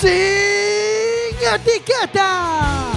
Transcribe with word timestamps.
Sin 0.00 1.36
etiqueta. 1.54 2.92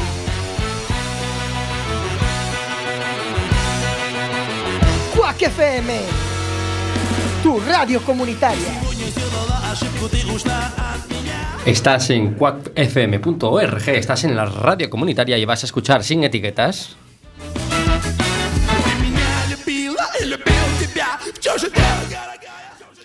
Quack 5.16 5.42
FM, 5.42 6.02
tu 7.44 7.60
radio 7.60 8.01
comunitaria. 8.01 8.81
Estás 11.65 12.09
en 12.12 12.33
quackfm.org, 12.35 13.89
estás 13.89 14.23
en 14.23 14.35
la 14.35 14.46
radio 14.46 14.89
comunitaria 14.89 15.37
y 15.37 15.46
vas 15.46 15.63
a 15.63 15.65
escuchar 15.65 16.03
sin 16.03 16.23
etiquetas. 16.23 16.95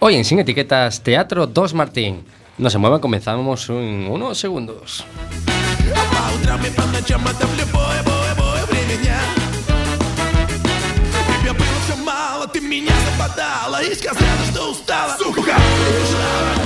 Hoy 0.02 0.16
en 0.16 0.26
Sin 0.26 0.40
Etiquetas, 0.40 1.02
Teatro 1.02 1.48
2 1.48 1.74
Martín. 1.74 2.26
No 2.58 2.70
se 2.70 2.78
muevan, 2.78 3.00
comenzamos 3.00 3.70
en 3.70 4.08
unos 4.10 4.38
segundos. 4.38 5.06
Ты 12.54 12.62
меня 12.62 12.94
западала 13.12 13.84
и 13.84 13.94
сказала, 13.94 14.46
что 14.50 14.72
устала 14.72 15.18
Сука! 15.18 15.58
Seràs 16.10 16.61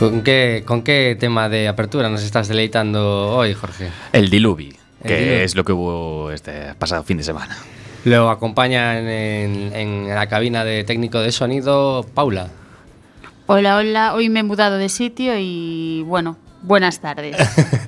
¿Con 0.00 0.22
qué, 0.22 0.62
¿Con 0.66 0.80
qué 0.82 1.14
tema 1.20 1.48
de 1.50 1.68
apertura 1.68 2.08
nos 2.08 2.22
estás 2.22 2.48
deleitando 2.48 3.28
hoy, 3.36 3.52
Jorge? 3.52 3.90
El 4.14 4.30
Diluvi, 4.30 4.74
que 5.06 5.44
es 5.44 5.54
lo 5.54 5.62
que 5.62 5.72
hubo 5.72 6.30
este 6.30 6.74
pasado 6.78 7.02
fin 7.04 7.18
de 7.18 7.22
semana. 7.22 7.54
Lo 8.06 8.30
acompaña 8.30 8.98
en, 8.98 9.06
en- 9.08 9.74
en 10.08 10.08
la 10.14 10.26
cabina 10.26 10.64
de 10.64 10.84
técnico 10.84 11.20
de 11.20 11.30
sonido 11.32 12.06
Paula. 12.14 12.48
Hola, 13.46 13.76
hola. 13.76 14.14
Hoy 14.14 14.30
me 14.30 14.40
he 14.40 14.42
mudado 14.42 14.78
de 14.78 14.88
sitio 14.88 15.34
y 15.38 16.02
bueno, 16.06 16.38
buenas 16.62 17.00
tardes. 17.00 17.36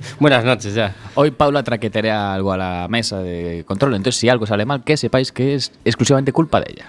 Buenas 0.19 0.45
noches 0.45 0.73
ya. 0.73 0.95
Hoy 1.15 1.31
Paula 1.31 1.63
traquetea 1.63 2.33
algo 2.33 2.53
a 2.53 2.57
la 2.57 2.87
mesa 2.89 3.19
de 3.19 3.63
control, 3.67 3.95
entonces 3.95 4.19
si 4.19 4.29
algo 4.29 4.45
sale 4.45 4.65
mal, 4.65 4.83
que 4.83 4.95
sepáis 4.95 5.31
que 5.31 5.55
es 5.55 5.71
exclusivamente 5.83 6.31
culpa 6.31 6.61
de 6.61 6.67
ella. 6.71 6.85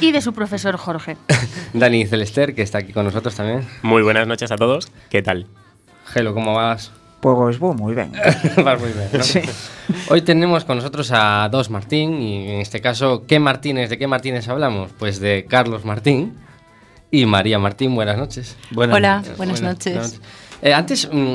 y 0.00 0.10
de 0.10 0.20
su 0.20 0.32
profesor 0.32 0.76
Jorge. 0.76 1.16
Dani 1.72 2.06
Celester, 2.06 2.54
que 2.54 2.62
está 2.62 2.78
aquí 2.78 2.92
con 2.92 3.04
nosotros 3.04 3.34
también. 3.34 3.66
Muy 3.82 4.02
buenas 4.02 4.26
noches 4.26 4.50
a 4.50 4.56
todos. 4.56 4.90
¿Qué 5.10 5.22
tal? 5.22 5.46
Gelo, 6.06 6.34
¿cómo 6.34 6.54
vas? 6.54 6.90
Pues 7.20 7.58
voy 7.58 7.76
muy 7.76 7.94
bien. 7.94 8.12
Vas 8.64 8.80
muy 8.80 8.92
bien, 8.92 9.08
¿no? 9.12 9.22
Sí. 9.22 9.42
Hoy 10.08 10.22
tenemos 10.22 10.64
con 10.64 10.78
nosotros 10.78 11.10
a 11.12 11.48
dos 11.52 11.68
Martín 11.68 12.20
y 12.22 12.48
en 12.48 12.60
este 12.60 12.80
caso, 12.80 13.24
¿qué 13.26 13.38
Martínez? 13.38 13.90
¿De 13.90 13.98
qué 13.98 14.06
Martínez 14.06 14.48
hablamos? 14.48 14.90
Pues 14.98 15.20
de 15.20 15.44
Carlos 15.46 15.84
Martín 15.84 16.38
y 17.10 17.26
María 17.26 17.58
Martín. 17.58 17.94
Buenas 17.94 18.16
noches. 18.16 18.56
Hola, 18.74 19.22
buenas 19.36 19.60
noches. 19.60 20.18
Eh, 20.62 20.72
antes, 20.74 21.08
mm, 21.10 21.34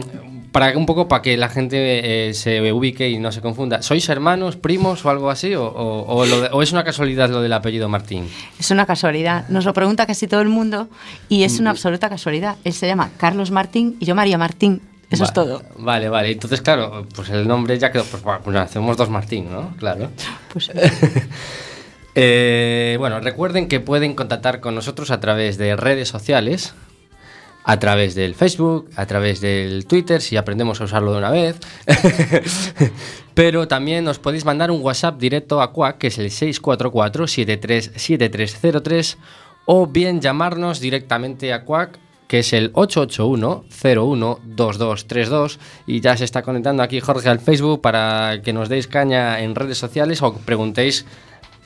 para 0.52 0.78
un 0.78 0.86
poco 0.86 1.08
para 1.10 1.22
que 1.22 1.36
la 1.36 1.50
gente 1.50 2.30
eh, 2.30 2.34
se 2.34 2.72
ubique 2.72 3.10
y 3.10 3.18
no 3.20 3.32
se 3.32 3.42
confunda, 3.42 3.82
¿sois 3.82 4.08
hermanos, 4.08 4.56
primos 4.56 5.04
o 5.04 5.10
algo 5.10 5.30
así? 5.30 5.54
¿O, 5.56 5.66
o- 5.66 6.16
o 6.16 6.26
lo 6.26 6.42
de- 6.42 6.50
o 6.52 6.62
es 6.62 6.72
una 6.72 6.84
casualidad 6.86 7.30
lo 7.30 7.42
del 7.42 7.52
apellido 7.52 7.90
Martín? 7.90 8.30
Es 8.60 8.72
una 8.72 8.86
casualidad. 8.86 9.50
Nos 9.50 9.66
lo 9.66 9.74
pregunta 9.74 10.06
casi 10.06 10.28
todo 10.28 10.42
el 10.42 10.50
mundo 10.50 10.88
y 11.28 11.44
es 11.44 11.60
una 11.60 11.72
absoluta 11.72 12.08
casualidad. 12.10 12.56
Él 12.64 12.72
se 12.74 12.88
llama 12.88 13.10
Carlos 13.18 13.52
Martín 13.52 13.98
y 14.00 14.06
yo 14.06 14.16
María 14.16 14.38
Martín. 14.38 14.82
Eso 15.12 15.24
Va- 15.24 15.28
es 15.28 15.34
todo. 15.34 15.62
Vale, 15.78 16.10
vale. 16.10 16.32
Entonces, 16.32 16.62
claro, 16.62 17.06
pues 17.16 17.30
el 17.30 17.48
nombre 17.48 17.78
ya 17.78 17.92
quedó. 17.92 18.04
Pues, 18.06 18.24
pues 18.44 18.56
hacemos 18.58 18.96
dos 18.98 19.10
Martín, 19.10 19.52
¿no? 19.52 19.76
Claro. 19.78 20.10
Pues 20.54 20.72
Eh, 22.18 22.96
bueno, 22.98 23.20
recuerden 23.20 23.68
que 23.68 23.82
pueden 23.82 24.14
contactar 24.16 24.62
con 24.62 24.74
nosotros 24.74 25.12
a 25.12 25.20
través 25.20 25.58
de 25.58 25.76
redes 25.76 26.08
sociales, 26.08 26.74
a 27.68 27.80
través 27.80 28.14
del 28.14 28.36
Facebook, 28.36 28.92
a 28.96 29.08
través 29.08 29.42
del 29.42 29.88
Twitter, 29.88 30.22
si 30.22 30.38
aprendemos 30.38 30.80
a 30.80 30.84
usarlo 30.84 31.14
de 31.14 31.18
una 31.18 31.32
vez. 31.32 31.58
Pero 33.34 33.68
también 33.68 34.06
nos 34.06 34.20
podéis 34.20 34.46
mandar 34.46 34.70
un 34.70 34.82
WhatsApp 34.82 35.20
directo 35.20 35.60
a 35.62 35.74
Quack, 35.74 35.98
que 35.98 36.06
es 36.08 36.20
el 36.20 36.30
644-737303, 36.30 39.18
o 39.66 39.88
bien 39.88 40.22
llamarnos 40.22 40.80
directamente 40.80 41.52
a 41.54 41.66
Quack, 41.66 41.98
que 42.28 42.40
es 42.40 42.54
el 42.54 42.74
881-012232. 42.74 45.58
Y 45.88 46.02
ya 46.02 46.18
se 46.18 46.24
está 46.24 46.44
conectando 46.44 46.84
aquí 46.84 47.00
Jorge 47.00 47.30
al 47.30 47.40
Facebook 47.40 47.82
para 47.82 48.44
que 48.44 48.54
nos 48.54 48.70
deis 48.70 48.86
caña 48.88 49.42
en 49.42 49.56
redes 49.56 49.80
sociales 49.80 50.22
o 50.22 50.36
preguntéis 50.36 51.08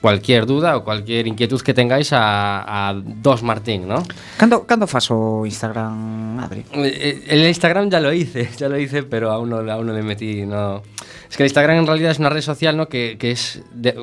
cualquier 0.02 0.46
duda 0.46 0.76
ou 0.76 0.84
cualquier 0.84 1.28
inquietud 1.28 1.60
que 1.62 1.74
tengáis 1.74 2.12
a, 2.16 2.64
a 2.64 2.94
Dos 2.96 3.44
Martín, 3.44 3.88
¿no? 3.88 4.04
Cando, 4.38 4.64
cando 4.64 4.88
fas 4.88 5.12
o 5.12 5.46
Instagram, 5.46 6.40
Adri? 6.40 6.64
Eh, 6.72 7.24
eh, 7.28 7.36
el 7.36 7.48
Instagram 7.48 7.90
ya 7.90 8.00
lo 8.00 8.12
hice, 8.14 8.50
ya 8.58 8.70
lo 8.70 8.78
hice, 8.80 9.04
pero 9.04 9.32
aún 9.32 9.50
no, 9.50 9.60
aún 9.60 9.88
no 9.88 9.94
le 9.94 10.04
metí, 10.04 10.46
no... 10.46 10.82
Es 11.30 11.38
que 11.38 11.44
el 11.44 11.48
Instagram 11.48 11.78
en 11.80 11.88
realidad 11.88 12.12
es 12.12 12.20
una 12.20 12.30
red 12.30 12.42
social, 12.42 12.76
¿no? 12.76 12.88
Que, 12.88 13.18
que 13.20 13.32
es... 13.32 13.62
De, 13.72 13.96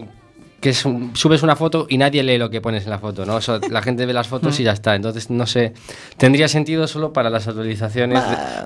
que 0.67 0.71
es 0.71 0.85
un- 0.85 1.15
subes 1.15 1.45
una 1.45 1.55
foto 1.55 1.87
y 1.89 1.97
nadie 1.97 2.25
lee 2.25 2.39
lo 2.39 2.51
que 2.51 2.61
pones 2.61 2.83
en 2.83 2.91
la 2.91 2.99
foto, 2.99 3.25
¿no? 3.25 3.39
Eso, 3.39 3.61
la 3.71 3.83
gente 3.83 4.05
ve 4.05 4.13
las 4.13 4.27
fotos 4.27 4.59
y 4.59 4.65
ya 4.65 4.73
está. 4.73 4.97
Entonces, 4.97 5.31
no 5.31 5.47
sé, 5.47 5.75
tendría 6.17 6.49
sentido 6.49 6.89
solo 6.89 7.13
para 7.13 7.31
las 7.31 7.47
actualizaciones 7.47 8.21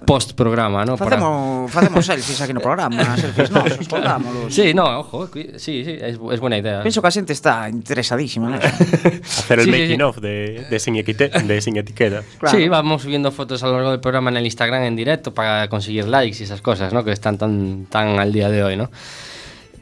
post 0.07 0.33
programa, 0.33 0.87
¿no? 0.87 0.97
Para- 0.97 1.11
Facemos, 1.19 1.71
facemos 1.71 2.07
selfies 2.07 2.41
aquí 2.41 2.55
no 2.55 2.61
programa, 2.61 3.19
selfies 3.19 3.51
nosos, 3.51 3.87
colgámolos. 3.91 4.55
Sí, 4.55 4.73
no, 4.73 5.01
ojo, 5.01 5.29
sí, 5.59 5.85
sí, 5.85 5.85
es, 6.01 6.19
es 6.33 6.41
buena 6.41 6.57
idea. 6.57 6.83
Penso 6.83 7.03
que 7.03 7.09
a 7.09 7.11
xente 7.11 7.35
está 7.35 7.69
interesadísima, 7.69 8.49
non? 8.49 8.61
Hacer 8.65 9.59
el 9.61 9.67
Sí, 9.67 9.71
making 9.71 9.97
sí. 9.97 10.03
of 10.03 10.17
de, 10.25 10.65
de, 10.71 10.79
sin 10.81 10.95
equite- 10.97 11.29
de 11.29 11.61
sin 11.61 11.77
etiqueta. 11.77 12.23
Sí, 12.51 12.67
vamos 12.69 13.03
subiendo 13.03 13.31
fotos 13.31 13.63
a 13.63 13.67
lo 13.67 13.75
largo 13.75 13.91
del 13.91 14.01
programa 14.01 14.31
en 14.31 14.39
el 14.39 14.47
Instagram 14.47 14.85
en 14.85 14.97
directo 14.97 15.35
para 15.35 15.69
conseguir 15.69 16.09
likes 16.09 16.41
y 16.41 16.45
esas 16.45 16.63
cosas, 16.63 16.95
¿no? 16.95 17.05
Que 17.05 17.13
están 17.13 17.37
tan, 17.37 17.85
tan 17.91 18.19
al 18.19 18.33
día 18.33 18.49
de 18.49 18.65
hoy, 18.65 18.77
¿no? 18.79 18.89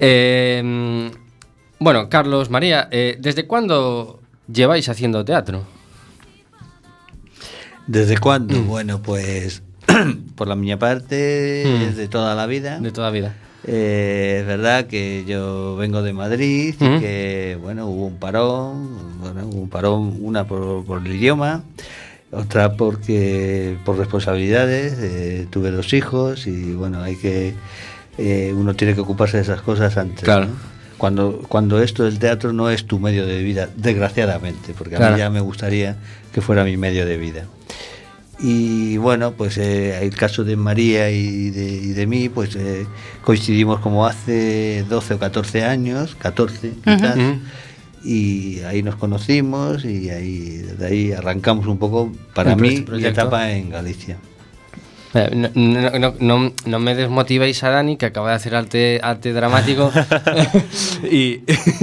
Eh, 0.00 1.10
bueno, 1.80 2.08
Carlos, 2.08 2.50
María, 2.50 2.88
eh, 2.90 3.16
¿desde 3.20 3.46
cuándo 3.46 4.20
lleváis 4.52 4.88
haciendo 4.88 5.24
teatro? 5.24 5.64
¿Desde 7.86 8.18
cuándo? 8.18 8.60
Bueno, 8.62 9.00
pues 9.02 9.62
por 10.34 10.48
la 10.48 10.54
mi 10.56 10.74
parte, 10.76 11.64
Mm. 11.92 11.96
de 11.96 12.08
toda 12.08 12.34
la 12.34 12.46
vida. 12.46 12.78
De 12.80 12.90
toda 12.92 13.10
vida. 13.10 13.34
Eh, 13.66 14.38
es 14.40 14.46
verdad 14.46 14.86
que 14.86 15.24
yo 15.26 15.76
vengo 15.76 16.02
de 16.02 16.12
Madrid 16.12 16.74
y 16.78 16.84
Mm. 16.84 17.00
que, 17.00 17.58
bueno, 17.60 17.86
hubo 17.86 18.06
un 18.06 18.16
parón, 18.18 19.18
bueno, 19.20 19.46
hubo 19.46 19.60
un 19.62 19.68
parón, 19.68 20.16
una 20.20 20.44
por, 20.46 20.84
por 20.84 21.04
el 21.04 21.14
idioma, 21.14 21.62
otra 22.30 22.74
porque 22.74 23.76
por 23.84 23.96
responsabilidades, 23.96 24.94
eh, 25.00 25.46
tuve 25.50 25.70
dos 25.70 25.92
hijos 25.94 26.46
y, 26.46 26.72
bueno, 26.74 27.02
hay 27.02 27.16
que, 27.16 27.54
eh, 28.18 28.52
uno 28.54 28.74
tiene 28.74 28.94
que 28.94 29.00
ocuparse 29.00 29.38
de 29.38 29.42
esas 29.44 29.62
cosas 29.62 29.96
antes. 29.96 30.24
Claro. 30.24 30.46
¿no? 30.46 30.77
Cuando, 30.98 31.42
cuando 31.48 31.80
esto 31.82 32.04
del 32.04 32.18
teatro 32.18 32.52
no 32.52 32.68
es 32.70 32.84
tu 32.84 32.98
medio 32.98 33.24
de 33.26 33.42
vida, 33.42 33.68
desgraciadamente, 33.76 34.74
porque 34.76 34.96
a 34.96 34.98
Claro. 34.98 35.14
mí 35.14 35.18
ya 35.20 35.30
me 35.30 35.40
gustaría 35.40 35.96
que 36.32 36.40
fuera 36.40 36.64
mi 36.64 36.76
medio 36.76 37.06
de 37.06 37.16
vida. 37.16 37.44
Y 38.40 38.98
bueno, 38.98 39.32
pues 39.32 39.58
eh, 39.58 39.98
el 40.04 40.14
caso 40.14 40.44
de 40.44 40.56
María 40.56 41.10
y 41.10 41.50
de, 41.50 41.64
y 41.70 41.88
de 41.92 42.06
mí, 42.06 42.28
pues 42.28 42.54
eh, 42.56 42.86
coincidimos 43.24 43.80
como 43.80 44.06
hace 44.06 44.84
12 44.88 45.14
o 45.14 45.18
14 45.18 45.64
años, 45.64 46.14
14 46.16 46.72
quizás, 46.84 47.16
y 48.04 48.60
ahí 48.60 48.82
nos 48.84 48.94
conocimos 48.94 49.84
y 49.84 50.10
ahí, 50.10 50.58
desde 50.58 50.86
ahí 50.86 51.12
arrancamos 51.12 51.66
un 51.66 51.78
poco, 51.78 52.12
para 52.34 52.54
mí, 52.54 52.82
proye- 52.82 53.02
mi 53.02 53.06
etapa 53.08 53.50
en 53.50 53.70
Galicia. 53.70 54.18
Eh, 55.14 55.30
No, 55.34 55.48
no- 55.54 55.98
no- 55.98 56.14
no- 56.20 56.52
no 56.66 56.78
me 56.78 56.94
desmotivéis 56.94 57.62
a 57.64 57.70
Dani, 57.70 57.96
que 57.96 58.06
acaba 58.06 58.30
de 58.30 58.34
hacer 58.36 58.54
arte, 58.54 59.00
arte 59.02 59.32
dramático. 59.32 59.90
y, 61.10 61.40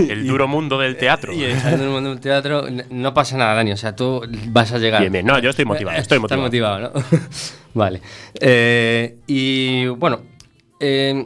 El 0.09 0.27
duro 0.27 0.47
mundo 0.47 0.77
del 0.79 0.97
teatro. 0.97 1.33
y 1.33 1.43
el 1.43 1.77
mundo 1.89 2.11
del 2.11 2.19
teatro. 2.19 2.65
No 2.89 3.13
pasa 3.13 3.37
nada, 3.37 3.53
Dani. 3.55 3.71
O 3.71 3.77
sea, 3.77 3.95
tú 3.95 4.21
vas 4.47 4.71
a 4.71 4.77
llegar. 4.77 5.01
Bien, 5.01 5.11
bien. 5.13 5.25
No, 5.25 5.39
yo 5.39 5.49
estoy 5.49 5.65
motivado, 5.65 5.97
estoy 5.97 6.17
Estás 6.17 6.37
motivado. 6.37 6.91
motivado, 6.91 7.11
¿no? 7.11 7.19
vale. 7.73 8.01
Eh, 8.39 9.17
y 9.27 9.87
bueno, 9.87 10.21
eh, 10.79 11.25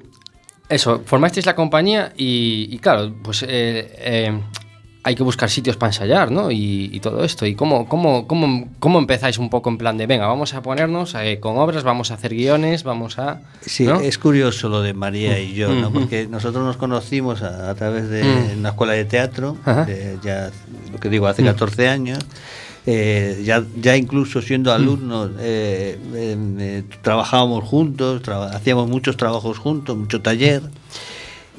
eso, 0.69 1.02
formasteis 1.06 1.45
la 1.45 1.56
compañía 1.56 2.13
y, 2.16 2.68
y 2.72 2.78
claro, 2.80 3.13
pues 3.24 3.44
eh, 3.44 3.48
eh, 3.98 4.40
hay 5.04 5.16
que 5.16 5.24
buscar 5.24 5.50
sitios 5.50 5.78
para 5.78 5.90
ensayar, 5.92 6.30
¿no? 6.30 6.51
Y, 6.51 6.90
y 6.92 7.00
todo 7.00 7.24
esto. 7.24 7.46
¿Y 7.46 7.56
cómo, 7.56 7.88
cómo, 7.88 8.28
cómo, 8.28 8.68
cómo 8.80 9.00
empezáis 9.00 9.38
un 9.38 9.50
poco 9.50 9.69
en 9.69 9.78
plan 9.78 9.98
de, 9.98 10.06
venga, 10.07 10.28
vamos 10.28 10.54
a 10.54 10.62
ponernos 10.62 11.16
eh, 11.16 11.40
con 11.40 11.57
obras, 11.57 11.84
vamos 11.84 12.12
a 12.12 12.16
hacer 12.16 12.34
guiones, 12.36 12.84
vamos 12.84 13.18
a... 13.18 13.42
Sí, 13.62 13.86
¿no? 13.86 14.00
es 14.01 14.18
curioso 14.18 14.68
lo 14.68 14.81
de 14.81 14.94
María 14.94 15.40
y 15.40 15.54
yo, 15.54 15.74
¿no? 15.74 15.90
Mm. 15.90 15.94
Porque 15.94 16.28
nosotros 16.28 16.63
nos 16.66 16.75
conocimos 16.78 17.42
a, 17.44 17.69
a 17.69 17.75
través 17.75 18.10
de 18.10 18.24
Mm. 18.24 18.60
una 18.60 18.69
escuela 18.69 18.94
de 18.94 19.06
teatro, 19.06 19.56
de 19.66 20.18
ya, 20.22 20.51
lo 20.92 21.00
que 21.00 21.10
digo, 21.10 21.28
hace 21.28 21.44
Mm. 21.44 21.45
14 21.45 21.88
años. 21.88 22.19
Eh, 22.86 23.42
ya, 23.45 23.63
ya 23.80 23.95
incluso 23.95 24.42
siendo 24.42 24.72
Mm. 24.72 24.74
alumnos 24.75 25.30
eh, 25.40 25.98
eh, 26.13 26.38
eh, 26.60 26.84
trabajábamos 27.02 27.63
juntos, 27.63 28.22
traba- 28.22 28.52
hacíamos 28.56 28.90
muchos 28.90 29.16
trabajos 29.16 29.57
juntos, 29.60 29.95
mucho 29.95 30.22
taller 30.22 30.62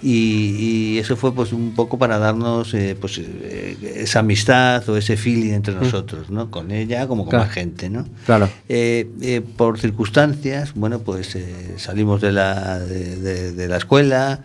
y, 0.03 0.95
y 0.95 0.99
eso 0.99 1.17
fue 1.17 1.35
pues 1.35 1.53
un 1.53 1.75
poco 1.75 1.99
para 1.99 2.19
darnos 2.19 2.73
eh, 2.75 2.97
pues 3.01 3.19
eh, 3.19 3.77
esa 3.97 4.21
amistad 4.21 4.89
o 4.89 4.97
ese 4.97 5.17
feeling 5.17 5.53
entre 5.53 5.75
nosotros, 5.75 6.31
¿no? 6.31 6.51
Con 6.51 6.71
ella 6.71 7.07
como 7.07 7.25
con 7.25 7.31
Claro. 7.31 7.45
más 7.45 7.55
gente, 7.55 7.91
¿no? 7.91 8.07
Claro. 8.27 8.49
Eh, 8.69 9.11
eh, 9.21 9.41
por 9.57 9.79
circunstancias, 9.79 10.73
bueno, 10.75 11.01
pues 11.01 11.35
eh, 11.37 11.75
salimos 11.77 12.21
de 12.21 12.33
la, 12.33 12.79
de, 12.79 13.17
de- 13.17 13.53
de 13.53 13.69
la 13.69 13.77
escuela, 13.77 14.41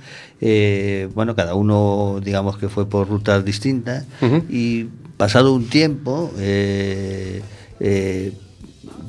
bueno, 1.13 1.35
cada 1.35 1.55
uno, 1.55 2.19
digamos 2.23 2.57
que 2.57 2.69
fue 2.69 2.87
por 2.87 3.07
rutas 3.07 3.43
distintas, 3.45 4.05
y 4.49 4.85
pasado 5.17 5.53
un 5.53 5.67
tiempo, 5.69 6.31
eh, 6.37 7.41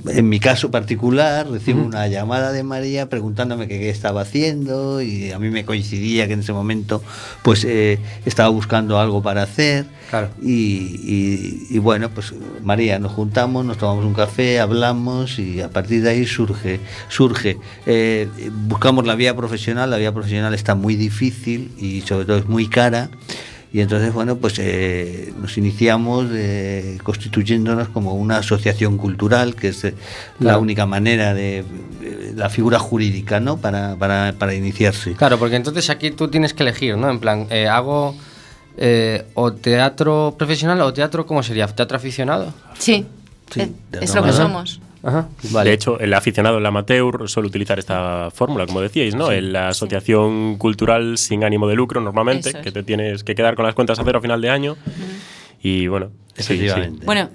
en 0.08 0.28
mi 0.28 0.40
caso 0.40 0.70
particular, 0.70 1.48
recibo 1.50 1.82
una 1.84 2.06
llamada 2.08 2.52
de 2.52 2.62
María 2.62 3.08
preguntándome 3.08 3.68
qué 3.68 3.88
estaba 3.90 4.22
haciendo 4.22 5.00
y 5.02 5.30
a 5.32 5.38
mí 5.38 5.50
me 5.50 5.64
coincidía 5.64 6.26
que 6.26 6.34
en 6.34 6.40
ese 6.40 6.52
momento 6.52 7.02
pues 7.42 7.64
eh, 7.64 7.98
estaba 8.24 8.48
buscando 8.48 8.98
algo 8.98 9.22
para 9.22 9.42
hacer 9.42 9.86
Claro. 10.10 10.28
y, 10.40 10.52
y- 10.52 11.66
y 11.70 11.78
bueno, 11.78 12.10
pues 12.10 12.32
María, 12.62 12.98
nos 13.00 13.12
juntamos, 13.12 13.64
nos 13.64 13.76
tomamos 13.78 14.04
un 14.04 14.14
café, 14.14 14.60
hablamos 14.60 15.38
y 15.40 15.60
a 15.60 15.68
partir 15.70 16.02
de 16.02 16.10
ahí 16.10 16.26
surge, 16.26 16.78
surge. 17.08 17.56
eh, 17.86 18.28
buscamos 18.68 19.06
la 19.06 19.16
vía 19.16 19.34
profesional, 19.34 19.90
la 19.90 19.96
vía 19.96 20.12
profesional 20.12 20.54
está 20.54 20.74
muy 20.76 20.94
difícil 20.96 21.72
y 21.78 22.02
sobre 22.02 22.24
todo 22.24 22.38
es 22.38 22.46
muy 22.46 22.68
cara. 22.68 23.10
Y 23.72 23.80
entonces, 23.80 24.12
bueno, 24.12 24.36
pues 24.36 24.58
eh, 24.58 25.32
nos 25.40 25.58
iniciamos 25.58 26.26
eh, 26.32 26.98
constituyéndonos 27.02 27.88
como 27.88 28.14
una 28.14 28.38
asociación 28.38 28.96
cultural, 28.96 29.54
que 29.54 29.68
es 29.68 29.84
eh, 29.84 29.94
la 30.38 30.58
única 30.58 30.86
manera 30.86 31.34
de, 31.34 31.64
la 32.34 32.48
figura 32.48 32.78
jurídica, 32.78 33.40
¿no? 33.40 33.56
Para, 33.56 33.96
para, 33.96 34.34
para 34.38 34.54
iniciarse. 34.54 35.14
Claro, 35.14 35.38
porque 35.38 35.56
entonces 35.56 35.90
aquí 35.90 36.10
tú 36.10 36.28
tienes 36.28 36.54
que 36.54 36.62
elegir, 36.62 36.96
¿no? 36.96 37.10
En 37.10 37.18
plan, 37.18 37.46
eh, 37.50 37.66
hago 37.66 38.14
eh, 38.76 39.24
o 39.34 39.52
teatro 39.52 40.34
profesional 40.38 40.80
o 40.82 40.92
teatro, 40.92 41.26
¿cómo 41.26 41.42
sería? 41.42 41.66
¿Teatro 41.66 41.96
aficionado? 41.96 42.52
Sí, 42.78 43.06
es 44.00 44.14
lo 44.14 44.22
que 44.22 44.32
somos. 44.32 44.80
Ajá, 45.06 45.28
De 45.62 45.72
hecho, 45.72 46.00
el 46.00 46.12
aficionado, 46.14 46.58
el 46.58 46.66
amateur, 46.66 47.28
suele 47.28 47.46
utilizar 47.48 47.78
esta 47.78 48.28
fórmula, 48.34 48.66
como 48.66 48.80
decíais, 48.80 49.14
¿no? 49.14 49.30
En 49.30 49.52
la 49.52 49.68
asociación 49.68 50.56
cultural 50.58 51.16
sin 51.16 51.44
ánimo 51.44 51.68
de 51.68 51.76
lucro, 51.76 52.00
normalmente, 52.00 52.48
es. 52.50 52.56
que 52.56 52.72
te 52.72 52.82
tienes 52.82 53.22
que 53.22 53.36
quedar 53.36 53.54
con 53.54 53.64
las 53.64 53.74
cuentas 53.76 54.00
a 54.00 54.04
cero 54.04 54.18
a 54.18 54.22
final 54.22 54.40
de 54.40 54.50
año. 54.50 54.76
Y 55.62 55.86
bueno, 55.86 56.10
sí, 56.34 56.42
sí. 56.42 56.52
Efectivamente. 56.54 57.06
Bueno, 57.06 57.28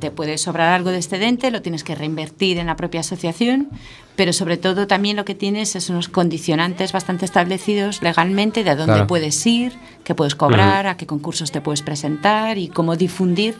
te 0.00 0.10
puede 0.10 0.36
sobrar 0.38 0.72
algo 0.74 0.90
de 0.90 0.96
excedente, 0.98 1.50
lo 1.50 1.62
tienes 1.62 1.82
que 1.82 1.94
reinvertir 1.94 2.58
en 2.58 2.66
la 2.66 2.76
propia 2.76 3.00
asociación, 3.00 3.70
pero 4.16 4.32
sobre 4.32 4.56
todo 4.58 4.86
también 4.86 5.16
lo 5.16 5.24
que 5.24 5.34
tienes 5.34 5.74
es 5.76 5.88
unos 5.90 6.08
condicionantes 6.08 6.92
bastante 6.92 7.24
establecidos 7.24 8.02
legalmente 8.02 8.64
de 8.64 8.70
a 8.70 8.76
dónde 8.76 8.92
Claro. 8.92 9.06
puedes 9.06 9.44
ir, 9.46 9.72
qué 10.04 10.14
puedes 10.14 10.34
cobrar, 10.34 10.86
a 10.86 10.96
qué 10.96 11.06
concursos 11.06 11.50
te 11.52 11.60
puedes 11.60 11.82
presentar 11.82 12.58
y 12.58 12.68
cómo 12.68 12.96
difundir 12.96 13.56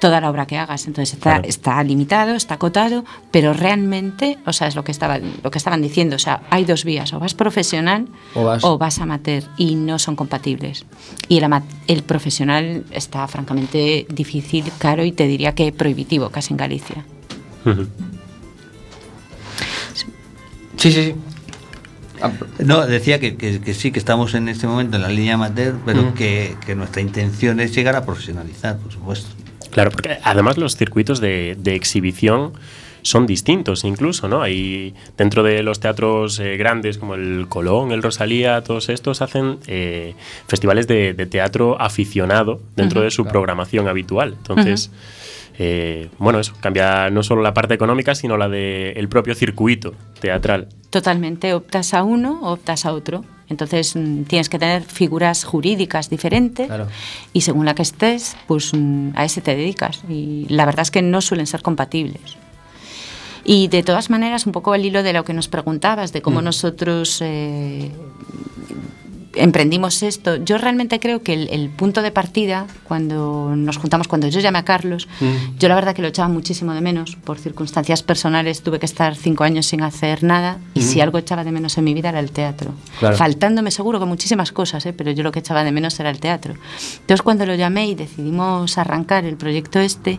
toda 0.00 0.20
la 0.20 0.30
obra 0.30 0.46
que 0.46 0.56
hagas. 0.56 0.86
Entonces 0.86 1.14
está, 1.14 1.30
Claro. 1.34 1.48
está 1.48 1.82
limitado, 1.82 2.34
está 2.34 2.54
acotado, 2.54 3.04
pero 3.30 3.52
realmente, 3.52 4.38
o 4.46 4.52
sea, 4.52 4.68
es 4.68 4.74
lo 4.76 4.84
que 4.84 4.92
estaban, 4.92 5.22
lo 5.42 5.50
que 5.50 5.58
estaban 5.58 5.82
diciendo, 5.82 6.16
o 6.16 6.18
sea, 6.18 6.42
hay 6.50 6.64
dos 6.64 6.84
vías, 6.84 7.12
o 7.12 7.18
vas 7.18 7.34
profesional 7.34 8.06
O 8.34 8.44
vas- 8.44 8.62
o 8.64 8.78
vas 8.78 8.98
amateur 9.00 9.42
y 9.56 9.74
no 9.74 9.98
son 9.98 10.14
compatibles. 10.16 10.86
Y 11.28 11.38
el, 11.38 11.44
ama- 11.44 11.64
el 11.86 12.02
profesional 12.02 12.84
está 12.90 13.26
francamente 13.28 14.06
difícil, 14.10 14.64
caro 14.78 15.04
y 15.04 15.12
te 15.12 15.26
diría 15.26 15.54
que 15.54 15.72
prohibitivo 15.72 16.30
casi 16.30 16.52
en 16.54 16.58
Galicia. 16.58 17.04
Sí, 20.76 20.92
sí, 20.92 20.92
sí. 20.92 21.14
Ah, 22.20 22.30
No, 22.58 22.86
decía 22.86 23.18
que, 23.20 23.36
que- 23.36 23.60
que 23.60 23.74
sí, 23.74 23.90
que 23.92 23.98
estamos 23.98 24.34
en 24.34 24.48
este 24.48 24.66
momento 24.66 24.96
en 24.96 25.02
la 25.02 25.08
línea 25.08 25.34
amateur, 25.34 25.76
pero 25.84 26.14
que 26.14 26.56
nuestra 26.76 27.00
intención 27.02 27.60
es 27.60 27.74
llegar 27.74 27.94
a 27.96 28.04
profesionalizar, 28.04 28.76
por 28.78 28.92
supuesto. 28.92 29.28
Claro, 29.78 29.90
porque 29.92 30.18
además 30.24 30.58
los 30.58 30.76
circuitos 30.76 31.20
de, 31.20 31.56
de 31.58 31.74
exhibición 31.76 32.52
son 33.02 33.26
distintos 33.26 33.84
incluso, 33.84 34.26
¿no? 34.28 34.42
Hay 34.42 34.92
dentro 35.16 35.44
de 35.44 35.62
los 35.62 35.78
teatros 35.78 36.40
eh, 36.40 36.56
grandes 36.56 36.98
como 36.98 37.14
el 37.14 37.46
Colón, 37.48 37.92
el 37.92 38.02
Rosalía, 38.02 38.62
todos 38.62 38.88
estos 38.88 39.22
hacen 39.22 39.58
eh, 39.68 40.14
festivales 40.48 40.88
de, 40.88 41.14
de 41.14 41.26
teatro 41.26 41.80
aficionado 41.80 42.60
dentro 42.74 43.00
de 43.02 43.10
su 43.12 43.22
Claro. 43.22 43.32
programación 43.34 43.86
habitual. 43.86 44.34
Entonces, 44.36 44.90
eh, 45.60 46.08
bueno, 46.18 46.40
eso 46.40 46.54
cambia 46.60 47.08
no 47.10 47.22
solo 47.22 47.40
la 47.42 47.54
parte 47.54 47.74
económica, 47.74 48.16
sino 48.16 48.36
la 48.36 48.48
del 48.48 49.08
propio 49.08 49.36
circuito 49.36 49.94
teatral. 50.20 50.68
Totalmente, 50.90 51.54
optas 51.54 51.94
a 51.94 52.02
uno 52.02 52.40
o 52.42 52.52
optas 52.52 52.84
a 52.84 52.92
otro. 52.92 53.24
Entonces 53.48 53.96
mm, 53.96 54.22
tienes 54.24 54.48
que 54.48 54.58
tener 54.58 54.82
figuras 54.82 55.44
jurídicas 55.44 56.10
diferentes 56.10 56.66
Claro. 56.66 56.86
y 57.32 57.40
según 57.42 57.64
la 57.66 57.74
que 57.74 57.82
estés, 57.82 58.36
pues 58.46 58.72
mm, 58.74 59.10
a 59.14 59.24
ese 59.24 59.40
te 59.40 59.56
dedicas. 59.56 60.00
Y 60.08 60.46
la 60.48 60.64
verdad 60.66 60.82
es 60.82 60.90
que 60.90 61.02
no 61.02 61.20
suelen 61.20 61.46
ser 61.46 61.62
compatibles. 61.62 62.36
Y 63.44 63.68
de 63.68 63.82
todas 63.82 64.10
maneras, 64.10 64.44
un 64.44 64.52
poco 64.52 64.74
al 64.74 64.84
hilo 64.84 65.02
de 65.02 65.14
lo 65.14 65.24
que 65.24 65.32
nos 65.32 65.48
preguntabas, 65.48 66.12
de 66.12 66.20
cómo 66.20 66.42
nosotros 66.42 67.20
eh, 67.22 67.90
emprendimos 69.34 70.02
esto, 70.02 70.36
yo 70.36 70.58
realmente 70.58 70.98
creo 71.00 71.22
que 71.22 71.34
el, 71.34 71.48
el 71.50 71.68
punto 71.70 72.02
de 72.02 72.10
partida, 72.10 72.66
cuando 72.84 73.54
nos 73.56 73.76
juntamos, 73.76 74.08
cuando 74.08 74.28
yo 74.28 74.40
llamé 74.40 74.58
a 74.58 74.64
Carlos, 74.64 75.08
Mm. 75.20 75.58
yo 75.58 75.68
la 75.68 75.74
verdad 75.74 75.94
que 75.94 76.02
lo 76.02 76.08
echaba 76.08 76.28
muchísimo 76.28 76.72
de 76.74 76.80
menos. 76.80 77.16
Por 77.16 77.38
circunstancias 77.38 78.02
personales 78.02 78.62
tuve 78.62 78.78
que 78.78 78.86
estar 78.86 79.16
cinco 79.16 79.44
años 79.44 79.66
sin 79.66 79.82
hacer 79.82 80.22
nada 80.22 80.58
y 80.74 80.82
si 80.82 81.00
algo 81.00 81.18
echaba 81.18 81.44
de 81.44 81.50
menos 81.52 81.76
en 81.78 81.84
mi 81.84 81.94
vida 81.94 82.08
era 82.10 82.20
el 82.20 82.30
teatro. 82.30 82.72
Claro. 83.00 83.16
Faltándome 83.16 83.70
seguro 83.70 83.98
que 84.00 84.06
muchísimas 84.06 84.52
cosas, 84.52 84.86
¿eh? 84.86 84.92
pero 84.92 85.10
yo 85.10 85.22
lo 85.22 85.32
que 85.32 85.40
echaba 85.40 85.64
de 85.64 85.72
menos 85.72 85.98
era 86.00 86.10
el 86.10 86.20
teatro. 86.20 86.54
Entonces 87.00 87.22
cuando 87.22 87.46
lo 87.46 87.54
llamé 87.54 87.88
y 87.88 87.94
decidimos 87.94 88.78
arrancar 88.78 89.24
el 89.24 89.36
proyecto 89.36 89.80
este, 89.80 90.18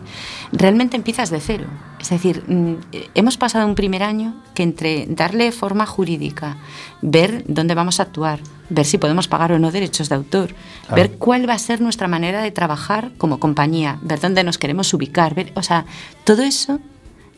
realmente 0.52 0.96
empiezas 0.96 1.30
de 1.30 1.40
cero. 1.40 1.66
Es 2.00 2.08
decir, 2.08 2.42
mm, 2.48 2.74
hemos 3.14 3.36
pasado 3.36 3.66
un 3.66 3.74
primer 3.74 4.02
año 4.02 4.34
que 4.54 4.62
entre 4.62 5.06
darle 5.08 5.52
forma 5.52 5.84
jurídica, 5.86 6.56
ver 7.02 7.44
dónde 7.46 7.74
vamos 7.74 8.00
a 8.00 8.04
actuar, 8.04 8.40
ver 8.70 8.86
si 8.86 8.96
podemos 8.98 9.28
pagar 9.28 9.52
o 9.52 9.58
no 9.58 9.70
derechos 9.70 10.08
de 10.08 10.14
autor, 10.14 10.54
Claro. 10.86 10.96
ver 10.96 11.18
cuál 11.18 11.48
va 11.48 11.54
a 11.54 11.58
ser 11.58 11.80
nuestra 11.80 12.08
manera 12.08 12.42
de 12.42 12.50
trabajar 12.52 13.12
como 13.18 13.38
compañía, 13.38 13.98
ver 14.02 14.18
dónde 14.20 14.42
nos 14.44 14.56
queremos 14.58 14.92
ubicar, 14.94 15.34
ver, 15.34 15.52
o 15.56 15.62
sea, 15.62 15.84
todo 16.24 16.42
eso 16.42 16.80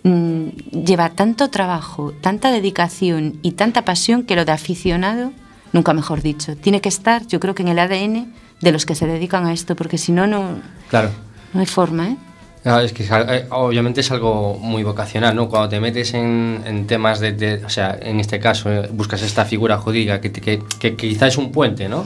mm, 0.05 0.49
lleva 0.85 1.11
tanto 1.11 1.49
trabajo, 1.51 2.13
tanta 2.21 2.51
dedicación 2.51 3.39
y 3.43 3.53
tanta 3.53 3.85
pasión 3.85 4.23
que 4.25 4.37
lo 4.37 4.45
de 4.45 4.53
aficionado, 4.53 5.33
nunca 5.73 5.93
mejor 5.93 6.23
dicho, 6.23 6.57
tiene 6.57 6.81
que 6.81 6.89
estar, 6.89 7.27
yo 7.27 7.41
creo 7.41 7.55
que 7.55 7.63
en 7.63 7.69
el 7.69 7.79
ADN 7.79 8.33
de 8.61 8.73
los 8.73 8.87
que 8.87 8.95
se 8.95 9.07
dedican 9.07 9.45
a 9.47 9.53
esto, 9.53 9.75
porque 9.77 9.99
si 9.99 10.13
no, 10.13 10.27
no, 10.27 10.57
Claro. 10.89 11.11
no 11.53 11.61
hay 11.61 11.67
forma, 11.67 12.09
¿eh? 12.11 12.17
Ah, 12.65 12.81
es 12.83 12.93
que 12.93 13.03
eh, 13.05 13.47
obviamente 13.51 14.03
es 14.03 14.11
algo 14.13 14.55
muy 14.61 14.85
vocacional, 14.85 15.35
¿no? 15.35 15.49
Cuando 15.49 15.69
te 15.69 15.81
metes 15.81 16.15
en, 16.15 16.63
en 16.65 16.87
temas 16.87 17.19
de, 17.19 17.33
de- 17.33 17.65
o 17.65 17.69
sea, 17.69 17.99
en 18.01 18.21
este 18.21 18.39
caso, 18.39 18.71
eh, 18.71 18.89
buscas 18.93 19.21
esta 19.23 19.45
figura 19.45 19.79
jurídica 19.79 20.21
que, 20.21 20.31
que, 20.31 20.63
que 20.79 20.95
quizá 20.97 21.27
es 21.27 21.39
un 21.39 21.51
puente, 21.51 21.89
¿no? 21.89 22.05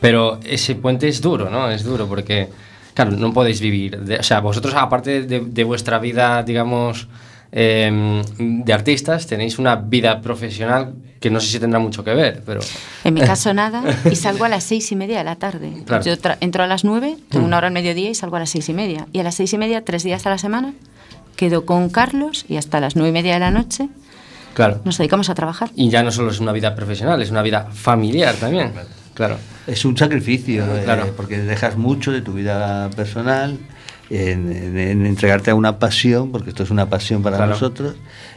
Pero 0.00 0.38
ese 0.44 0.74
puente 0.74 1.08
es 1.08 1.22
duro, 1.22 1.48
¿no? 1.48 1.70
Es 1.70 1.82
duro 1.82 2.06
porque, 2.06 2.48
claro, 2.92 3.12
no 3.12 3.32
podéis 3.32 3.60
vivir. 3.62 3.98
de- 4.00 4.18
o 4.18 4.22
sea, 4.22 4.40
vosotros, 4.40 4.74
aparte 4.74 5.22
de, 5.22 5.40
de 5.40 5.64
vuestra 5.64 5.98
vida, 5.98 6.42
digamos, 6.42 7.08
eh, 7.58 8.22
de 8.38 8.72
artistas, 8.74 9.26
tenéis 9.26 9.58
una 9.58 9.76
vida 9.76 10.20
profesional 10.20 10.94
que 11.20 11.30
no 11.30 11.40
sé 11.40 11.52
si 11.52 11.58
tendrá 11.58 11.78
mucho 11.80 12.04
que 12.04 12.12
ver, 12.14 12.42
pero... 12.44 12.60
En 13.02 13.14
mi 13.14 13.22
caso 13.22 13.54
nada, 13.62 13.82
y 14.10 14.14
salgo 14.14 14.44
a 14.44 14.50
las 14.50 14.62
seis 14.62 14.92
y 14.92 14.96
media 14.96 15.16
de 15.18 15.24
la 15.24 15.36
tarde. 15.36 15.72
Claro. 15.86 16.04
Yo 16.04 16.12
entro 16.40 16.62
a 16.62 16.66
las 16.66 16.84
nueve, 16.84 17.16
tengo 17.30 17.44
Mm. 17.44 17.48
una 17.48 17.56
hora 17.56 17.68
al 17.68 17.72
mediodía 17.72 18.10
y 18.10 18.14
salgo 18.14 18.36
a 18.36 18.40
las 18.40 18.50
seis 18.50 18.68
y 18.68 18.74
media. 18.74 19.06
Y 19.14 19.20
a 19.20 19.22
las 19.22 19.34
seis 19.36 19.50
y 19.54 19.58
media, 19.58 19.82
tres 19.84 20.02
días 20.04 20.26
a 20.26 20.30
la 20.30 20.36
semana, 20.38 20.74
quedo 21.34 21.64
con 21.64 21.88
Carlos 21.88 22.44
y 22.46 22.58
hasta 22.58 22.78
las 22.78 22.94
nueve 22.94 23.08
y 23.08 23.12
media 23.12 23.32
de 23.34 23.40
la 23.40 23.50
noche 23.50 23.88
Claro. 24.52 24.80
nos 24.84 24.98
dedicamos 24.98 25.30
a 25.30 25.34
trabajar. 25.34 25.70
Y 25.74 25.88
ya 25.88 26.02
no 26.02 26.10
solo 26.10 26.30
es 26.30 26.40
una 26.40 26.52
vida 26.52 26.74
profesional, 26.74 27.20
es 27.22 27.30
una 27.30 27.40
vida 27.42 27.68
familiar 27.72 28.34
también. 28.34 28.72
Claro. 29.14 29.38
Es 29.66 29.86
un 29.86 29.96
sacrificio, 29.96 30.64
eh, 30.76 30.82
Claro. 30.84 31.14
porque 31.16 31.38
dejas 31.38 31.76
mucho 31.78 32.12
de 32.12 32.20
tu 32.20 32.34
vida 32.34 32.90
personal, 32.94 33.58
en, 34.10 34.52
en- 34.52 34.78
en 34.78 35.06
entregarte 35.06 35.50
a 35.50 35.54
una 35.54 35.78
pasión, 35.78 36.30
porque 36.30 36.50
esto 36.50 36.62
es 36.62 36.70
una 36.70 36.88
pasión 36.88 37.22
para 37.22 37.36
Claro. 37.36 37.52
nosotros, 37.52 37.94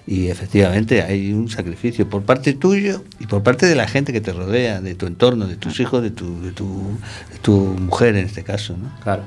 y 0.07 0.27
efectivamente 0.29 1.01
hay 1.03 1.31
un 1.33 1.49
sacrificio 1.49 2.09
por 2.09 2.23
parte 2.23 2.53
tuyo 2.53 3.03
y 3.19 3.27
por 3.27 3.43
parte 3.43 3.65
de 3.67 3.75
la 3.75 3.87
gente 3.87 4.11
que 4.13 4.21
te 4.21 4.33
rodea, 4.33 4.81
de 4.81 4.95
tu 4.95 5.05
entorno, 5.05 5.45
de 5.47 5.55
tus 5.55 5.79
hijos, 5.79 6.01
de 6.01 6.09
tu, 6.11 6.41
de 6.41 6.51
tu, 6.51 6.97
de 7.31 7.37
tu 7.39 7.53
mujer 7.55 8.15
en 8.15 8.25
este 8.25 8.43
caso. 8.43 8.75
¿no? 8.77 8.91
Claro. 9.03 9.23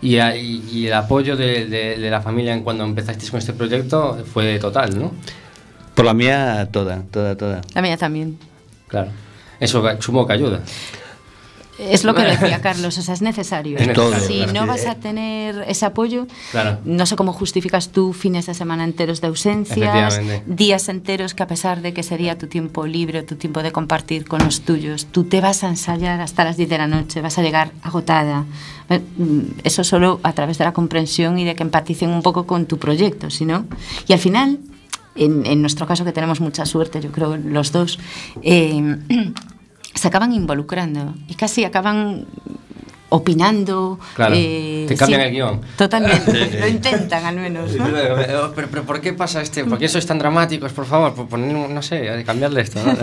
Y, 0.00 0.18
a- 0.18 0.36
y- 0.36 0.62
y 0.72 0.86
el 0.86 0.92
apoyo 0.94 1.36
de, 1.36 1.66
de- 1.66 1.96
de 1.98 2.10
la 2.10 2.20
familia 2.20 2.54
en 2.54 2.62
cuando 2.62 2.84
empezasteis 2.84 3.30
con 3.30 3.38
este 3.38 3.52
proyecto 3.52 4.24
fue 4.32 4.58
total, 4.58 4.98
¿no? 4.98 5.12
Por 5.94 6.04
la 6.06 6.14
mía, 6.14 6.68
toda, 6.72 7.02
toda, 7.10 7.36
toda. 7.36 7.60
La 7.74 7.82
mía 7.82 7.96
también. 7.96 8.38
Claro. 8.88 9.10
Eso 9.60 9.82
supongo 10.00 10.26
que 10.26 10.32
ayuda. 10.32 10.60
Es 11.78 12.04
lo 12.04 12.14
que 12.14 12.22
decía 12.22 12.60
Carlos, 12.62 12.98
o 12.98 13.02
sea, 13.02 13.14
es 13.14 13.22
necesario. 13.22 13.78
Es 13.78 13.86
necesario, 13.86 14.26
si 14.26 14.36
claro. 14.44 14.52
no 14.52 14.66
vas 14.66 14.86
a 14.86 14.94
tener 14.96 15.64
ese 15.66 15.86
apoyo, 15.86 16.26
Claro. 16.50 16.78
no 16.84 17.06
sé 17.06 17.16
cómo 17.16 17.32
justificas 17.32 17.88
tú 17.88 18.12
fines 18.12 18.46
de 18.46 18.54
semana 18.54 18.84
enteros 18.84 19.20
de 19.20 19.28
ausencias, 19.28 20.20
días 20.46 20.88
enteros 20.88 21.34
que 21.34 21.42
a 21.42 21.46
pesar 21.46 21.80
de 21.80 21.92
que 21.94 22.02
sería 22.02 22.36
tu 22.36 22.46
tiempo 22.46 22.86
libre, 22.86 23.22
tu 23.22 23.36
tiempo 23.36 23.62
de 23.62 23.72
compartir 23.72 24.26
con 24.26 24.44
los 24.44 24.60
tuyos, 24.62 25.06
tú 25.06 25.24
te 25.24 25.40
vas 25.40 25.64
a 25.64 25.68
ensayar 25.68 26.20
hasta 26.20 26.44
las 26.44 26.56
10 26.56 26.68
de 26.68 26.78
la 26.78 26.86
noche, 26.86 27.20
vas 27.22 27.38
a 27.38 27.42
llegar 27.42 27.72
agotada. 27.82 28.44
Eh, 28.90 29.00
mm, 29.16 29.40
Eso 29.64 29.82
solo 29.82 30.20
a 30.22 30.32
través 30.34 30.58
de 30.58 30.64
la 30.64 30.72
comprensión 30.72 31.38
y 31.38 31.44
de 31.44 31.54
que 31.54 31.62
empaticen 31.62 32.10
un 32.10 32.22
poco 32.22 32.46
con 32.46 32.66
tu 32.66 32.78
proyecto, 32.78 33.30
¿sí 33.30 33.44
no? 33.46 33.64
Y 34.06 34.12
al 34.12 34.18
final, 34.18 34.58
en, 35.14 35.46
en 35.46 35.60
nuestro 35.60 35.86
caso 35.86 36.04
que 36.04 36.12
tenemos 36.12 36.40
mucha 36.40 36.66
suerte, 36.66 37.00
yo 37.00 37.10
creo 37.12 37.36
los 37.38 37.72
dos, 37.72 37.98
eh, 38.42 38.96
se 39.94 40.08
acaban 40.08 40.32
involucrando 40.32 41.14
y 41.28 41.34
casi 41.34 41.64
acaban 41.64 42.26
opinando. 43.08 43.98
Claro, 44.14 44.34
eh, 44.36 44.86
te 44.88 44.96
cambian 44.96 45.20
sí, 45.20 45.26
el 45.26 45.32
guion. 45.34 45.60
Totalmente, 45.76 46.58
lo 46.60 46.66
intentan 46.66 47.24
al 47.26 47.36
menos. 47.36 47.74
¿no? 47.76 47.84
Pero, 47.84 48.52
pero, 48.54 48.68
pero 48.70 48.82
¿por 48.84 49.00
qué 49.02 49.12
pasa 49.12 49.42
este? 49.42 49.64
¿Por 49.64 49.78
qué 49.78 49.88
sois 49.88 50.06
tan 50.06 50.18
dramáticos? 50.18 50.72
Por 50.72 50.86
favor, 50.86 51.14
por 51.14 51.28
poner, 51.28 51.54
un- 51.54 51.74
no 51.74 51.82
sé, 51.82 52.22
cambiarle 52.24 52.62
esto. 52.62 52.80
¿no? 52.82 52.94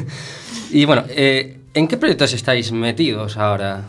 y 0.70 0.84
bueno, 0.84 1.04
eh, 1.08 1.58
¿en 1.72 1.88
qué 1.88 1.96
proyectos 1.96 2.34
estáis 2.34 2.70
metidos 2.70 3.38
ahora? 3.38 3.84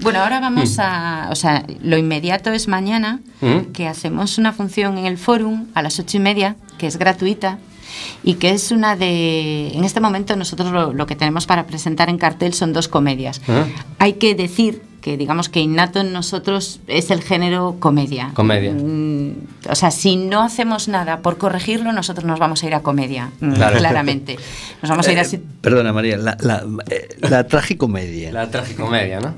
Bueno, 0.00 0.18
ahora 0.20 0.40
vamos 0.40 0.78
a, 0.80 1.28
o 1.30 1.36
sea, 1.36 1.64
lo 1.80 1.96
inmediato 1.96 2.50
es 2.50 2.66
mañana, 2.66 3.20
¿Mm? 3.40 3.70
que 3.72 3.86
hacemos 3.86 4.36
una 4.36 4.52
función 4.52 4.98
en 4.98 5.06
el 5.06 5.16
Fórum 5.16 5.68
a 5.74 5.82
las 5.82 5.98
ocho 6.00 6.16
y 6.16 6.20
media, 6.20 6.56
que 6.76 6.88
es 6.88 6.96
gratuita 6.98 7.58
y 8.22 8.34
que 8.34 8.50
es 8.50 8.70
una 8.70 8.96
de, 8.96 9.68
en 9.68 9.84
este 9.84 10.00
momento 10.00 10.36
nosotros 10.36 10.70
lo, 10.72 10.92
lo 10.92 11.06
que 11.06 11.16
tenemos 11.16 11.46
para 11.46 11.66
presentar 11.66 12.08
en 12.08 12.18
cartel 12.18 12.54
son 12.54 12.72
dos 12.72 12.88
comedias. 12.88 13.40
¿Ah? 13.48 13.64
Hay 13.98 14.14
que 14.14 14.34
decir 14.34 14.82
que 15.00 15.16
digamos 15.16 15.48
que 15.48 15.58
innato 15.60 15.98
en 16.00 16.12
nosotros 16.12 16.80
es 16.86 17.10
el 17.10 17.22
género 17.22 17.76
comedia. 17.80 18.30
Comedia. 18.34 18.72
Mm, 18.72 19.32
o 19.68 19.74
sea, 19.74 19.90
si 19.90 20.14
no 20.16 20.42
hacemos 20.42 20.86
nada 20.86 21.18
por 21.18 21.38
corregirlo, 21.38 21.92
nosotros 21.92 22.24
nos 22.24 22.38
vamos 22.38 22.62
a 22.62 22.66
ir 22.68 22.74
a 22.74 22.80
comedia, 22.80 23.30
mm, 23.40 23.52
Claro. 23.54 23.78
claramente. 23.78 24.38
Nos 24.80 24.90
vamos 24.90 25.06
a 25.08 25.12
ir 25.12 25.18
así. 25.18 25.42
Perdona, 25.60 25.92
María, 25.92 26.16
la, 26.18 26.36
la, 26.40 26.64
eh, 26.88 27.08
la 27.18 27.46
tragicomedia. 27.48 28.30
La 28.32 28.48
tragicomedia, 28.48 29.18
¿no? 29.20 29.34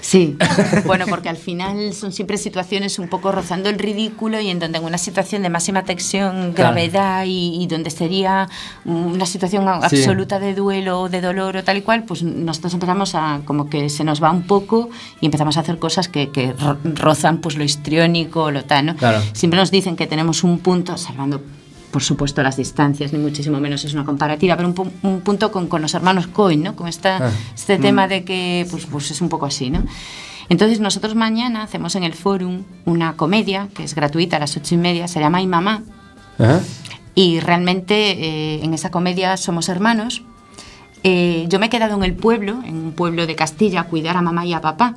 Sí, 0.00 0.36
bueno, 0.86 1.04
porque 1.08 1.28
al 1.28 1.36
final 1.36 1.92
son 1.92 2.12
siempre 2.12 2.38
situaciones 2.38 2.98
un 2.98 3.08
poco 3.08 3.32
rozando 3.32 3.68
el 3.68 3.78
ridículo 3.78 4.40
y 4.40 4.48
en 4.48 4.58
donde 4.58 4.78
en 4.78 4.84
una 4.84 4.98
situación 4.98 5.42
de 5.42 5.50
máxima 5.50 5.84
tensión, 5.84 6.52
Claro. 6.52 6.74
gravedad 6.74 7.24
y, 7.26 7.62
y 7.62 7.66
donde 7.66 7.90
sería 7.90 8.48
una 8.84 9.26
situación 9.26 9.64
Sí. 9.64 9.68
absoluta 9.96 10.38
de 10.38 10.54
duelo, 10.54 11.08
de 11.08 11.20
dolor 11.20 11.56
o 11.58 11.64
tal 11.64 11.76
y 11.76 11.82
cual, 11.82 12.04
pues 12.04 12.22
nosotros 12.22 12.74
empezamos 12.74 13.14
a 13.14 13.40
como 13.44 13.68
que 13.68 13.88
se 13.90 14.04
nos 14.04 14.22
va 14.22 14.30
un 14.30 14.42
poco 14.42 14.88
y 15.20 15.26
empezamos 15.26 15.56
a 15.56 15.60
hacer 15.60 15.78
cosas 15.78 16.08
que, 16.08 16.30
que 16.30 16.52
ro- 16.54 16.78
rozan 16.84 17.38
pues 17.38 17.56
lo 17.56 17.64
histriónico, 17.64 18.50
lo 18.50 18.64
tal, 18.64 18.86
¿no? 18.86 18.96
Claro. 18.96 19.20
Siempre 19.32 19.58
nos 19.60 19.70
dicen 19.70 19.96
que 19.96 20.06
tenemos 20.06 20.44
un 20.44 20.58
punto, 20.60 20.96
salvando 20.96 21.40
por 21.90 22.02
supuesto 22.02 22.42
las 22.42 22.56
distancias, 22.56 23.12
ni 23.12 23.18
muchísimo 23.18 23.58
menos 23.60 23.84
es 23.84 23.94
una 23.94 24.04
comparativa, 24.04 24.56
pero 24.56 24.68
un, 24.68 24.74
pu- 24.74 24.90
un 25.02 25.20
punto 25.22 25.50
con, 25.50 25.66
con 25.68 25.82
los 25.82 25.92
hermanos 25.94 26.26
Cohen, 26.28 26.62
¿no? 26.62 26.76
Con 26.76 26.86
esta, 26.88 27.18
Ah. 27.28 27.30
este 27.54 27.78
tema 27.78 28.06
de 28.08 28.24
que 28.24 28.66
pues, 28.70 28.86
pues 28.86 29.10
es 29.10 29.20
un 29.20 29.28
poco 29.28 29.46
así, 29.46 29.70
¿no? 29.70 29.82
Entonces 30.48 30.80
nosotros 30.80 31.14
mañana 31.14 31.62
hacemos 31.62 31.94
en 31.96 32.02
el 32.04 32.12
Fórum 32.14 32.62
una 32.84 33.16
comedia 33.16 33.68
que 33.74 33.84
es 33.84 33.94
gratuita 33.94 34.36
a 34.36 34.40
las 34.40 34.56
ocho 34.56 34.74
y 34.74 34.78
media, 34.78 35.06
se 35.08 35.20
llama 35.20 35.38
Ay 35.38 35.46
Mamá, 35.46 35.82
y 37.14 37.38
realmente 37.40 37.94
eh, 38.12 38.60
en 38.64 38.72
esa 38.74 38.90
comedia 38.90 39.36
somos 39.36 39.68
hermanos. 39.68 40.22
Eh, 41.02 41.46
yo 41.48 41.58
me 41.58 41.66
he 41.66 41.68
quedado 41.70 41.96
en 41.96 42.02
el 42.04 42.14
pueblo, 42.14 42.60
en 42.64 42.76
un 42.76 42.92
pueblo 42.92 43.26
de 43.26 43.34
Castilla, 43.34 43.80
a 43.80 43.84
cuidar 43.84 44.16
a 44.16 44.22
mamá 44.22 44.44
y 44.46 44.52
a 44.52 44.60
papá. 44.60 44.96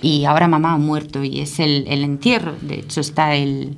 Y 0.00 0.24
ahora 0.24 0.48
mamá 0.48 0.72
ha 0.72 0.78
muerto 0.78 1.22
y 1.22 1.40
es 1.40 1.60
el, 1.60 1.84
el 1.86 2.02
entierro. 2.02 2.54
De 2.60 2.76
hecho, 2.80 3.00
está 3.00 3.34
el. 3.34 3.76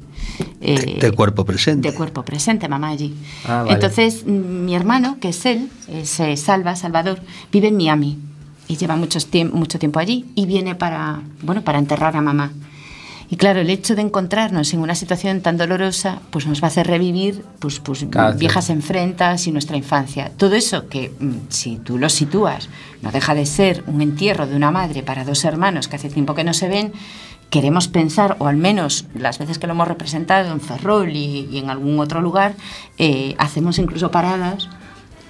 eh, 0.60 0.98
de 1.00 1.12
cuerpo 1.12 1.44
presente. 1.44 1.90
de 1.90 1.94
cuerpo 1.96 2.22
presente, 2.24 2.68
mamá 2.68 2.88
allí. 2.88 3.14
Ah, 3.44 3.58
vale. 3.62 3.72
Entonces, 3.74 4.24
mi 4.24 4.74
hermano, 4.74 5.18
que 5.20 5.28
es 5.30 5.44
él, 5.44 5.68
es 5.88 6.18
eh, 6.20 6.36
Salva, 6.36 6.76
Salvador, 6.76 7.20
vive 7.52 7.68
en 7.68 7.76
Miami 7.76 8.18
y 8.68 8.76
lleva 8.76 8.96
muchos 8.96 9.30
tiemp- 9.30 9.52
mucho 9.52 9.78
tiempo 9.78 9.98
allí 9.98 10.24
y 10.34 10.46
viene 10.46 10.74
para, 10.74 11.20
bueno, 11.42 11.62
para 11.62 11.78
enterrar 11.78 12.16
a 12.16 12.22
mamá. 12.22 12.52
Y 13.30 13.36
claro, 13.36 13.60
el 13.60 13.70
hecho 13.70 13.94
de 13.94 14.02
encontrarnos 14.02 14.72
en 14.74 14.80
una 14.80 14.94
situación 14.94 15.40
tan 15.40 15.56
dolorosa, 15.56 16.20
pues 16.30 16.46
nos 16.46 16.62
va 16.62 16.66
a 16.66 16.68
hacer 16.68 16.86
revivir 16.86 17.44
pues, 17.58 17.80
pues, 17.80 18.04
Claro, 18.10 18.36
viejas 18.36 18.70
enfrentas 18.70 19.46
y 19.46 19.52
nuestra 19.52 19.76
infancia. 19.76 20.30
Todo 20.36 20.54
eso 20.54 20.88
que, 20.88 21.12
mm, 21.18 21.32
si 21.48 21.76
tú 21.76 21.98
lo 21.98 22.08
sitúas, 22.08 22.68
no 23.02 23.10
deja 23.10 23.34
de 23.34 23.46
ser 23.46 23.84
un 23.86 24.02
entierro 24.02 24.46
de 24.46 24.56
una 24.56 24.70
madre 24.70 25.02
para 25.02 25.24
dos 25.24 25.44
hermanos 25.44 25.88
que 25.88 25.96
hace 25.96 26.10
tiempo 26.10 26.34
que 26.34 26.44
no 26.44 26.54
se 26.54 26.68
ven, 26.68 26.92
queremos 27.50 27.88
pensar, 27.88 28.36
o 28.40 28.46
al 28.46 28.56
menos 28.56 29.06
las 29.14 29.38
veces 29.38 29.58
que 29.58 29.66
lo 29.66 29.74
hemos 29.74 29.88
representado 29.88 30.52
en 30.52 30.60
Ferrol 30.60 31.10
y, 31.10 31.48
y 31.50 31.58
en 31.58 31.70
algún 31.70 31.98
otro 32.00 32.20
lugar, 32.20 32.54
eh, 32.98 33.34
hacemos 33.38 33.78
incluso 33.78 34.10
paradas 34.10 34.68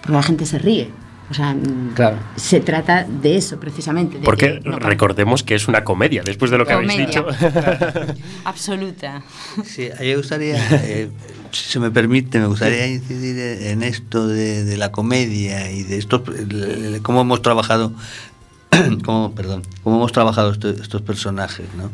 porque 0.00 0.16
la 0.16 0.22
gente 0.22 0.46
se 0.46 0.58
ríe. 0.58 0.90
O 1.30 1.34
sea, 1.34 1.54
mm, 1.54 1.94
Claro. 1.94 2.18
se 2.36 2.60
trata 2.60 3.04
de 3.04 3.36
eso 3.36 3.58
precisamente. 3.58 4.18
de 4.18 4.24
Porque 4.24 4.60
que 4.62 4.68
no- 4.68 4.78
recordemos 4.78 5.42
que 5.42 5.54
es 5.54 5.68
una 5.68 5.82
comedia, 5.84 6.22
después 6.22 6.50
de 6.50 6.58
lo 6.58 6.66
que 6.66 6.74
habéis 6.74 6.96
dicho. 6.98 7.26
Absoluta. 8.44 9.22
Sí, 9.64 9.88
a 9.90 10.00
mí 10.00 10.08
me 10.08 10.16
gustaría, 10.16 10.56
eh, 10.84 11.10
si 11.50 11.70
se 11.72 11.80
me 11.80 11.90
permite, 11.90 12.38
me 12.40 12.46
gustaría 12.46 12.86
incidir 12.86 13.38
en 13.38 13.82
esto 13.82 14.26
de, 14.28 14.64
de 14.64 14.76
la 14.76 14.92
comedia 14.92 15.70
y 15.70 15.82
de 15.82 15.98
estos, 15.98 16.22
cómo 17.02 17.22
hemos 17.22 17.42
trabajado, 17.42 17.92
cómo, 19.04 19.34
perdón, 19.34 19.62
cómo 19.82 19.96
hemos 19.96 20.12
trabajado 20.12 20.52
esto- 20.52 20.68
estos 20.70 21.02
personajes, 21.02 21.66
¿no? 21.76 21.90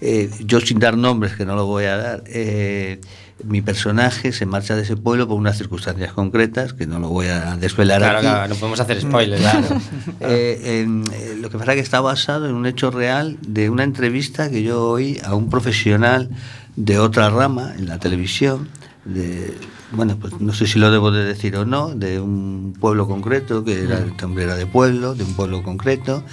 Eh, 0.00 0.30
yo 0.40 0.60
sin 0.60 0.78
dar 0.80 0.96
nombres, 0.96 1.34
que 1.36 1.44
no 1.44 1.54
lo 1.54 1.66
voy 1.66 1.84
a 1.84 1.96
dar, 1.96 2.24
eh, 2.26 3.00
mi 3.44 3.62
personaje 3.62 4.32
se 4.32 4.46
marcha 4.46 4.76
de 4.76 4.82
ese 4.82 4.96
pueblo 4.96 5.26
por 5.28 5.36
unas 5.36 5.56
circunstancias 5.58 6.12
concretas 6.12 6.72
que 6.72 6.86
no 6.86 6.98
lo 6.98 7.08
voy 7.08 7.26
a 7.26 7.56
desvelar 7.56 8.00
Claro, 8.00 8.18
aquí. 8.18 8.26
claro, 8.26 8.48
no 8.48 8.54
podemos 8.56 8.80
hacer 8.80 9.00
spoilers. 9.00 9.40
Claro. 9.42 9.66
Eh, 10.20 10.84
eh, 10.86 11.36
lo 11.40 11.50
que 11.50 11.58
pasa 11.58 11.72
es 11.72 11.76
que 11.76 11.82
está 11.82 12.00
basado 12.00 12.48
en 12.48 12.54
un 12.54 12.66
hecho 12.66 12.90
real 12.90 13.36
de 13.46 13.70
una 13.70 13.82
entrevista 13.82 14.48
que 14.50 14.62
yo 14.62 14.82
oí 14.88 15.18
a 15.24 15.34
un 15.34 15.50
profesional 15.50 16.30
de 16.76 16.98
otra 16.98 17.28
rama 17.30 17.74
en 17.76 17.86
la 17.86 17.98
televisión, 17.98 18.68
de, 19.04 19.54
bueno, 19.92 20.16
pues 20.18 20.40
no 20.40 20.52
sé 20.52 20.66
si 20.66 20.78
lo 20.78 20.90
debo 20.90 21.10
de 21.10 21.24
decir 21.24 21.56
o 21.56 21.64
no, 21.64 21.94
de 21.94 22.20
un 22.20 22.74
pueblo 22.78 23.06
concreto, 23.06 23.64
que 23.64 23.82
era, 23.82 23.98
este 23.98 24.24
hombre 24.24 24.44
era 24.44 24.56
de 24.56 24.66
pueblo, 24.66 25.14
de 25.14 25.24
un 25.24 25.34
pueblo 25.34 25.62
concreto, 25.62 26.24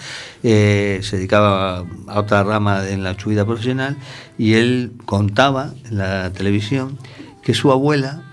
eh, 0.44 1.00
se 1.04 1.18
dedicaba 1.18 1.86
a 2.08 2.20
otra 2.20 2.44
rama 2.44 2.88
en 2.89 3.04
la 3.04 3.20
su 3.20 3.30
vida 3.30 3.46
profesional 3.46 3.98
y 4.38 4.54
él 4.54 4.94
contaba 5.06 5.74
en 5.89 5.98
la 5.98 6.32
televisión 6.32 6.98
que 7.42 7.54
su 7.54 7.72
abuela 7.72 8.24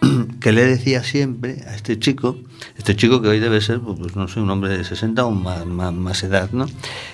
que 0.40 0.52
le 0.52 0.64
decía 0.64 1.02
siempre 1.04 1.62
a 1.68 1.74
este 1.74 1.98
chico, 1.98 2.36
este 2.76 2.96
chico 2.96 3.22
que 3.22 3.28
hoy 3.28 3.38
debe 3.38 3.60
ser, 3.60 3.80
pues 3.80 4.16
no 4.16 4.28
sé, 4.28 4.40
un 4.40 4.50
hombre 4.50 4.76
de 4.76 4.84
60 4.84 5.24
o 5.24 5.30
más, 5.30 5.64
más, 5.66 5.92
más 5.92 6.22
edad, 6.22 6.50
¿no? 6.52 6.66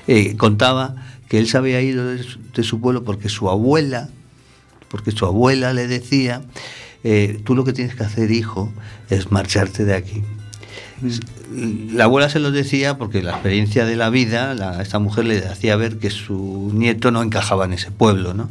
Eh, 0.06 0.36
contaba 0.36 0.94
que 1.28 1.38
él 1.38 1.46
se 1.46 1.58
había 1.58 1.80
ido 1.80 2.06
de 2.06 2.22
su, 2.22 2.38
de 2.54 2.62
su 2.62 2.80
pueblo 2.80 3.04
porque 3.04 3.28
su 3.28 3.50
abuela, 3.50 4.08
porque 4.88 5.10
su 5.12 5.26
abuela 5.26 5.72
le 5.72 5.86
decía, 5.86 6.42
eh, 7.04 7.40
tú 7.44 7.54
lo 7.54 7.64
que 7.64 7.72
tienes 7.72 7.94
que 7.94 8.04
hacer, 8.04 8.30
hijo, 8.30 8.72
es 9.10 9.30
marcharte 9.32 9.84
de 9.84 9.94
aquí. 9.94 10.22
La 11.52 12.04
abuela 12.04 12.28
se 12.28 12.38
lo 12.38 12.50
decía 12.52 12.96
porque 12.96 13.22
la 13.22 13.32
experiencia 13.32 13.84
de 13.84 13.96
la 13.96 14.08
vida, 14.08 14.54
la- 14.54 14.80
esta 14.80 14.98
mujer 15.00 15.24
le 15.26 15.38
hacía 15.46 15.74
ver 15.76 15.98
que 15.98 16.10
su 16.10 16.70
nieto 16.72 17.10
no 17.10 17.22
encajaba 17.22 17.64
en 17.64 17.72
ese 17.72 17.90
pueblo, 17.90 18.34
¿no? 18.34 18.48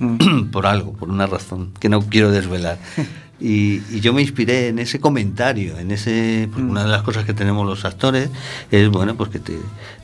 por 0.52 0.66
algo, 0.66 0.92
por 0.92 1.08
una 1.10 1.26
razón 1.26 1.70
que 1.80 1.88
no 1.88 2.02
quiero 2.02 2.30
desvelar. 2.30 2.78
Y, 3.44 3.82
y 3.90 3.98
yo 4.00 4.12
me 4.12 4.22
inspiré 4.22 4.68
en 4.68 4.78
ese 4.78 5.00
comentario, 5.00 5.76
en 5.76 5.90
ese, 5.90 6.48
porque 6.52 6.64
una 6.64 6.84
de 6.84 6.90
las 6.90 7.02
cosas 7.02 7.24
que 7.24 7.34
tenemos 7.34 7.66
los 7.66 7.84
actores 7.84 8.30
es, 8.70 8.88
bueno, 8.88 9.16
pues 9.16 9.30
que 9.30 9.40
te 9.40 9.56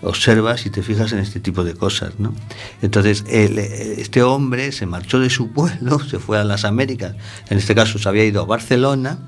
observas 0.02 0.66
y 0.66 0.70
te 0.70 0.82
fijas 0.82 1.12
en 1.12 1.20
este 1.20 1.38
tipo 1.38 1.62
de 1.62 1.74
cosas, 1.74 2.14
¿no? 2.18 2.34
Entonces, 2.82 3.24
el- 3.28 3.58
este 3.58 4.24
hombre 4.24 4.72
se 4.72 4.86
marchó 4.86 5.20
de 5.20 5.30
su 5.30 5.52
pueblo, 5.52 6.00
se 6.10 6.18
fue 6.18 6.36
a 6.38 6.42
las 6.44 6.64
Américas, 6.64 7.14
en 7.48 7.58
este 7.58 7.76
caso 7.76 7.98
se 8.00 8.08
había 8.08 8.24
ido 8.24 8.42
a 8.42 8.44
Barcelona 8.44 9.20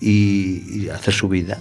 y, 0.00 0.84
y 0.84 0.88
a 0.88 0.94
hacer 0.94 1.12
su 1.12 1.28
vida. 1.28 1.58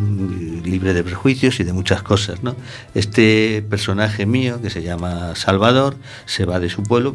mm, 0.00 0.62
libre 0.64 0.94
de 0.94 1.02
prejuicios 1.02 1.60
y 1.60 1.64
de 1.64 1.72
muchas 1.72 2.02
cosas. 2.02 2.42
¿no? 2.42 2.56
Este 2.94 3.62
personaje 3.68 4.26
mío, 4.26 4.60
que 4.62 4.70
se 4.70 4.82
llama 4.82 5.34
Salvador, 5.34 5.96
se 6.26 6.44
va 6.44 6.60
de 6.60 6.68
su 6.70 6.82
pueblo 6.82 7.14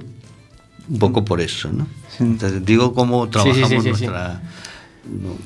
un 0.90 1.00
poco 1.00 1.24
por 1.26 1.42
eso. 1.42 1.70
¿no? 1.72 1.88
Entonces, 2.20 2.66
digo 2.66 2.94
cómo 2.94 3.28
trabajamos 3.30 3.70
sí, 3.70 3.76
sí, 3.76 3.82
sí. 3.82 3.90
nuestra... 3.90 4.42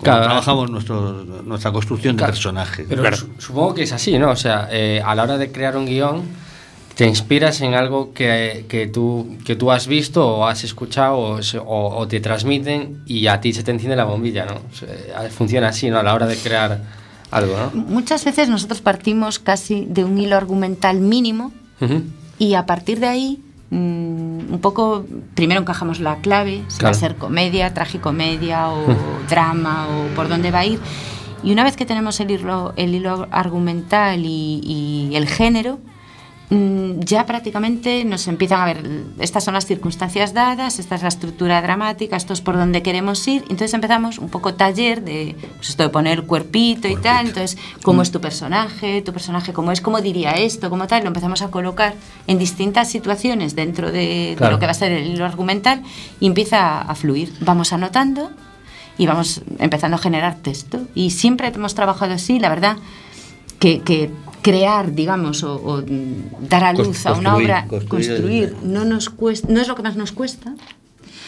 Claro. 0.01 0.24
trabajamos 0.24 0.71
nuestro, 0.71 1.24
nuestra 1.43 1.71
construcción 1.71 2.15
de 2.15 2.19
Claro, 2.21 2.33
personaje. 2.33 2.83
Pero 2.89 3.15
su- 3.15 3.29
supongo 3.38 3.75
que 3.75 3.83
es 3.83 3.91
así, 3.91 4.17
¿no? 4.17 4.31
O 4.31 4.36
sea, 4.36 4.67
eh, 4.71 5.03
a 5.05 5.13
la 5.13 5.21
hora 5.24 5.38
de 5.38 5.51
crear 5.51 5.77
un 5.77 5.86
guion, 5.86 6.24
te 6.95 7.05
inspiras 7.05 7.62
en 7.62 7.75
algo 7.75 8.12
que, 8.12 8.65
que, 8.67 8.88
tú, 8.88 9.38
que 9.45 9.55
tú 9.55 9.71
has 9.71 9.86
visto 9.86 10.27
o 10.27 10.48
has 10.48 10.63
escuchado 10.63 11.17
o, 11.19 11.43
se- 11.43 11.60
o- 11.60 11.95
o 11.95 12.07
te 12.07 12.19
transmiten 12.19 13.03
y 13.05 13.27
a 13.27 13.39
ti 13.39 13.53
se 13.53 13.62
te 13.62 13.69
enciende 13.69 13.95
la 13.95 14.05
bombilla, 14.05 14.45
¿no? 14.45 14.62
Funciona 15.29 15.67
así, 15.67 15.91
¿no? 15.91 16.00
A 16.00 16.03
la 16.03 16.15
hora 16.15 16.25
de 16.25 16.38
crear 16.38 16.81
algo, 17.29 17.55
¿no? 17.55 17.81
Muchas 17.83 18.25
veces 18.25 18.50
nosotros 18.50 18.81
partimos 18.81 19.38
casi 19.38 19.86
de 19.88 20.03
un 20.03 20.17
hilo 20.17 20.38
argumental 20.38 21.00
mínimo 21.00 21.51
Ujú. 21.79 22.01
y 22.39 22.55
a 22.55 22.65
partir 22.65 23.00
de 23.00 23.07
ahí 23.07 23.39
un 23.72 24.60
poco 24.62 25.06
primero 25.34 25.62
encajamos 25.62 26.00
la 26.00 26.18
clave, 26.18 26.63
si 26.68 26.84
va 26.84 26.90
a 26.90 26.94
ser 26.94 27.16
comedia, 27.16 27.74
tragicomedia 27.74 28.70
o 28.70 28.86
drama 29.30 29.88
o 29.88 30.16
por 30.16 30.28
dónde 30.28 30.51
va 30.51 30.60
a 30.60 30.66
ir. 30.66 30.80
Y 31.44 31.51
una 31.51 31.63
vez 31.63 31.75
que 31.75 31.86
tenemos 31.86 32.20
el 32.20 32.32
hilo, 32.32 32.74
el 32.75 32.94
hilo 32.94 33.28
argumental 33.32 34.25
y, 34.25 34.62
y 34.63 35.16
el 35.16 35.28
género, 35.28 35.80
mm, 35.80 35.90
ya 37.00 37.25
prácticamente 37.25 38.03
nos 38.03 38.27
empiezan 38.27 38.60
a 38.60 38.65
ver, 38.65 38.84
estas 39.20 39.46
son 39.46 39.53
las 39.53 39.65
circunstancias 39.65 40.34
dadas, 40.34 40.79
esta 40.79 40.96
es 40.96 41.01
la 41.01 41.08
estructura 41.08 41.62
dramática, 41.62 42.17
esto 42.17 42.34
es 42.34 42.41
por 42.41 42.58
donde 42.58 42.81
queremos 42.84 43.25
ir. 43.25 43.43
Entonces 43.43 43.74
empezamos 43.74 44.17
un 44.17 44.27
poco 44.27 44.53
taller 44.55 45.01
de 45.01 45.38
pues 45.55 45.70
esto 45.70 45.84
de 45.84 45.89
poner 45.89 46.20
el 46.20 46.25
cuerpito 46.25 46.89
y 46.89 46.98
tal. 46.98 47.27
Entonces, 47.27 47.58
¿cómo 47.84 48.01
es 48.01 48.12
tu 48.12 48.20
personaje? 48.20 49.01
¿Tu 49.01 49.13
personaje 49.13 49.53
cómo 49.53 49.72
es? 49.72 49.79
¿Cómo 49.79 50.01
diría 50.01 50.31
esto? 50.31 50.70
¿Cómo 50.70 50.88
tal? 50.88 51.03
Lo 51.03 51.08
empezamos 51.08 51.41
a 51.41 51.50
colocar 51.51 51.93
en 52.27 52.38
distintas 52.38 52.89
situaciones 52.89 53.55
dentro 53.55 53.89
de, 53.91 54.31
de 54.31 54.36
Claro. 54.38 54.53
lo 54.55 54.60
que 54.60 54.65
va 54.65 54.72
a 54.72 54.75
ser 54.75 54.91
el 54.91 55.08
hilo 55.08 55.24
argumental 55.25 55.84
y 56.20 56.27
empieza 56.27 56.81
a 56.81 56.96
fluir. 56.96 57.31
Vamos 57.39 57.72
anotando 57.72 58.29
y 58.98 59.05
vamos 59.08 59.41
empezando 59.58 59.96
a 59.96 60.00
generar 60.00 60.36
texto. 60.36 60.81
Y 60.96 61.12
siempre 61.12 61.48
hemos 61.48 61.75
trabajado 61.75 62.13
así, 62.13 62.39
la 62.39 62.50
verdad, 62.50 62.75
que, 63.60 63.79
que 63.81 64.12
crear, 64.41 64.93
digamos, 64.93 65.43
o, 65.43 65.55
o, 65.55 65.81
dar 66.50 66.63
a 66.63 66.74
luz 66.74 67.05
a 67.05 67.13
una 67.13 67.36
obra, 67.36 67.65
construir 67.67 68.07
construir, 68.07 68.43
el- 68.62 68.74
no 68.74 68.86
nos 68.86 69.10
cuesta, 69.10 69.48
no 69.51 69.62
es 69.62 69.67
lo 69.67 69.75
que 69.75 69.83
más 69.83 69.95
nos 69.95 70.12
cuesta. 70.12 70.53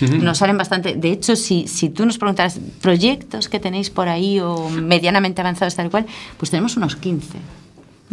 Nos 0.01 0.39
salen 0.39 0.57
bastante. 0.57 0.95
De 0.95 1.11
hecho, 1.11 1.35
si, 1.35 1.67
si 1.67 1.87
tú 1.89 2.05
nos 2.05 2.17
preguntas 2.17 2.59
proyectos 2.81 3.47
que 3.47 3.59
tenéis 3.59 3.89
por 3.91 4.09
ahí 4.09 4.39
o 4.39 4.67
medianamente 4.69 5.39
avanzados 5.41 5.75
tal 5.75 5.89
cual, 5.91 6.05
pues 6.37 6.49
tenemos 6.51 6.75
unos 6.75 6.95
15. 6.95 7.37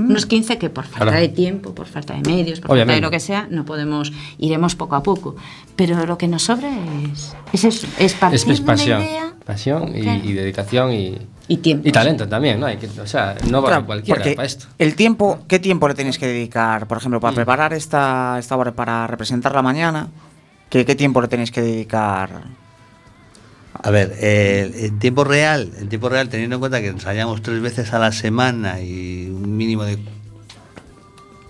Unos 0.08 0.26
15 0.26 0.58
que 0.58 0.70
por 0.70 0.84
falta 0.84 1.06
Claro. 1.06 1.20
de 1.20 1.28
tiempo, 1.28 1.74
por 1.74 1.86
falta 1.86 2.14
de 2.14 2.22
medios, 2.28 2.60
por 2.60 2.76
falta 2.76 2.92
de 2.94 3.00
lo 3.00 3.10
que 3.10 3.20
sea, 3.20 3.46
no 3.50 3.64
podemos, 3.64 4.12
iremos 4.38 4.74
poco 4.76 4.94
a 4.96 5.02
poco. 5.02 5.36
Pero 5.76 6.04
lo 6.06 6.16
que 6.18 6.28
nos 6.28 6.42
sobra 6.44 6.70
es, 7.12 7.34
es 7.52 7.64
eso, 7.64 7.86
es 7.98 8.14
partir 8.14 8.36
Es, 8.36 8.48
es 8.48 8.56
de 8.58 8.62
una 8.64 8.72
pasión. 8.72 9.02
idea 9.02 9.32
Pasión 9.44 9.96
y, 9.96 10.02
Claro. 10.02 10.20
y 10.24 10.32
dedicación 10.32 10.92
y, 10.92 11.18
y 11.48 11.56
tiempo. 11.56 11.88
y 11.88 11.92
talento 11.92 12.28
también, 12.28 12.60
¿no? 12.60 12.66
Hay 12.66 12.76
que, 12.76 12.86
o 13.00 13.06
sea, 13.06 13.34
no 13.48 13.60
vale 13.62 13.72
Claro, 13.74 13.86
cualquiera 13.86 14.20
porque 14.20 14.36
para 14.36 14.46
esto. 14.46 14.66
El 14.78 14.94
tiempo, 14.94 15.40
¿qué 15.48 15.58
tiempo 15.58 15.88
le 15.88 15.94
tenéis 15.94 16.18
que 16.18 16.26
dedicar, 16.26 16.86
por 16.86 16.98
ejemplo, 16.98 17.18
Mm. 17.18 17.22
para 17.22 17.34
preparar 17.34 17.72
esta, 17.72 18.36
esta 18.38 18.56
obra, 18.56 18.72
para 18.72 19.06
representarla 19.06 19.62
mañana? 19.62 20.08
¿Qué, 20.68 20.84
¿Qué 20.84 20.94
tiempo 20.94 21.20
le 21.20 21.26
tenéis 21.28 21.50
que 21.50 21.62
dedicar? 21.62 22.30
A 23.82 23.90
ver, 23.90 24.14
eh, 24.20 24.70
en 24.86 24.98
tiempo 24.98 25.24
real, 25.24 25.70
en 25.78 25.88
tiempo 25.88 26.08
real, 26.08 26.28
teniendo 26.28 26.56
en 26.56 26.60
cuenta 26.60 26.80
que 26.80 26.88
ensayamos 26.88 27.40
tres 27.42 27.60
veces 27.62 27.92
a 27.92 27.98
la 27.98 28.12
semana 28.12 28.80
y 28.80 29.28
un 29.30 29.56
mínimo 29.56 29.84
de 29.84 29.98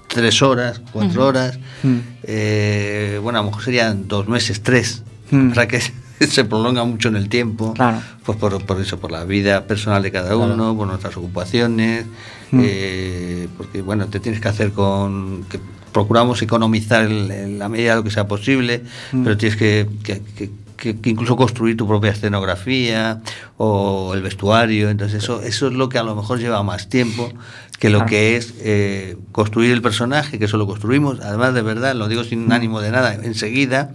tres 0.08 0.42
horas, 0.42 0.80
cuatro 0.92 1.26
horas, 1.26 1.58
Mm. 1.82 1.98
eh, 2.24 3.18
bueno, 3.22 3.38
a 3.38 3.42
lo 3.42 3.48
mejor 3.48 3.64
serían 3.64 4.06
dos 4.08 4.28
meses, 4.28 4.62
tres. 4.62 5.02
Mm. 5.30 5.50
O 5.52 5.54
sea 5.54 5.66
que 5.68 5.80
se 6.20 6.44
prolonga 6.44 6.84
mucho 6.84 7.08
en 7.08 7.16
el 7.16 7.28
tiempo. 7.28 7.74
Claro. 7.74 8.00
Pues 8.24 8.36
por, 8.38 8.64
por 8.64 8.80
eso, 8.80 8.98
por 9.00 9.10
la 9.12 9.24
vida 9.24 9.66
personal 9.66 10.02
de 10.02 10.10
cada 10.12 10.36
uno, 10.36 10.54
Claro. 10.54 10.76
por 10.76 10.86
nuestras 10.88 11.16
ocupaciones, 11.16 12.06
Mm. 12.52 12.60
eh, 12.64 13.48
porque 13.56 13.80
bueno, 13.82 14.06
te 14.06 14.18
tienes 14.20 14.40
que 14.40 14.48
hacer 14.48 14.72
con... 14.72 15.44
Que 15.48 15.58
procuramos 15.92 16.40
economizar 16.42 17.04
en 17.10 17.58
la 17.58 17.68
medida 17.68 17.90
de 17.90 17.96
lo 17.96 18.04
que 18.04 18.10
sea 18.12 18.26
posible, 18.28 18.82
Mm. 19.12 19.22
pero 19.24 19.36
tienes 19.36 19.56
que, 19.56 19.88
que- 20.04 20.20
que- 20.36 20.50
que- 20.80 20.98
que 20.98 21.10
incluso 21.10 21.36
construir 21.36 21.76
tu 21.76 21.86
propia 21.86 22.10
escenografía 22.10 23.20
o 23.58 24.12
el 24.14 24.22
vestuario, 24.22 24.88
entonces 24.90 25.22
eso, 25.22 25.42
eso 25.42 25.68
es 25.68 25.74
lo 25.74 25.88
que 25.88 25.98
a 25.98 26.02
lo 26.02 26.16
mejor 26.16 26.38
lleva 26.40 26.62
más 26.64 26.88
tiempo 26.88 27.30
que 27.78 27.88
lo 27.90 28.00
que 28.06 28.36
es 28.36 28.54
eh, 28.60 29.16
construir 29.32 29.70
el 29.72 29.82
personaje, 29.82 30.38
que 30.38 30.46
eso 30.46 30.56
lo 30.56 30.66
construimos, 30.66 31.20
además 31.20 31.54
de 31.54 31.62
verdad, 31.62 31.94
lo 31.94 32.08
digo 32.08 32.24
sin 32.24 32.50
ánimo 32.52 32.80
de 32.80 32.90
nada, 32.90 33.14
enseguida 33.14 33.92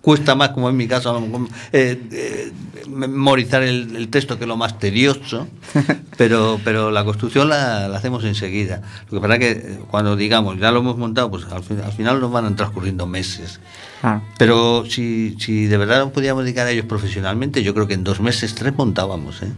cuesta 0.00 0.34
más, 0.34 0.50
como 0.50 0.70
en 0.70 0.76
mi 0.76 0.88
caso, 0.88 1.10
a 1.10 1.12
lo 1.12 1.20
mejor, 1.20 1.48
eh, 1.72 2.00
eh, 2.10 2.52
memorizar 2.88 3.62
el, 3.62 3.94
el 3.94 4.08
texto, 4.08 4.38
que 4.38 4.44
es 4.44 4.48
lo 4.48 4.56
más 4.56 4.78
tedioso, 4.78 5.48
pero, 6.16 6.58
pero 6.64 6.90
la 6.90 7.04
construcción 7.04 7.48
la, 7.50 7.86
la 7.88 7.98
hacemos 7.98 8.24
enseguida. 8.24 8.80
Lo 9.10 9.20
que 9.20 9.28
pasa 9.28 9.34
es 9.34 9.38
que 9.40 9.50
eh, 9.72 9.78
cuando 9.90 10.16
digamos, 10.16 10.58
ya 10.58 10.70
lo 10.72 10.78
hemos 10.80 10.96
montado, 10.96 11.30
pues 11.30 11.44
al, 11.52 11.62
fin- 11.62 11.80
al 11.84 11.92
final 11.92 12.20
nos 12.20 12.32
van 12.32 12.56
transcurriendo 12.56 13.06
meses. 13.06 13.60
Claro. 14.00 14.22
Pero 14.38 14.84
si, 14.86 15.36
si 15.38 15.66
de 15.66 15.76
verdad 15.76 16.00
nos 16.04 16.12
podíamos 16.12 16.44
dedicar 16.44 16.66
a 16.66 16.70
ellos 16.70 16.84
profesionalmente, 16.86 17.62
yo 17.62 17.72
creo 17.74 17.86
que 17.86 17.94
en 17.94 18.04
dos 18.04 18.20
meses, 18.20 18.54
tres 18.54 18.76
montábamos. 18.76 19.42
¿eh? 19.42 19.52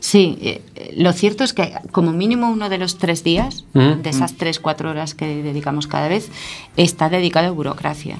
Sí, 0.00 0.38
eh, 0.42 0.92
lo 0.96 1.12
cierto 1.12 1.42
es 1.44 1.52
que 1.52 1.72
como 1.90 2.12
mínimo 2.12 2.50
uno 2.50 2.68
de 2.68 2.78
los 2.78 2.98
tres 2.98 3.24
días, 3.24 3.64
Mm. 3.72 4.02
de 4.02 4.10
esas 4.10 4.34
tres, 4.34 4.60
cuatro 4.60 4.90
horas 4.90 5.14
que 5.14 5.42
dedicamos 5.42 5.86
cada 5.86 6.08
vez, 6.08 6.30
está 6.76 7.08
dedicado 7.08 7.48
a 7.48 7.50
burocracia. 7.50 8.18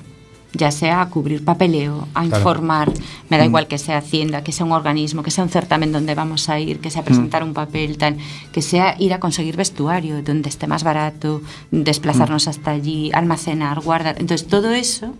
Ya 0.54 0.70
sea 0.70 1.02
a 1.02 1.11
cubrir 1.11 1.44
papeleo, 1.44 2.08
a 2.14 2.22
Claro. 2.22 2.38
informar, 2.38 2.92
me 3.28 3.37
da 3.37 3.44
igual 3.44 3.66
que 3.66 3.76
sea 3.76 3.98
Hacienda, 3.98 4.42
que 4.42 4.52
sea 4.52 4.64
un 4.64 4.72
organismo, 4.72 5.22
que 5.22 5.30
sea 5.30 5.44
un 5.44 5.50
certamen 5.50 5.92
donde 5.92 6.14
vamos 6.14 6.48
a 6.48 6.58
ir, 6.58 6.80
que 6.80 6.90
sea 6.90 7.04
presentar 7.04 7.44
un 7.44 7.52
papel, 7.52 7.98
tal, 7.98 8.16
que 8.50 8.62
sea 8.62 8.96
ir 8.98 9.12
a 9.12 9.20
conseguir 9.20 9.56
vestuario 9.56 10.22
donde 10.22 10.48
esté 10.48 10.66
más 10.66 10.84
barato, 10.84 11.42
desplazarnos 11.70 12.48
hasta 12.48 12.70
allí, 12.70 13.11
almacenar, 13.12 13.80
guardar. 13.80 14.16
Entonces, 14.18 14.48
todo 14.48 14.70
eso 14.72 15.14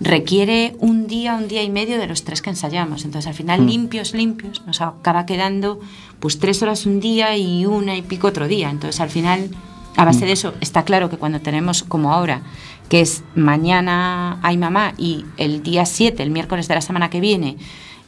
requiere 0.00 0.76
un 0.78 1.08
día, 1.08 1.34
un 1.34 1.48
día 1.48 1.64
y 1.64 1.70
medio 1.70 1.98
de 1.98 2.06
los 2.06 2.22
tres 2.22 2.40
que 2.40 2.50
ensayamos. 2.50 3.04
Entonces, 3.04 3.26
al 3.26 3.34
final, 3.34 3.66
limpios, 3.66 4.14
limpios, 4.14 4.62
nos 4.64 4.80
acaba 4.80 5.26
quedando 5.26 5.80
pues 6.20 6.38
tres 6.38 6.62
horas 6.62 6.86
un 6.86 7.00
día 7.00 7.36
y 7.36 7.66
una 7.66 7.96
y 7.96 8.02
pico 8.02 8.28
otro 8.28 8.46
día. 8.46 8.70
Entonces, 8.70 9.00
al 9.00 9.10
final, 9.10 9.50
a 9.96 10.04
base 10.04 10.24
de 10.24 10.32
eso, 10.32 10.54
está 10.60 10.84
claro 10.84 11.10
que 11.10 11.16
cuando 11.16 11.40
tenemos, 11.40 11.82
como 11.82 12.12
ahora, 12.12 12.42
que 12.88 13.00
es 13.00 13.22
mañana 13.34 14.38
hay 14.42 14.56
mamá 14.56 14.94
y 14.96 15.24
el 15.36 15.62
día 15.62 15.84
7, 15.86 16.22
el 16.22 16.30
miércoles 16.30 16.68
de 16.68 16.74
la 16.74 16.80
semana 16.80 17.10
que 17.10 17.20
viene, 17.20 17.56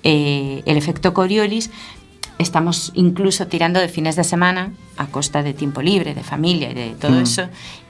eh, 0.03 0.63
el 0.65 0.77
efecto 0.77 1.13
Coriolis, 1.13 1.71
estamos 2.39 2.91
incluso 2.95 3.47
tirando 3.49 3.79
de 3.81 3.89
fines 3.89 4.17
de 4.17 4.25
semana 4.25 4.73
a 4.97 5.07
costa 5.09 5.43
de 5.43 5.53
tiempo 5.53 5.83
libre, 5.83 6.15
de 6.15 6.23
familia 6.23 6.71
y 6.71 6.75
de 6.75 6.91
todo 6.99 7.13
Mm. 7.13 7.23
eso, 7.23 7.43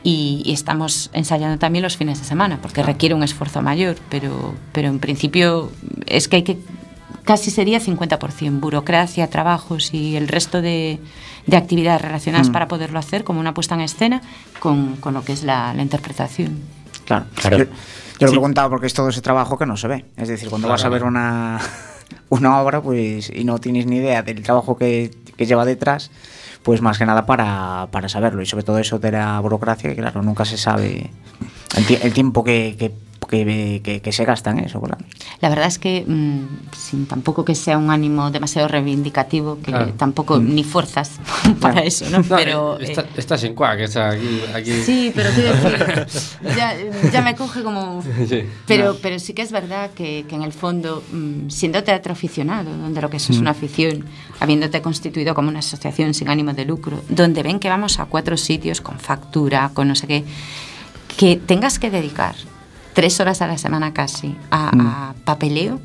y, 0.03 0.43
y 0.45 0.53
estamos 0.53 1.11
ensayando 1.13 1.57
también 1.59 1.85
los 1.85 1.97
fines 1.97 2.19
de 2.19 2.25
semana, 2.25 2.59
porque 2.61 2.83
requiere 2.83 3.15
un 3.15 3.23
esfuerzo 3.23 3.63
mayor, 3.63 3.97
pero, 4.09 4.55
pero 4.73 4.89
en 4.89 4.99
principio 4.99 5.71
es 6.07 6.27
que 6.27 6.37
hay 6.37 6.43
que, 6.43 6.59
casi 7.23 7.53
sería 7.53 7.79
50%, 7.81 8.59
burocracia, 8.59 9.31
trabajos 9.31 9.95
y 9.95 10.17
el 10.17 10.27
resto 10.27 10.61
de, 10.61 10.99
de 11.47 11.57
actividades 11.57 12.03
relacionadas 12.03 12.49
Mm. 12.49 12.53
para 12.53 12.67
poderlo 12.67 12.99
hacer, 12.99 13.23
como 13.23 13.39
una 13.39 13.55
puesta 13.55 13.77
en 13.77 13.83
escena, 13.83 14.21
con, 14.59 14.97
con 14.97 15.15
lo 15.15 15.23
que 15.23 15.33
es 15.33 15.45
la, 15.45 15.73
la 15.75 15.83
interpretación. 15.83 16.59
Claro. 17.11 17.27
Claro. 17.35 17.59
Yo, 17.59 17.65
yo 17.65 17.71
lo 18.21 18.29
Sí. 18.29 18.33
preguntaba 18.35 18.69
porque 18.69 18.87
es 18.87 18.95
todo 18.95 19.09
ese 19.09 19.21
trabajo 19.23 19.59
que 19.59 19.67
no 19.67 19.77
se 19.77 19.89
ve. 19.89 20.05
Es 20.17 20.29
decir, 20.29 20.49
cuando 20.49 20.69
Claro. 20.69 20.79
vas 20.79 20.85
a 20.85 20.89
ver 20.91 21.05
una, 21.05 21.59
una 22.29 22.61
obra 22.61 22.81
pues 22.83 23.31
y 23.35 23.45
no 23.45 23.59
tienes 23.59 23.87
ni 23.87 23.97
idea 23.97 24.23
del 24.23 24.43
trabajo 24.43 24.77
que, 24.77 25.11
que 25.37 25.47
lleva 25.47 25.65
detrás, 25.65 26.11
pues 26.63 26.83
más 26.83 26.99
que 26.99 27.07
nada 27.07 27.25
para, 27.27 27.89
para 27.91 28.09
saberlo. 28.09 28.43
Y 28.43 28.47
sobre 28.47 28.65
todo 28.65 28.79
eso 28.79 28.99
de 28.99 29.13
la 29.13 29.41
burocracia, 29.41 29.91
que 29.91 29.97
claro, 29.97 30.23
nunca 30.23 30.45
se 30.45 30.57
sabe 30.59 31.11
el, 31.77 31.87
ti- 31.87 31.99
el 32.03 32.13
tiempo 32.13 32.45
que, 32.45 32.77
que, 32.79 32.93
que- 33.29 33.81
que- 33.85 34.01
que 34.01 34.13
se 34.13 34.25
gasta 34.25 34.51
en 34.51 34.61
eso. 34.61 34.83
La 35.41 35.49
verdad 35.49 35.67
es 35.67 35.79
que, 35.79 36.05
mm, 36.07 36.75
sin 36.77 37.07
tampoco 37.07 37.45
que 37.45 37.55
sea 37.55 37.79
un 37.79 37.91
ánimo 37.91 38.31
demasiado 38.31 38.67
reivindicativo, 38.69 39.57
que 39.63 39.71
Claro. 39.71 39.93
tampoco 39.97 40.39
ni 40.39 40.65
fuerzas 40.65 41.13
para 41.61 41.75
Claro. 41.75 41.87
eso, 41.87 42.11
¿no? 42.11 42.19
No, 42.19 42.37
Pero, 42.37 42.81
eh, 42.81 42.85
eh, 42.85 42.91
está- 42.91 43.05
estás 43.17 43.45
en 43.45 43.55
cuac, 43.55 43.79
está 43.81 44.11
aquí. 44.11 44.41
aquí. 44.55 44.73
Sí, 44.83 45.13
pero 45.15 45.31
quiero 45.31 45.55
decir, 45.55 46.07
ya, 46.57 46.75
ya 47.13 47.23
me 47.23 47.35
coge 47.37 47.63
como... 47.63 48.03
Sí. 48.29 48.45
Pero, 48.67 48.97
pero 49.01 49.19
sí 49.19 49.33
que 49.33 49.43
es 49.43 49.53
verdad 49.53 49.91
que, 49.95 50.25
que 50.29 50.35
en 50.35 50.43
el 50.43 50.53
fondo, 50.53 51.03
mm, 51.13 51.51
siendo 51.51 51.85
teatro 51.85 52.13
aficionado, 52.13 52.71
donde 52.77 53.01
lo 53.01 53.11
que 53.11 53.19
eso 53.19 53.33
es 53.33 53.39
una 53.39 53.51
afición, 53.51 54.07
habiéndote 54.41 54.81
constituido 54.83 55.35
como 55.35 55.49
una 55.49 55.61
asociación 55.61 56.15
sin 56.15 56.29
ánimo 56.29 56.53
de 56.53 56.65
lucro, 56.65 57.03
donde 57.09 57.43
ven 57.43 57.59
que 57.61 57.69
vamos 57.69 57.99
a 58.01 58.07
cuatro 58.07 58.37
sitios 58.37 58.81
con 58.81 58.99
factura, 58.99 59.71
con 59.75 59.89
no 59.89 59.95
sé 59.95 60.07
qué, 60.07 60.25
que 61.17 61.37
tengas 61.37 61.79
que 61.79 61.91
dedicar 61.91 62.35
tres 62.95 63.21
horas 63.21 63.41
a 63.43 63.47
la 63.47 63.59
semana 63.59 63.93
casi 63.93 64.35
a, 64.51 64.71
a 65.11 65.15
papeleo, 65.25 65.81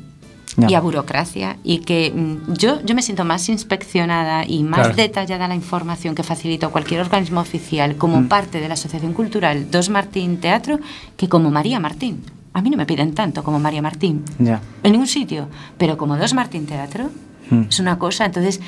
y 0.68 0.72
a 0.72 0.80
burocracia 0.80 1.58
y 1.64 1.80
que 1.80 2.10
mm, 2.16 2.54
yo, 2.54 2.80
yo 2.82 2.94
me 2.94 3.02
siento 3.02 3.26
más 3.26 3.46
inspeccionada 3.50 4.46
y 4.46 4.62
más 4.62 4.80
Claro. 4.80 4.94
detallada 4.96 5.48
la 5.48 5.54
información 5.54 6.14
que 6.14 6.22
facilita 6.22 6.68
cualquier 6.68 7.02
organismo 7.02 7.40
oficial 7.40 7.96
como 7.96 8.22
Mm. 8.22 8.28
parte 8.28 8.58
de 8.60 8.66
la 8.68 8.72
Asociación 8.72 9.12
Cultural 9.12 9.70
Dos 9.70 9.90
Martín 9.90 10.38
Teatro 10.38 10.78
que 11.18 11.28
como 11.28 11.50
María 11.50 11.78
Martín. 11.78 12.22
A 12.54 12.62
mí 12.62 12.70
no 12.70 12.78
me 12.78 12.86
piden 12.86 13.12
tanto 13.14 13.44
como 13.44 13.58
María 13.58 13.82
Martín 13.82 14.24
Ya. 14.38 14.62
en 14.82 14.92
ningún 14.92 15.08
sitio, 15.08 15.46
pero 15.76 15.98
como 15.98 16.16
Dos 16.16 16.32
Martín 16.32 16.64
Teatro 16.64 17.10
Mm. 17.50 17.64
es 17.68 17.78
una 17.78 17.98
cosa, 17.98 18.24
entonces 18.24 18.60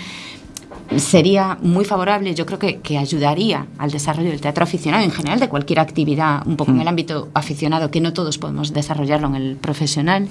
sería 0.96 1.58
muy 1.60 1.84
favorable, 1.84 2.34
yo 2.34 2.46
creo 2.46 2.58
que, 2.58 2.78
que 2.80 2.96
ayudaría 2.98 3.66
al 3.78 3.90
desarrollo 3.90 4.30
del 4.30 4.40
teatro 4.40 4.64
aficionado 4.64 5.04
en 5.04 5.10
general, 5.10 5.38
de 5.38 5.48
cualquier 5.48 5.80
actividad, 5.80 6.46
un 6.46 6.56
poco 6.56 6.70
en 6.70 6.80
el 6.80 6.88
ámbito 6.88 7.28
aficionado, 7.34 7.90
que 7.90 8.00
no 8.00 8.12
todos 8.12 8.38
podemos 8.38 8.72
desarrollarlo 8.72 9.28
en 9.28 9.34
el 9.34 9.56
profesional, 9.56 10.28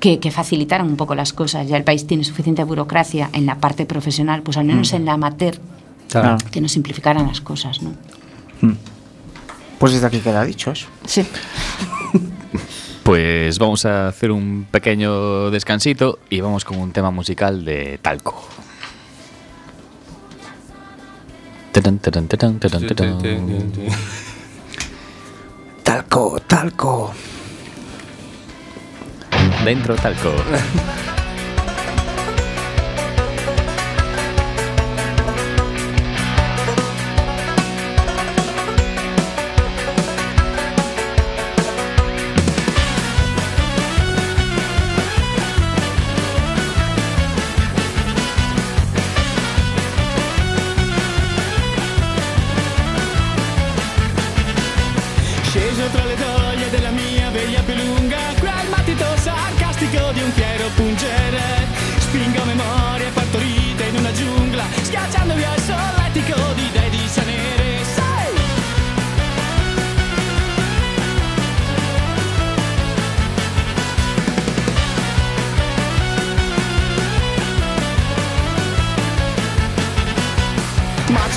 que, 0.00 0.18
que 0.18 0.30
facilitaran 0.30 0.86
un 0.88 0.96
poco 0.96 1.14
las 1.14 1.32
cosas. 1.32 1.68
Ya 1.68 1.76
el 1.76 1.84
país 1.84 2.06
tiene 2.06 2.24
suficiente 2.24 2.64
burocracia 2.64 3.28
en 3.32 3.44
la 3.46 3.58
parte 3.58 3.84
profesional, 3.86 4.42
pues 4.42 4.56
al 4.56 4.64
menos 4.64 4.92
en 4.92 5.04
la 5.04 5.12
amateur, 5.12 5.58
Claro. 6.08 6.36
que 6.50 6.60
nos 6.60 6.72
simplificaran 6.72 7.26
las 7.26 7.40
cosas, 7.40 7.80
¿no? 7.82 7.92
Pues 9.78 9.92
desde 9.94 10.06
aquí 10.06 10.18
queda 10.20 10.44
dicho 10.44 10.70
eso. 10.70 10.86
Sí. 11.04 11.24
Pues 13.02 13.58
vamos 13.58 13.84
a 13.84 14.06
hacer 14.06 14.30
un 14.30 14.64
pequeño 14.70 15.50
descansito 15.50 16.20
y 16.30 16.40
vamos 16.40 16.64
con 16.64 16.78
un 16.78 16.92
tema 16.92 17.10
musical 17.10 17.64
de 17.64 17.98
Talco. 18.00 18.46
Talco, 25.82 26.38
talco. 26.46 27.14
Dentro 29.64 29.94
Talco. 29.96 30.32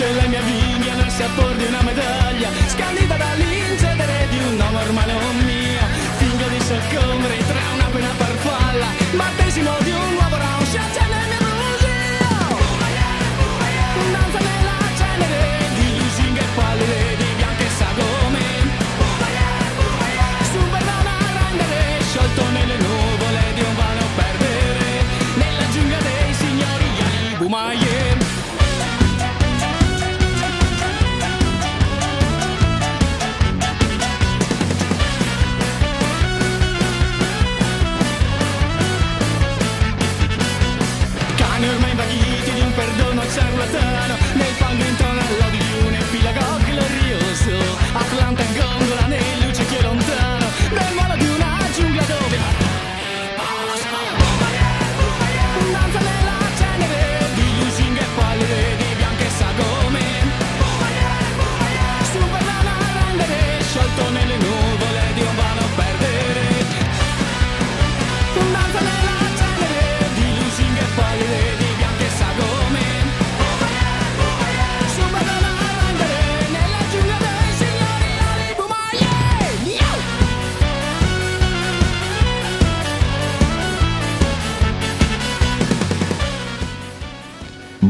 C'è 0.06 0.14
la 0.14 0.28
mia 0.28 0.42
vigna 0.42 0.94
nel 0.94 1.10
sapore 1.10 1.56
di 1.58 1.64
una 1.64 1.82
medaglia 1.82 2.52
Scandita 2.68 3.18
dall'incedere 3.18 4.28
di 4.30 4.38
un 4.38 4.60
uomo 4.60 4.80
ormai 4.82 5.08
non 5.08 5.36
mio 5.44 5.82
Fingo 6.18 6.48
di 6.48 6.60
soccombere 6.62 7.38
tra 7.48 7.60
una 7.74 7.90
pena 7.92 8.10
farfalla 8.10 8.86
Battesimo 9.16 9.85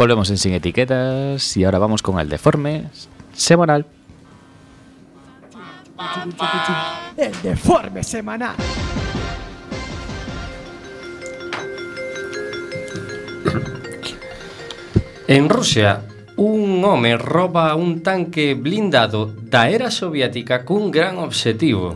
Volvemos 0.05 0.29
en 0.29 0.37
Sin 0.37 0.53
Etiquetas 0.53 1.57
y 1.57 1.63
ahora 1.63 1.79
vamos 1.79 2.03
con 2.03 2.19
el 2.19 2.29
deforme 2.29 2.91
semanal. 3.33 3.87
El 7.17 7.41
deforme 7.41 8.03
semanal. 8.03 8.55
En 15.27 15.49
Rusia, 15.49 16.03
un 16.37 16.83
home 16.85 17.17
roba 17.17 17.73
un 17.73 18.03
tanque 18.03 18.53
blindado 18.53 19.33
da 19.41 19.69
era 19.69 19.89
soviética 19.89 20.65
cun 20.65 20.91
gran 20.91 21.17
obxectivo. 21.17 21.95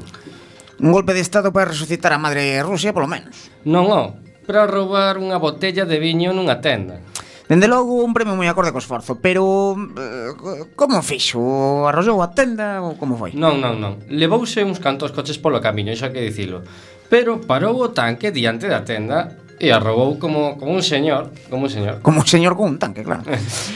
Un 0.79 0.91
golpe 0.91 1.13
de 1.13 1.19
estado 1.19 1.53
para 1.53 1.69
resucitar 1.69 2.13
a 2.13 2.17
madre 2.17 2.57
Rusia, 2.63 2.89
polo 2.89 3.05
menos. 3.05 3.53
Non, 3.69 3.85
non, 3.85 4.17
para 4.49 4.65
roubar 4.65 5.21
unha 5.21 5.37
botella 5.37 5.85
de 5.85 6.01
viño 6.01 6.33
nunha 6.33 6.57
tenda. 6.57 7.05
Dende 7.49 7.65
logo, 7.65 8.05
un 8.05 8.13
premio 8.13 8.37
moi 8.37 8.45
acorde 8.45 8.69
co 8.69 8.77
esforzo, 8.77 9.17
pero 9.17 9.73
eh, 9.73 10.37
como 10.77 11.01
fixo? 11.01 11.41
Arrollou 11.89 12.21
a 12.21 12.29
tenda 12.29 12.77
ou 12.77 12.93
como 12.93 13.17
foi? 13.17 13.33
Non, 13.33 13.57
non, 13.57 13.81
non. 13.81 13.97
Levouse 14.05 14.61
uns 14.61 14.77
cantos 14.77 15.09
coches 15.09 15.41
polo 15.41 15.57
camiño, 15.57 15.89
xa 15.97 16.13
que 16.13 16.21
dicilo. 16.21 16.61
Pero 17.09 17.41
parou 17.41 17.73
o 17.81 17.89
tanque 17.89 18.29
diante 18.29 18.69
da 18.69 18.85
tenda 18.85 19.33
E 19.59 19.73
arrobou 19.73 20.15
como, 20.21 20.55
como 20.55 20.71
un 20.71 20.85
señor 20.85 21.33
Como 21.49 21.67
un 21.67 21.73
señor 21.73 21.99
Como 21.99 22.21
un 22.21 22.27
señor 22.29 22.55
con 22.55 22.69
un 22.69 22.79
tanque, 22.79 23.03
claro 23.03 23.27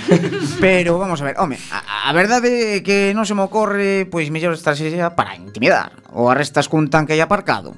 Pero 0.63 0.95
vamos 0.95 1.19
a 1.19 1.25
ver, 1.25 1.35
home 1.35 1.59
A, 1.73 2.07
a 2.07 2.11
verdade 2.15 2.79
é 2.79 2.85
que 2.85 3.11
non 3.11 3.27
se 3.27 3.35
me 3.35 3.43
ocorre 3.43 4.07
Pois 4.07 4.31
mellor 4.31 4.55
estrategia 4.55 5.11
para 5.11 5.35
intimidar 5.35 5.91
Ou 6.15 6.31
arrestas 6.31 6.71
cun 6.71 6.87
tanque 6.87 7.17
aí 7.17 7.19
aparcado 7.19 7.75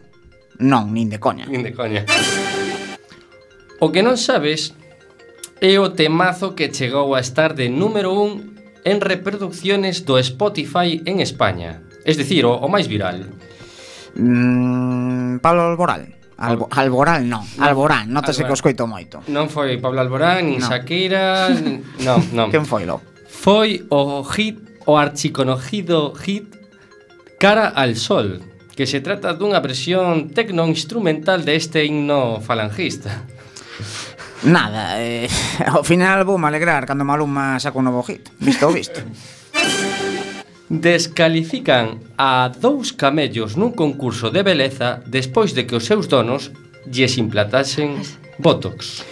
Non, 0.62 0.94
nin 0.94 1.10
de 1.10 1.18
coña 1.18 1.50
Nin 1.50 1.66
de 1.66 1.74
coña 1.74 2.06
O 3.82 3.90
que 3.90 4.06
non 4.06 4.22
sabes 4.22 4.78
É 5.62 5.80
o 5.80 5.90
temazo 5.96 6.54
que 6.54 6.72
chegou 6.72 7.16
a 7.16 7.20
estar 7.24 7.56
de 7.56 7.70
número 7.72 8.12
1 8.12 8.86
en 8.86 9.02
reproducciones 9.02 10.04
do 10.06 10.20
Spotify 10.20 11.02
en 11.06 11.20
España. 11.24 11.82
Es 12.04 12.18
dicir, 12.20 12.46
o, 12.46 12.54
o 12.54 12.68
máis 12.70 12.86
viral. 12.92 13.32
Mm, 14.16 15.40
Pablo 15.40 15.62
Alboral. 15.74 16.14
Albo, 16.38 16.68
Alboral 16.68 17.24
non, 17.24 17.48
Alborán, 17.64 18.12
notase 18.12 18.44
Alborán. 18.44 18.48
que 18.52 18.54
os 18.60 18.62
coito 18.62 18.84
moito. 18.92 19.16
Non 19.32 19.48
foi 19.48 19.80
Pablo 19.80 20.04
Alborán, 20.04 20.44
nin 20.44 20.60
no. 20.60 20.68
Shakira, 20.68 21.48
non, 22.04 22.20
non. 22.36 22.52
Quen 22.52 22.68
foi 22.68 22.84
lo? 22.84 23.00
Foi 23.32 23.88
o 23.88 24.20
hit, 24.28 24.60
o 24.84 25.00
archiconocido 25.00 26.12
hit 26.20 26.52
Cara 27.40 27.72
al 27.72 27.96
Sol, 27.96 28.44
que 28.76 28.84
se 28.84 29.00
trata 29.00 29.32
dunha 29.32 29.64
versión 29.64 30.36
tecno-instrumental 30.36 31.48
deste 31.48 31.88
himno 31.88 32.44
falangista. 32.44 33.24
Nada, 34.44 35.00
eh, 35.00 35.30
ao 35.72 35.84
final 35.84 36.26
vou 36.26 36.38
me 36.38 36.48
alegrar 36.48 36.84
cando 36.86 37.08
Maluma 37.08 37.60
saca 37.60 37.80
un 37.80 37.88
novo 37.88 38.04
hit. 38.04 38.30
Visto 38.40 38.68
visto. 38.74 39.00
Descalifican 40.68 42.02
a 42.18 42.50
dous 42.50 42.92
camellos 42.92 43.54
nun 43.56 43.78
concurso 43.78 44.34
de 44.34 44.42
beleza 44.42 45.00
Despois 45.06 45.54
de 45.54 45.70
que 45.70 45.78
os 45.78 45.86
seus 45.86 46.10
donos 46.10 46.52
lles 46.90 47.16
implantasen 47.22 48.02
botox. 48.42 49.06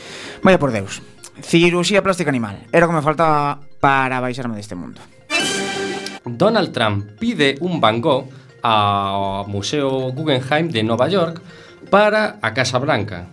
Vaya 0.44 0.60
por 0.60 0.74
Deus, 0.74 1.00
cirurxía 1.42 2.04
plástica 2.04 2.30
animal. 2.30 2.60
Era 2.74 2.86
o 2.86 2.90
que 2.90 2.98
me 2.98 3.06
faltaba 3.06 3.64
para 3.80 4.20
baixarme 4.20 4.58
deste 4.58 4.76
mundo. 4.76 5.00
Donald 6.26 6.72
Trump 6.72 7.20
pide 7.20 7.56
un 7.62 7.80
Van 7.80 8.02
Gogh 8.02 8.28
ao 8.64 9.46
Museo 9.48 10.12
Guggenheim 10.16 10.72
de 10.72 10.84
Nova 10.84 11.08
York 11.08 11.42
para 11.92 12.40
a 12.42 12.50
Casa 12.56 12.80
Branca. 12.80 13.28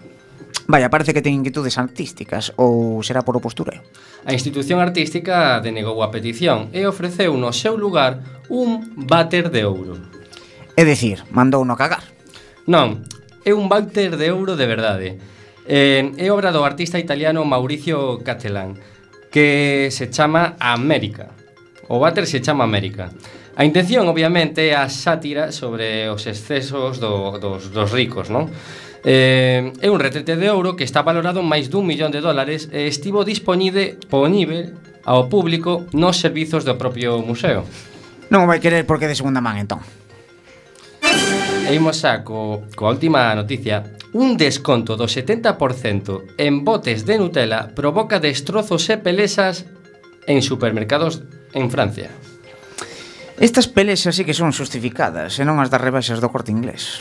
Vaya, 0.71 0.87
parece 0.87 1.11
que 1.11 1.23
ten 1.23 1.35
inquietudes 1.35 1.79
artísticas 1.83 2.55
ou 2.55 3.03
será 3.03 3.27
por 3.27 3.35
opostura? 3.35 3.83
A 4.23 4.31
institución 4.31 4.79
artística 4.79 5.59
denegou 5.59 5.99
a 6.05 6.15
petición 6.15 6.71
e 6.71 6.87
ofreceu 6.87 7.35
no 7.35 7.51
seu 7.51 7.75
lugar 7.75 8.23
un 8.47 8.95
váter 8.95 9.51
de 9.51 9.67
ouro. 9.67 9.99
É 10.79 10.87
dicir, 10.87 11.27
mandou 11.35 11.67
no 11.67 11.75
cagar. 11.75 12.07
Non, 12.71 13.03
é 13.43 13.51
un 13.51 13.67
váter 13.67 14.15
de 14.15 14.31
ouro 14.31 14.55
de 14.55 14.67
verdade. 14.71 15.09
Eh, 15.67 16.15
é 16.19 16.27
obra 16.31 16.55
do 16.55 16.63
artista 16.63 17.03
italiano 17.03 17.43
Mauricio 17.43 18.23
Cattelan, 18.23 18.79
que 19.31 19.91
se 19.91 20.07
chama 20.13 20.55
América. 20.59 21.35
O 21.91 21.99
váter 21.99 22.27
se 22.27 22.39
chama 22.39 22.63
América. 22.63 23.11
A 23.57 23.65
intención, 23.65 24.07
obviamente, 24.07 24.71
é 24.71 24.79
a 24.79 24.89
sátira 24.89 25.53
sobre 25.53 26.09
os 26.09 26.25
excesos 26.27 26.99
do, 27.03 27.39
dos, 27.39 27.75
dos 27.75 27.91
ricos, 27.91 28.31
non? 28.31 28.49
Eh, 29.03 29.73
é 29.81 29.89
un 29.89 29.97
retrete 29.97 30.37
de 30.37 30.53
ouro 30.53 30.77
que 30.77 30.85
está 30.85 31.01
valorado 31.01 31.41
en 31.41 31.49
máis 31.49 31.73
dun 31.73 31.89
millón 31.89 32.13
de 32.13 32.21
dólares 32.21 32.69
e 32.69 32.85
estivo 32.85 33.25
dispoñide 33.25 33.97
poñível 34.13 34.77
ao 35.09 35.33
público 35.33 35.89
nos 35.97 36.21
servizos 36.21 36.69
do 36.69 36.77
propio 36.77 37.25
museo. 37.25 37.65
Non 38.29 38.45
o 38.45 38.51
vai 38.51 38.61
querer 38.61 38.85
porque 38.85 39.09
é 39.09 39.11
de 39.11 39.17
segunda 39.17 39.41
man, 39.41 39.57
entón. 39.57 39.81
E 41.65 41.73
imos 41.73 42.05
xa 42.05 42.21
co, 42.21 42.69
coa 42.77 42.93
última 42.93 43.33
noticia. 43.33 43.97
Un 44.13 44.37
desconto 44.37 44.99
do 44.99 45.07
70% 45.07 46.37
en 46.37 46.67
botes 46.67 47.07
de 47.07 47.17
Nutella 47.17 47.73
provoca 47.73 48.21
destrozos 48.21 48.85
e 48.93 49.01
pelesas 49.01 49.65
en 50.27 50.45
supermercados 50.45 51.25
en 51.57 51.71
Francia. 51.71 52.11
Estas 53.41 53.65
pelesas 53.65 54.19
sí 54.19 54.29
que 54.29 54.37
son 54.37 54.53
justificadas 54.53 55.41
e 55.41 55.47
non 55.49 55.57
as 55.57 55.73
das 55.73 55.81
rebaixas 55.81 56.21
do 56.21 56.29
corte 56.29 56.53
inglés. 56.53 57.01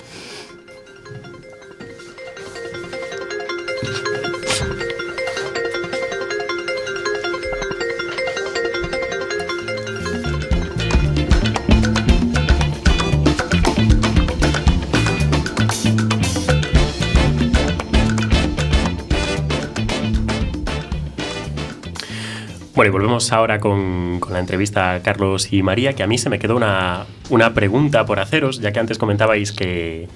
Bueno, 22.80 22.92
y 22.92 22.94
volvemos 22.94 23.34
ahora 23.34 23.60
con, 23.60 24.22
con 24.22 24.32
la 24.32 24.40
entrevista 24.40 24.94
a 24.94 25.02
Carlos 25.02 25.52
y 25.52 25.62
María, 25.62 25.92
que 25.96 26.02
a 26.02 26.08
mí 26.08 26.18
se 26.18 26.30
me 26.30 26.40
quedó 26.40 26.56
una, 26.56 27.08
una 27.30 27.54
pregunta 27.54 28.06
por 28.06 28.22
haceros, 28.22 28.62
ya 28.62 28.72
que 28.72 28.80
antes 28.80 28.98
comentabais 28.98 29.52
que, 29.52 30.08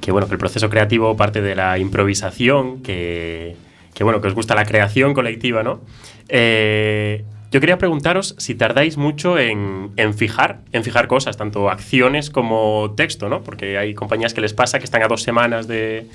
que, 0.00 0.10
bueno, 0.10 0.26
que 0.26 0.32
el 0.32 0.38
proceso 0.40 0.68
creativo 0.68 1.16
parte 1.16 1.42
de 1.42 1.54
la 1.54 1.78
improvisación, 1.78 2.82
que, 2.82 3.54
que, 3.94 4.02
bueno, 4.02 4.20
que 4.20 4.26
os 4.26 4.34
gusta 4.34 4.56
la 4.56 4.64
creación 4.64 5.14
colectiva, 5.14 5.62
¿no? 5.62 5.80
Eh, 6.28 7.24
yo 7.52 7.60
quería 7.60 7.78
preguntaros 7.78 8.34
si 8.36 8.56
tardáis 8.56 8.96
mucho 8.96 9.38
en, 9.38 9.92
en, 9.96 10.12
fijar, 10.12 10.58
en 10.72 10.82
fijar 10.82 11.06
cosas, 11.06 11.36
tanto 11.36 11.70
acciones 11.70 12.30
como 12.30 12.94
texto, 12.96 13.28
¿no? 13.28 13.42
Porque 13.42 13.78
hay 13.78 13.94
compañías 13.94 14.34
que 14.34 14.40
les 14.40 14.54
pasa 14.54 14.80
que 14.80 14.86
están 14.86 15.04
a 15.04 15.06
dos 15.06 15.22
semanas 15.22 15.68
de, 15.68 16.08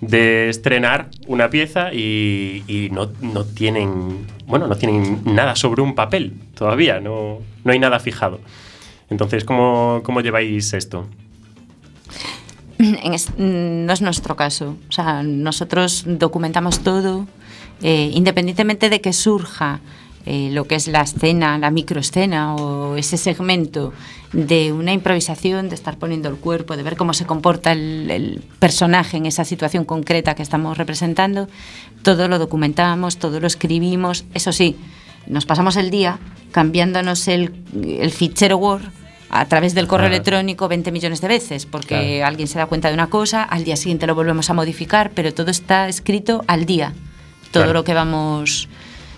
de 0.00 0.48
estrenar 0.48 1.08
una 1.26 1.48
pieza 1.50 1.92
y, 1.92 2.88
no, 2.92 3.10
no, 3.20 3.44
tienen 3.44 4.26
bueno 4.46 4.66
no 4.66 4.76
tienen 4.76 5.22
nada 5.24 5.56
sobre 5.56 5.82
un 5.82 5.94
papel 5.94 6.34
todavía 6.54 7.00
no, 7.00 7.38
no 7.64 7.72
hay 7.72 7.78
nada 7.78 7.98
fijado 7.98 8.40
entonces 9.08 9.44
¿cómo, 9.44 10.00
cómo 10.04 10.20
lleváis 10.20 10.72
esto? 10.74 11.06
Es, 12.78 13.32
no 13.38 13.92
es 13.92 14.02
nuestro 14.02 14.36
caso 14.36 14.76
o 14.88 14.92
sea 14.92 15.22
nosotros 15.22 16.04
documentamos 16.06 16.80
todo 16.80 17.26
eh, 17.82 18.10
independientemente 18.12 18.90
de 18.90 19.00
que 19.00 19.12
surja 19.12 19.80
eh, 20.26 20.50
lo 20.52 20.64
que 20.64 20.74
es 20.74 20.88
la 20.88 21.02
escena, 21.02 21.56
la 21.56 21.70
microescena 21.70 22.56
o 22.56 22.96
ese 22.96 23.16
segmento 23.16 23.92
de 24.32 24.72
una 24.72 24.92
improvisación, 24.92 25.68
de 25.68 25.76
estar 25.76 25.98
poniendo 25.98 26.28
el 26.28 26.36
cuerpo, 26.36 26.76
de 26.76 26.82
ver 26.82 26.96
cómo 26.96 27.14
se 27.14 27.26
comporta 27.26 27.70
el, 27.70 28.10
el, 28.10 28.42
personaje 28.58 29.16
en 29.16 29.26
esa 29.26 29.44
situación 29.44 29.84
concreta 29.84 30.34
que 30.34 30.42
estamos 30.42 30.76
representando, 30.76 31.48
todo 32.02 32.26
lo 32.26 32.40
documentamos, 32.40 33.18
todo 33.18 33.38
lo 33.38 33.46
escribimos, 33.46 34.24
eso 34.34 34.52
sí, 34.52 34.76
nos 35.28 35.46
pasamos 35.46 35.76
el 35.76 35.90
día 35.90 36.18
cambiándonos 36.50 37.28
el, 37.28 37.52
el 38.00 38.10
fichero 38.10 38.56
Word 38.56 38.82
a 39.28 39.44
través 39.46 39.74
del 39.74 39.86
correo 39.86 40.06
claro. 40.06 40.14
electrónico 40.14 40.68
20 40.68 40.90
millones 40.92 41.20
de 41.20 41.28
veces, 41.28 41.66
porque 41.66 42.16
claro. 42.16 42.26
alguien 42.26 42.48
se 42.48 42.58
da 42.58 42.66
cuenta 42.66 42.88
de 42.88 42.94
una 42.94 43.08
cosa, 43.08 43.42
al 43.42 43.64
día 43.64 43.76
siguiente 43.76 44.06
lo 44.06 44.14
volvemos 44.14 44.50
a 44.50 44.54
modificar, 44.54 45.10
pero 45.14 45.32
todo 45.34 45.50
está 45.50 45.88
escrito 45.88 46.44
al 46.46 46.66
día, 46.66 46.94
todo 47.52 47.64
claro. 47.64 47.78
lo 47.78 47.84
que 47.84 47.94
vamos 47.94 48.68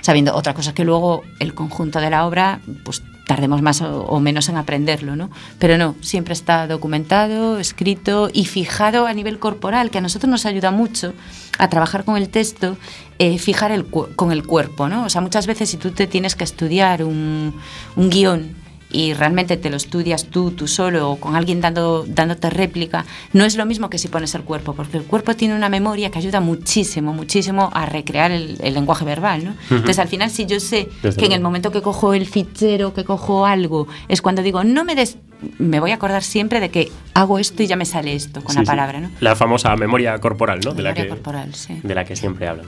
sabiendo. 0.08 0.34
Otra 0.34 0.54
cosa 0.54 0.72
que 0.72 0.86
luego 0.86 1.22
el 1.38 1.52
conjunto 1.52 2.00
de 2.00 2.08
la 2.08 2.26
obra, 2.26 2.60
pues 2.82 3.02
tardemos 3.26 3.60
más 3.60 3.82
o, 3.82 4.18
menos 4.20 4.48
en 4.48 4.56
aprenderlo, 4.56 5.16
¿no? 5.16 5.28
Pero 5.58 5.76
no, 5.76 5.96
siempre 6.00 6.32
está 6.32 6.66
documentado, 6.66 7.58
escrito 7.58 8.30
y 8.32 8.46
fijado 8.46 9.06
a 9.06 9.12
nivel 9.12 9.38
corporal, 9.38 9.90
que 9.90 9.98
a 9.98 10.00
nosotros 10.00 10.30
nos 10.30 10.46
ayuda 10.46 10.70
mucho 10.70 11.12
a 11.58 11.68
trabajar 11.68 12.04
con 12.04 12.16
el 12.16 12.30
texto, 12.30 12.78
eh, 13.18 13.38
fijar 13.38 13.70
el 13.70 13.84
con 13.84 14.32
el 14.32 14.46
cuerpo, 14.46 14.88
¿no? 14.88 15.04
O 15.04 15.10
sea, 15.10 15.20
muchas 15.20 15.46
veces 15.46 15.68
si 15.68 15.76
tú 15.76 15.90
te 15.90 16.06
tienes 16.06 16.36
que 16.36 16.44
estudiar 16.44 17.04
un, 17.04 17.54
un 17.94 18.08
guion 18.08 18.54
y 18.90 19.12
realmente 19.12 19.57
te 19.57 19.70
lo 19.70 19.77
estudias 19.77 20.27
tú, 20.27 20.51
tú 20.53 20.66
solo 20.66 21.11
o 21.11 21.16
con 21.20 21.37
alguien 21.37 21.61
dando, 21.61 22.05
dándote 22.07 22.51
réplica, 22.51 23.05
no 23.33 23.44
es 23.44 23.57
lo 23.57 23.66
mismo 23.66 23.90
que 23.90 23.98
si 23.98 24.09
pones 24.09 24.35
el 24.35 24.42
cuerpo, 24.42 24.74
porque 24.74 24.96
el 24.96 25.05
cuerpo 25.05 25.35
tiene 25.35 25.55
una 25.55 25.68
memoria 25.68 26.11
que 26.11 26.18
ayuda 26.18 26.40
muchísimo, 26.40 27.12
muchísimo 27.12 27.70
a 27.72 27.87
recrear 27.87 28.31
el, 28.31 28.57
el 28.61 28.74
lenguaje 28.74 29.05
verbal. 29.05 29.44
¿no? 29.44 29.51
Uh 29.51 29.55
-huh. 29.55 29.77
Entonces, 29.77 29.98
al 29.98 30.09
final, 30.09 30.31
si 30.31 30.46
yo 30.46 30.61
sé 30.61 30.88
Desde 31.03 31.20
que 31.20 31.27
en 31.27 31.33
el 31.33 31.40
momento 31.40 31.70
que 31.70 31.83
cojo 31.83 32.14
el 32.14 32.27
fichero, 32.27 32.94
que 32.94 33.05
cojo 33.05 33.46
algo, 33.46 33.88
es 34.09 34.22
cuando 34.22 34.42
digo, 34.42 34.64
no 34.64 34.85
me 34.85 34.94
des 34.94 35.18
me 35.59 35.79
voy 35.79 35.92
a 35.92 35.94
acordar 35.94 36.22
siempre 36.22 36.59
de 36.59 36.70
que 36.70 36.90
hago 37.14 37.38
esto 37.38 37.62
y 37.62 37.68
ya 37.68 37.77
me 37.77 37.85
sale 37.85 38.12
esto 38.14 38.42
con 38.42 38.55
sí, 38.55 38.59
la 38.59 38.64
palabra, 38.64 39.01
¿no? 39.01 39.11
La 39.20 39.37
famosa 39.37 39.77
memoria 39.77 40.18
corporal, 40.18 40.61
¿no? 40.64 40.70
La 40.70 40.77
de 40.77 40.83
la 40.83 40.88
memoria 40.90 41.05
que, 41.05 41.09
corporal, 41.11 41.55
sí. 41.55 41.79
De 41.83 41.94
la 41.94 42.05
que 42.05 42.16
siempre 42.16 42.48
hablan. 42.48 42.66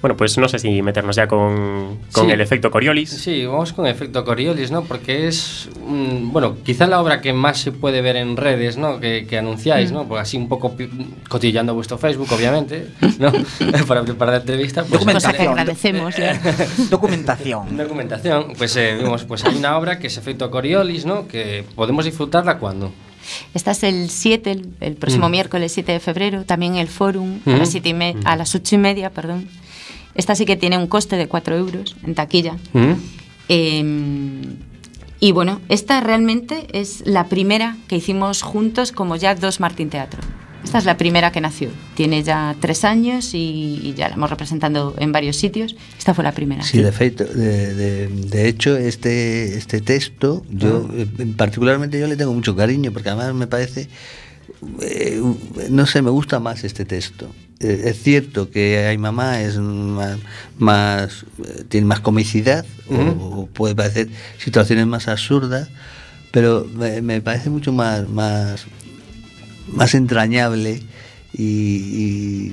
Bueno, 0.00 0.16
pues 0.16 0.38
no 0.38 0.48
sé 0.48 0.58
si 0.58 0.80
meternos 0.82 1.14
ya 1.16 1.26
con, 1.28 1.98
con 2.12 2.26
Sí. 2.26 2.32
el 2.32 2.40
efecto 2.40 2.70
Coriolis. 2.70 3.10
Sí, 3.10 3.44
vamos 3.44 3.72
con 3.74 3.86
efecto 3.86 4.24
Coriolis, 4.24 4.70
¿no? 4.70 4.82
Porque 4.84 5.28
es, 5.28 5.68
mm, 5.86 6.32
bueno, 6.32 6.56
quizá 6.64 6.86
la 6.86 7.02
obra 7.02 7.20
que 7.20 7.32
más 7.34 7.58
se 7.58 7.70
puede 7.70 8.00
ver 8.00 8.16
en 8.16 8.36
redes, 8.38 8.78
¿no? 8.78 8.98
Que, 8.98 9.26
que 9.26 9.36
anunciáis, 9.38 9.92
¿no? 9.92 10.08
Pues 10.08 10.22
así 10.22 10.38
un 10.38 10.48
poco 10.48 10.74
pi- 10.74 10.88
cotillando 11.28 11.74
vuestro 11.74 11.98
Facebook, 11.98 12.28
obviamente, 12.32 12.88
¿no? 13.18 13.30
Para 13.86 14.02
preparar 14.02 14.34
la 14.36 14.40
entrevista. 14.40 14.84
Pues, 14.84 15.04
Cosa 15.04 15.32
que 15.34 15.42
agradecemos. 15.42 16.18
¿eh? 16.18 16.38
Documentación. 16.90 17.76
Documentación, 17.76 18.54
pues 18.56 18.74
eh, 18.76 18.96
vimos, 18.98 19.24
pues 19.24 19.44
hay 19.44 19.54
una 19.56 19.76
obra 19.76 19.98
que 19.98 20.06
es 20.06 20.16
efecto 20.16 20.50
Coriolis, 20.50 21.04
¿no? 21.04 21.28
Que 21.28 21.64
podemos 21.74 22.04
disfrutarla 22.04 22.58
cuando. 22.58 22.92
Esta 23.54 23.72
es 23.72 23.82
el 23.82 24.08
7, 24.10 24.50
el, 24.50 24.68
el 24.80 24.94
próximo 24.96 25.28
Mm. 25.28 25.32
miércoles 25.32 25.72
7 25.72 25.92
de 25.92 26.00
febrero, 26.00 26.44
también 26.44 26.76
el 26.76 26.88
Fórum, 26.88 27.40
a, 27.46 27.50
Mm. 27.50 27.58
las 27.58 27.70
siete 27.70 27.90
y 27.90 27.94
me- 27.94 28.16
a 28.24 28.34
las 28.34 28.54
8 28.54 28.74
y 28.76 28.78
media, 28.78 29.10
perdón. 29.10 29.46
Esta 30.14 30.34
sí 30.34 30.44
que 30.44 30.56
tiene 30.56 30.76
un 30.78 30.86
coste 30.86 31.16
de 31.16 31.28
4 31.28 31.56
euros 31.56 31.96
en 32.04 32.14
taquilla. 32.14 32.56
¿Mm? 32.72 32.92
Eh, 33.48 34.42
y 35.20 35.32
bueno, 35.32 35.60
esta 35.68 36.00
realmente 36.00 36.66
es 36.72 37.02
la 37.06 37.26
primera 37.28 37.76
que 37.88 37.96
hicimos 37.96 38.42
juntos 38.42 38.90
como 38.92 39.16
ya 39.16 39.34
dos 39.34 39.60
Martín 39.60 39.90
Teatro. 39.90 40.20
Esta 40.64 40.78
es 40.78 40.84
la 40.84 40.96
primera 40.98 41.32
que 41.32 41.40
nació. 41.40 41.70
Tiene 41.94 42.22
ya 42.22 42.54
tres 42.60 42.84
años 42.84 43.32
y, 43.34 43.80
y 43.82 43.94
ya 43.96 44.08
la 44.08 44.14
hemos 44.14 44.28
representando 44.30 44.94
en 44.98 45.10
varios 45.10 45.36
sitios. 45.36 45.74
Esta 45.98 46.12
fue 46.14 46.22
la 46.24 46.32
primera. 46.32 46.62
Sí, 46.62 46.78
de, 46.82 46.92
feito, 46.92 47.24
de, 47.24 47.74
de, 47.74 48.08
de 48.08 48.48
hecho, 48.48 48.76
este, 48.76 49.56
este 49.56 49.80
texto, 49.80 50.42
yo 50.50 50.86
Ah. 50.90 50.94
eh, 50.96 51.26
particularmente 51.36 51.98
yo 51.98 52.06
le 52.06 52.16
tengo 52.16 52.32
mucho 52.34 52.54
cariño, 52.56 52.92
porque 52.92 53.08
además 53.08 53.34
me 53.34 53.46
parece, 53.46 53.88
eh, 54.82 55.20
no 55.70 55.86
sé, 55.86 56.02
me 56.02 56.10
gusta 56.10 56.40
más 56.40 56.62
este 56.64 56.84
texto. 56.84 57.30
Eh, 57.60 57.82
es 57.84 58.02
cierto 58.02 58.50
que 58.50 58.86
hay 58.86 58.96
mamá 58.96 59.42
es 59.42 59.58
más, 59.58 60.18
más 60.58 61.26
eh, 61.44 61.64
tiene 61.68 61.86
más 61.86 62.00
comicidad 62.00 62.64
o 62.88 63.46
puede 63.46 63.76
parecer 63.76 64.08
situaciones 64.38 64.86
más 64.86 65.06
absurdas, 65.06 65.68
pero 66.32 66.66
me, 66.74 67.02
me 67.02 67.20
parece 67.20 67.50
mucho 67.50 67.72
más, 67.72 68.08
más, 68.08 68.66
más 69.68 69.94
entrañable 69.94 70.82
y, 71.42 72.52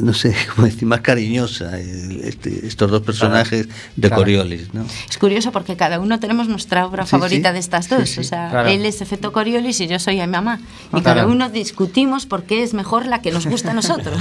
no 0.00 0.14
sé 0.14 0.34
cómo 0.54 0.66
decir, 0.66 0.86
más 0.86 1.00
cariñosa 1.00 1.78
el- 1.78 2.20
este- 2.24 2.66
estos 2.66 2.90
dos 2.90 3.02
personajes 3.02 3.68
de 3.96 4.08
Claro. 4.08 4.16
Coriolis, 4.22 4.72
¿no? 4.74 4.84
Es 5.08 5.18
curioso 5.18 5.52
porque 5.52 5.76
cada 5.76 6.00
uno 6.00 6.18
tenemos 6.20 6.48
nuestra 6.48 6.86
obra 6.86 7.04
Sí, 7.04 7.10
favorita 7.10 7.50
sí. 7.50 7.52
de 7.54 7.58
estas 7.58 7.88
dos. 7.88 8.08
sí. 8.08 8.20
O 8.20 8.24
sea, 8.24 8.48
Claro. 8.50 8.68
él 8.68 8.84
es 8.86 9.00
efecto 9.00 9.32
Coriolis 9.32 9.80
y 9.80 9.86
yo 9.88 9.98
soy 9.98 10.20
a 10.20 10.26
mi 10.26 10.32
mamá. 10.32 10.60
Y 10.86 10.90
Claro. 10.90 11.02
cada 11.04 11.26
uno 11.26 11.50
discutimos 11.50 12.26
por 12.26 12.44
qué 12.44 12.62
es 12.62 12.74
mejor 12.74 13.06
la 13.06 13.20
que 13.22 13.30
nos 13.30 13.46
gusta 13.46 13.70
a 13.72 13.74
nosotros. 13.74 14.16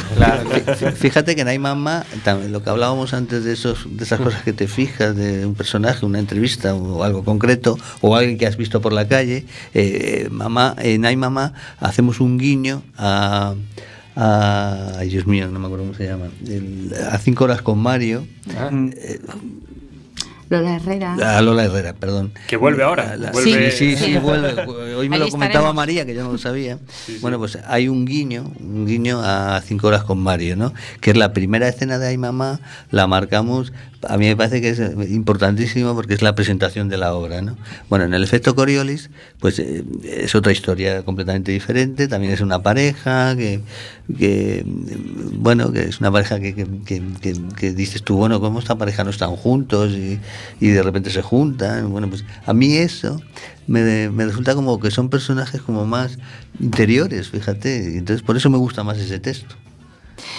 Fíjate 0.95 1.35
que 1.35 1.41
en 1.41 1.47
Ay 1.47 1.59
Mamá, 1.59 2.05
lo 2.49 2.63
que 2.63 2.69
hablábamos 2.69 3.13
antes 3.13 3.43
de 3.43 3.53
esos 3.53 3.85
de 3.89 4.03
esas 4.03 4.19
cosas 4.19 4.41
que 4.43 4.53
te 4.53 4.67
fijas 4.67 5.15
de 5.15 5.45
un 5.45 5.55
personaje, 5.55 6.05
una 6.05 6.19
entrevista 6.19 6.73
o 6.75 7.03
algo 7.03 7.23
concreto, 7.23 7.77
o 8.01 8.15
alguien 8.15 8.37
que 8.37 8.45
has 8.47 8.57
visto 8.57 8.81
por 8.81 8.93
la 8.93 9.07
calle, 9.07 9.45
eh, 9.73 10.27
mamá, 10.31 10.75
en 10.79 11.05
Ay 11.05 11.15
Mamá 11.15 11.53
hacemos 11.79 12.19
un 12.19 12.37
guiño 12.37 12.83
a, 12.97 13.53
a 14.15 14.93
ay 14.97 15.09
Dios 15.09 15.25
mío, 15.27 15.47
no 15.49 15.59
me 15.59 15.65
acuerdo 15.67 15.85
cómo 15.85 15.95
se 15.97 16.05
llama, 16.07 16.25
el- 16.45 16.93
a 17.11 17.17
cinco 17.17 17.45
horas 17.45 17.61
con 17.61 17.79
Mario, 17.79 18.25
Ah. 18.57 18.69
Lola 20.49 20.75
Herrera. 20.75 21.37
a 21.37 21.41
Lola 21.41 21.63
Herrera, 21.63 21.93
perdón. 21.93 22.33
Que 22.49 22.57
vuelve 22.57 22.83
ahora, 22.83 23.15
La- 23.15 23.31
vuelve- 23.31 23.71
Sí, 23.71 23.95
sí, 23.95 23.95
sí, 23.95 24.05
Sí. 24.13 24.17
vuelve. 24.17 24.51
Hoy 24.95 25.07
me 25.07 25.15
Ahí 25.15 25.21
lo 25.21 25.29
comentaba 25.29 25.45
estaremos. 25.69 25.75
María, 25.75 26.05
que 26.05 26.13
yo 26.13 26.23
no 26.25 26.33
lo 26.33 26.37
sabía. 26.37 26.77
Bueno, 27.21 27.37
pues 27.39 27.57
hay 27.67 27.87
un 27.87 28.03
guiño, 28.05 28.51
un 28.59 28.85
guiño 28.85 29.21
a 29.23 29.61
cinco 29.65 29.87
horas 29.87 30.03
con 30.03 30.19
Mario, 30.19 30.57
¿no? 30.57 30.73
Que 30.99 31.11
es 31.11 31.17
la 31.17 31.31
primera 31.31 31.69
escena 31.69 31.99
de 31.99 32.07
Ay 32.07 32.17
Mamá, 32.17 32.59
la 32.89 33.07
marcamos. 33.07 33.71
A 34.09 34.17
mí 34.17 34.25
me 34.27 34.35
parece 34.35 34.61
que 34.61 34.69
es 34.69 34.79
importantísimo 35.11 35.93
porque 35.93 36.13
es 36.15 36.21
la 36.21 36.33
presentación 36.33 36.89
de 36.89 36.97
la 36.97 37.13
obra, 37.13 37.41
¿no? 37.41 37.55
Bueno, 37.89 38.05
en 38.05 38.13
el 38.13 38.23
efecto 38.23 38.55
Coriolis, 38.55 39.09
pues 39.39 39.59
eh, 39.59 39.83
es 40.03 40.33
otra 40.33 40.51
historia 40.51 41.03
completamente 41.03 41.51
diferente. 41.51 42.07
También 42.07 42.33
es 42.33 42.41
una 42.41 42.63
pareja 42.63 43.35
que, 43.35 43.61
mm, 44.65 45.41
bueno, 45.41 45.71
que 45.71 45.81
es 45.83 45.99
una 45.99 46.11
pareja 46.11 46.39
que, 46.39 46.53
que, 46.55 47.01
que- 47.59 47.73
dices 47.73 48.03
tú, 48.03 48.17
bueno, 48.17 48.39
¿cómo 48.41 48.59
esta 48.59 48.75
pareja 48.77 49.03
no 49.03 49.09
están 49.11 49.35
juntos 49.35 49.91
y, 49.91 50.19
y 50.59 50.67
de 50.69 50.83
repente 50.83 51.09
se 51.11 51.21
juntan? 51.21 51.91
Bueno, 51.91 52.09
pues 52.09 52.25
a 52.45 52.53
mí 52.53 52.75
eso 52.77 53.21
me, 53.67 54.09
me 54.09 54.25
resulta 54.25 54.55
como 54.55 54.79
que 54.79 54.91
son 54.91 55.09
personajes 55.09 55.61
como 55.61 55.85
más 55.85 56.17
interiores, 56.59 57.29
fíjate. 57.29 57.97
Entonces 57.97 58.23
por 58.23 58.35
eso 58.37 58.49
me 58.49 58.57
gusta 58.57 58.83
más 58.83 58.97
ese 58.97 59.19
texto. 59.19 59.55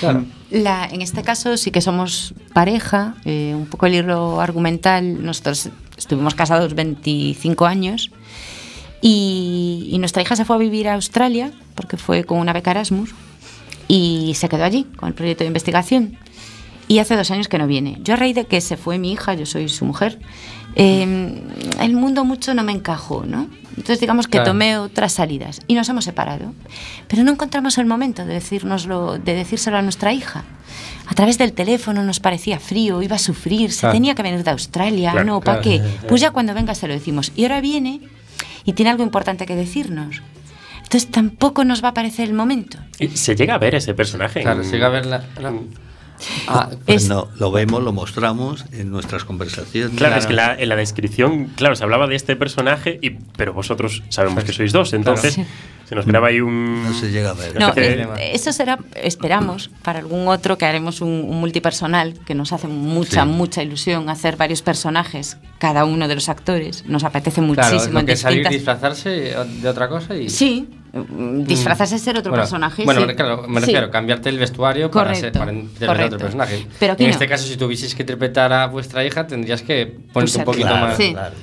Claro. 0.01 0.25
La, 0.51 0.87
en 0.87 1.01
este 1.01 1.23
caso 1.23 1.57
sí 1.57 1.71
que 1.71 1.81
somos 1.81 2.35
pareja, 2.53 3.15
eh, 3.25 3.55
un 3.57 3.67
poco 3.67 3.87
el 3.87 3.95
hilo 3.95 4.41
argumental. 4.41 5.25
Nosotros 5.25 5.71
estuvimos 5.97 6.35
casados 6.35 6.75
25 6.75 7.65
años 7.65 8.11
y, 9.01 9.89
y 9.91 9.99
nuestra 9.99 10.23
hija 10.23 10.37
se 10.37 10.45
fue 10.45 10.57
a 10.57 10.59
vivir 10.59 10.89
a 10.89 10.95
Australia 10.95 11.53
porque 11.75 11.97
fue 11.97 12.25
con 12.25 12.39
una 12.39 12.53
beca 12.53 12.71
Erasmus 12.71 13.15
y 13.89 14.33
se 14.37 14.49
quedó 14.49 14.65
allí 14.65 14.85
con 14.97 15.09
el 15.09 15.15
proyecto 15.15 15.45
de 15.45 15.49
investigación. 15.49 16.17
Y 16.89 16.99
hace 16.99 17.17
dos 17.17 17.31
años 17.31 17.49
que 17.49 17.59
no 17.59 17.67
viene. 17.67 17.99
Yo 18.03 18.15
a 18.15 18.17
raíz 18.17 18.35
de 18.35 18.45
que 18.45 18.61
se 18.61 18.77
fue 18.77 18.99
mi 18.99 19.13
hija, 19.13 19.35
yo 19.35 19.47
soy 19.47 19.69
su 19.69 19.85
mujer, 19.85 20.19
eh, 20.75 21.43
el 21.81 21.95
mundo 21.95 22.25
mucho 22.25 22.55
no 22.55 22.63
me 22.63 22.73
encajó, 22.73 23.25
¿no? 23.27 23.49
Entonces 23.71 24.01
digamos 24.01 24.27
que 24.27 24.33
Claro. 24.33 24.51
tomé 24.51 24.77
otras 24.79 25.13
salidas 25.15 25.61
y 25.67 25.75
nos 25.75 25.89
hemos 25.89 26.05
separado. 26.05 26.53
Pero 27.09 27.25
no 27.25 27.33
encontramos 27.33 27.79
el 27.79 27.87
momento 27.87 28.25
de, 28.27 28.35
decírnoslo, 28.35 29.19
de 29.19 29.35
decírselo 29.35 29.79
a 29.79 29.83
nuestra 29.83 30.13
hija. 30.13 30.45
A 31.07 31.15
través 31.15 31.39
del 31.39 31.53
teléfono 31.53 32.03
nos 32.03 32.21
parecía 32.21 32.59
frío, 32.61 33.03
iba 33.03 33.17
a 33.17 33.19
sufrir, 33.19 33.73
se 33.73 33.81
Claro. 33.81 33.95
tenía 33.95 34.15
que 34.15 34.23
venir 34.23 34.45
de 34.45 34.51
Australia, 34.51 35.13
Claro, 35.13 35.27
no, 35.27 35.41
¿para 35.41 35.61
claro. 35.61 35.83
qué? 35.83 36.07
Pues 36.09 36.21
ya 36.21 36.31
cuando 36.31 36.55
venga 36.55 36.75
se 36.75 36.87
lo 36.87 36.95
decimos. 36.95 37.33
Y 37.35 37.45
ahora 37.45 37.61
viene 37.61 38.01
y 38.65 38.75
tiene 38.75 38.91
algo 38.91 39.03
importante 39.03 39.47
que 39.47 39.57
decirnos. 39.57 40.23
Entonces 40.83 41.11
tampoco 41.11 41.65
nos 41.65 41.83
va 41.83 41.89
a 41.89 41.95
parecer 41.95 42.29
el 42.29 42.35
momento. 42.35 42.79
Se 43.15 43.35
llega 43.35 43.55
a 43.55 43.59
ver 43.59 43.75
ese 43.75 43.95
personaje. 43.95 44.43
Claro, 44.43 44.61
en- 44.63 44.67
se 44.67 44.73
llega 44.73 44.87
a 44.89 44.91
ver 44.91 45.07
la- 45.07 45.25
la- 45.41 45.53
Ah, 46.49 46.69
Es- 46.87 47.07
Cuando 47.09 47.31
lo 47.39 47.51
vemos, 47.53 47.83
lo 47.83 47.93
mostramos 47.93 48.65
en 48.73 48.91
nuestras 48.91 49.25
conversaciones. 49.25 49.97
Claro, 49.97 50.17
es 50.17 50.27
que 50.27 50.33
la- 50.33 50.55
en 50.59 50.69
la 50.69 50.77
descripción, 50.77 51.47
claro, 51.57 51.75
se 51.77 51.85
hablaba 51.85 52.07
de 52.07 52.17
este 52.17 52.37
personaje, 52.37 52.99
y, 53.03 53.11
pero 53.37 53.53
vosotros 53.53 54.03
sabemos 54.09 54.45
que 54.45 54.53
sois 54.53 54.73
dos, 54.73 54.93
entonces 54.93 55.35
Sí. 55.35 55.45
se 55.89 55.95
nos 55.95 56.05
creaba 56.05 56.29
ahí 56.29 56.41
un... 56.41 56.85
No 56.85 56.95
se 56.95 57.11
llega 57.11 57.31
a 57.31 57.35
ver. 57.35 57.59
No, 57.59 57.73
eh, 57.77 58.31
eso 58.35 58.53
será, 58.53 58.79
esperamos, 58.95 59.71
para 59.83 59.99
algún 59.99 60.29
otro 60.29 60.59
que 60.59 60.65
haremos 60.65 61.01
un, 61.01 61.09
un 61.29 61.41
multipersonal, 61.41 62.15
que 62.27 62.35
nos 62.35 62.53
hace 62.53 62.69
mucha, 62.69 63.23
Sí. 63.25 63.29
mucha 63.29 63.63
ilusión 63.63 64.09
hacer 64.09 64.37
varios 64.37 64.63
personajes, 64.63 65.37
cada 65.59 65.85
uno 65.85 66.09
de 66.09 66.15
los 66.15 66.29
actores. 66.29 66.85
Nos 66.87 67.05
apetece 67.05 67.41
claro, 67.47 67.71
muchísimo 67.73 67.95
lo 67.95 68.01
en 68.01 68.07
que 68.07 68.13
es 68.13 68.21
salir 68.21 68.39
distintas- 68.47 68.53
disfrazarse 68.53 69.11
de 69.61 69.69
otra 69.69 69.89
cosa 69.89 70.17
y... 70.17 70.29
Sí, 70.29 70.69
disfrazarse 70.93 71.97
es 71.97 72.03
ser 72.03 72.17
otro 72.19 72.31
Bueno, 72.31 72.43
personaje. 72.43 72.85
Bueno, 72.85 73.07
sí. 73.09 73.15
claro, 73.15 73.47
me 73.49 73.61
Sí. 73.63 73.73
cambiarte 73.91 74.29
el 74.29 74.39
vestuario 74.39 74.91
para, 74.91 75.07
Correcto, 75.07 75.21
ser, 75.21 75.33
para 75.33 75.53
interpretar 75.53 75.89
correcto. 75.89 76.15
otro 76.17 76.19
personaje. 76.27 76.67
Pero 76.79 76.95
en 76.99 77.05
no. 77.07 77.11
este 77.11 77.27
caso, 77.29 77.47
si 77.47 77.57
tuvieseis 77.57 77.95
que 77.95 78.03
interpretar 78.03 78.53
a 78.53 78.67
vuestra 78.67 79.05
hija, 79.05 79.27
tendrías 79.27 79.63
que 79.63 79.87
ponerte 80.13 80.19
un 80.19 80.29
ser- 80.29 80.45
poquito 80.45 80.67
Claro, 80.69 80.87
más... 80.89 80.97
Sí. 80.97 81.13
claro. 81.13 81.35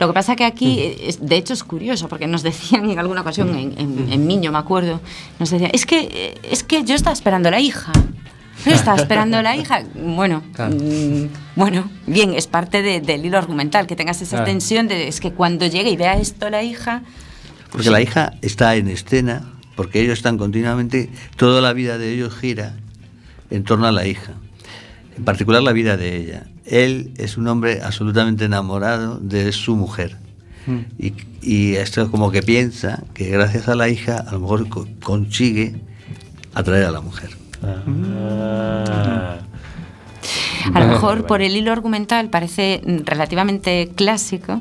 Lo 0.00 0.06
que 0.08 0.12
pasa 0.14 0.34
que 0.34 0.44
aquí, 0.44 0.80
es- 1.00 1.24
de 1.24 1.36
hecho, 1.36 1.52
es 1.52 1.62
curioso, 1.62 2.08
porque 2.08 2.26
nos 2.26 2.42
decían 2.42 2.90
en 2.90 2.98
alguna 2.98 3.20
ocasión, 3.20 3.50
en, 3.56 3.78
en, 3.78 4.12
en 4.12 4.26
Miño, 4.26 4.50
me 4.50 4.58
acuerdo, 4.58 5.00
nos 5.38 5.50
decían, 5.50 5.70
es 5.72 5.86
que, 5.86 6.08
eh, 6.10 6.34
es 6.50 6.64
que 6.64 6.82
yo 6.84 6.94
estaba 6.94 7.12
esperando 7.14 7.50
la 7.50 7.60
hija. 7.60 7.92
Yo 8.66 8.72
estaba 8.72 8.96
esperando 8.96 9.40
la 9.42 9.54
hija. 9.54 9.82
Bueno, 9.94 10.42
Claro. 10.54 10.74
mm, 10.74 11.28
bueno, 11.54 11.88
bien, 12.06 12.34
es 12.34 12.48
parte 12.48 12.82
de- 12.82 13.00
del 13.00 13.24
hilo 13.24 13.38
argumental, 13.38 13.86
que 13.86 13.94
tengas 13.94 14.20
esa 14.22 14.38
Claro. 14.38 14.46
tensión 14.46 14.88
de, 14.88 15.06
es 15.06 15.20
que 15.20 15.32
cuando 15.32 15.66
llegue 15.66 15.90
y 15.90 15.96
vea 15.96 16.14
esto 16.14 16.50
la 16.50 16.62
hija, 16.64 17.02
Porque 17.70 17.90
la 17.90 18.00
hija 18.00 18.32
está 18.42 18.76
en 18.76 18.88
escena, 18.88 19.42
porque 19.76 20.00
ellos 20.00 20.14
están 20.18 20.38
continuamente, 20.38 21.10
toda 21.36 21.60
la 21.60 21.72
vida 21.72 21.98
de 21.98 22.12
ellos 22.12 22.34
gira 22.34 22.74
en 23.50 23.64
torno 23.64 23.86
a 23.86 23.92
la 23.92 24.06
hija, 24.06 24.32
en 25.16 25.24
particular 25.24 25.62
la 25.62 25.72
vida 25.72 25.96
de 25.96 26.16
ella. 26.16 26.46
Él 26.66 27.12
es 27.16 27.36
un 27.36 27.46
hombre 27.46 27.80
absolutamente 27.82 28.44
enamorado 28.46 29.18
de 29.20 29.52
su 29.52 29.76
mujer. 29.76 30.16
Y, 30.98 31.14
y 31.40 31.76
esto 31.76 32.10
como 32.10 32.30
que 32.30 32.42
piensa 32.42 33.02
que 33.14 33.30
gracias 33.30 33.68
a 33.68 33.74
la 33.74 33.88
hija 33.88 34.18
a 34.18 34.32
lo 34.32 34.40
mejor 34.40 34.68
co- 34.68 34.86
consigue 35.02 35.80
atraer 36.52 36.84
a 36.84 36.90
la 36.90 37.00
mujer. 37.00 37.30
Ah. 37.62 39.38
A 40.74 40.80
lo 40.80 40.86
mejor 40.88 41.26
por 41.26 41.40
el 41.40 41.56
hilo 41.56 41.72
argumental 41.72 42.28
parece 42.28 42.82
mm, 42.84 42.98
relativamente 43.06 43.90
clásico 43.94 44.60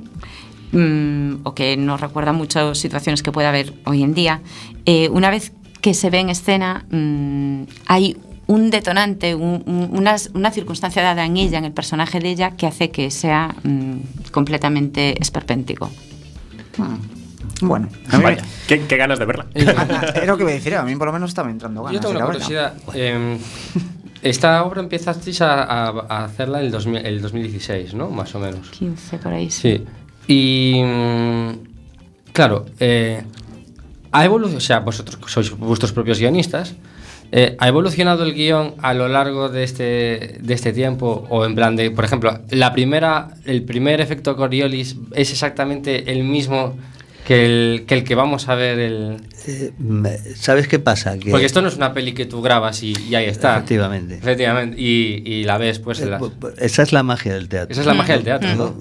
mm, 0.72 1.42
o 1.44 1.54
que 1.56 1.78
nos 1.78 2.00
recuerda 2.02 2.34
mucho 2.34 2.76
situaciones 2.76 3.24
que 3.24 3.32
puede 3.32 3.48
haber 3.48 3.74
hoy 3.86 4.04
en 4.04 4.14
día. 4.14 4.42
Eh, 4.86 5.10
una 5.10 5.30
vez 5.30 5.52
que 5.82 5.94
se 5.94 6.10
ve 6.10 6.20
en 6.20 6.30
escena 6.30 6.86
mm, 6.90 7.64
hay 7.86 8.18
un 8.48 8.70
detonante, 8.70 9.36
un- 9.36 9.62
un- 9.66 9.90
una, 9.92 10.16
una 10.34 10.52
circunstancia 10.52 11.02
dada 11.04 11.26
en 11.26 11.36
ella, 11.38 11.58
en 11.58 11.66
el 11.66 11.74
personaje 11.74 12.20
de 12.20 12.30
ella, 12.30 12.52
que 12.52 12.66
hace 12.66 12.92
que 12.92 13.12
sea 13.12 13.54
mm, 13.64 14.30
completamente 14.32 15.22
esperpéntico. 15.22 15.90
Bueno, 17.62 17.90
a 18.12 18.18
mí 18.18 18.24
Vaya, 18.24 18.44
qué, 18.68 18.82
qué 18.86 18.98
ganas 18.98 19.18
de 19.18 19.26
verla. 19.26 19.48
era 19.56 20.26
lo 20.26 20.38
que 20.38 20.44
iba 20.44 20.52
a 20.52 20.56
decir, 20.56 20.76
a 20.76 20.84
mí 20.84 20.96
por 20.96 21.08
lo 21.08 21.14
menos 21.14 21.32
estaba 21.32 21.50
entrando 21.50 21.82
ganas. 21.84 21.96
Yo 21.96 22.00
tengo 22.08 22.16
una 22.18 22.26
curiosidad. 22.26 22.74
eh, 22.94 23.38
esta 24.22 24.64
obra 24.64 24.82
empezasteis 24.82 25.42
a, 25.42 25.64
a- 25.64 26.06
a 26.08 26.26
hacerla 26.26 26.60
en 26.60 26.66
el, 26.68 26.72
2000 26.72 27.06
el 27.06 27.22
2016, 27.22 27.94
¿no? 27.96 28.10
Más 28.12 28.34
o 28.36 28.40
menos. 28.40 28.70
15 28.70 29.18
por 29.18 29.34
ahí. 29.34 29.50
Sí. 29.50 29.84
Y. 30.28 30.82
mm, 30.84 31.68
Claro, 32.38 32.68
eh, 32.80 33.24
ha 34.12 34.24
evolucionado. 34.24 34.60
O 34.60 34.62
sea, 34.62 34.80
vosotros 34.80 35.18
sois 35.26 35.50
vuestros 35.58 35.92
propios 35.92 36.20
guionistas. 36.20 36.76
eh, 37.32 37.56
¿Ha 37.58 37.68
evolucionado 37.68 38.24
el 38.24 38.36
guion 38.36 38.76
a 38.84 38.94
lo 38.94 39.08
largo 39.08 39.50
de 39.50 39.64
este, 39.64 40.38
de 40.40 40.54
este 40.54 40.72
tiempo? 40.72 41.26
O 41.30 41.46
en 41.46 41.56
plan 41.56 41.76
de, 41.76 41.90
por 41.90 42.06
ejemplo, 42.06 42.40
la 42.52 42.74
primera, 42.74 43.30
el 43.46 43.64
primer 43.64 44.02
efecto 44.02 44.36
Coriolis 44.36 44.98
es 45.16 45.32
exactamente 45.32 46.12
el 46.12 46.24
mismo 46.24 46.76
que 47.28 47.46
el 47.46 47.84
que, 47.86 47.96
el 47.96 48.04
que 48.06 48.16
vamos 48.16 48.48
a 48.48 48.56
ver 48.56 48.80
el. 48.80 49.18
Eh, 49.48 49.74
¿Sabes 50.36 50.70
qué 50.70 50.80
pasa? 50.80 51.18
Que 51.20 51.30
Porque 51.32 51.46
esto 51.46 51.62
no 51.62 51.68
es 51.68 51.76
una 51.76 51.94
peli 51.94 52.14
que 52.14 52.26
tú 52.26 52.42
grabas 52.42 52.82
y, 52.84 52.94
y 53.10 53.16
ahí 53.16 53.26
está. 53.26 53.58
Efectivamente. 53.58 54.16
Efectivamente. 54.16 54.80
Y, 54.82 55.24
y 55.26 55.44
la 55.44 55.58
ves, 55.58 55.80
pues. 55.80 56.00
Eh, 56.00 56.06
la- 56.06 56.20
bu- 56.20 56.32
bu- 56.40 56.54
Esa 56.58 56.84
es 56.84 56.94
la 56.94 57.04
magia 57.04 57.34
del 57.34 57.50
teatro. 57.50 57.72
Esa 57.74 57.82
es 57.82 57.88
la 57.88 57.94
magia 57.94 58.16
del 58.16 58.24
teatro, 58.24 58.56
¿no? 58.56 58.76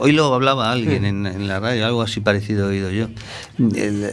Hoy 0.00 0.12
lo 0.12 0.32
hablaba 0.32 0.72
alguien 0.72 1.04
en, 1.04 1.26
en 1.26 1.46
la 1.48 1.60
radio, 1.60 1.84
algo 1.84 2.00
así 2.00 2.20
parecido 2.20 2.72
he 2.72 2.82
oído 2.82 2.90
yo. 2.90 3.08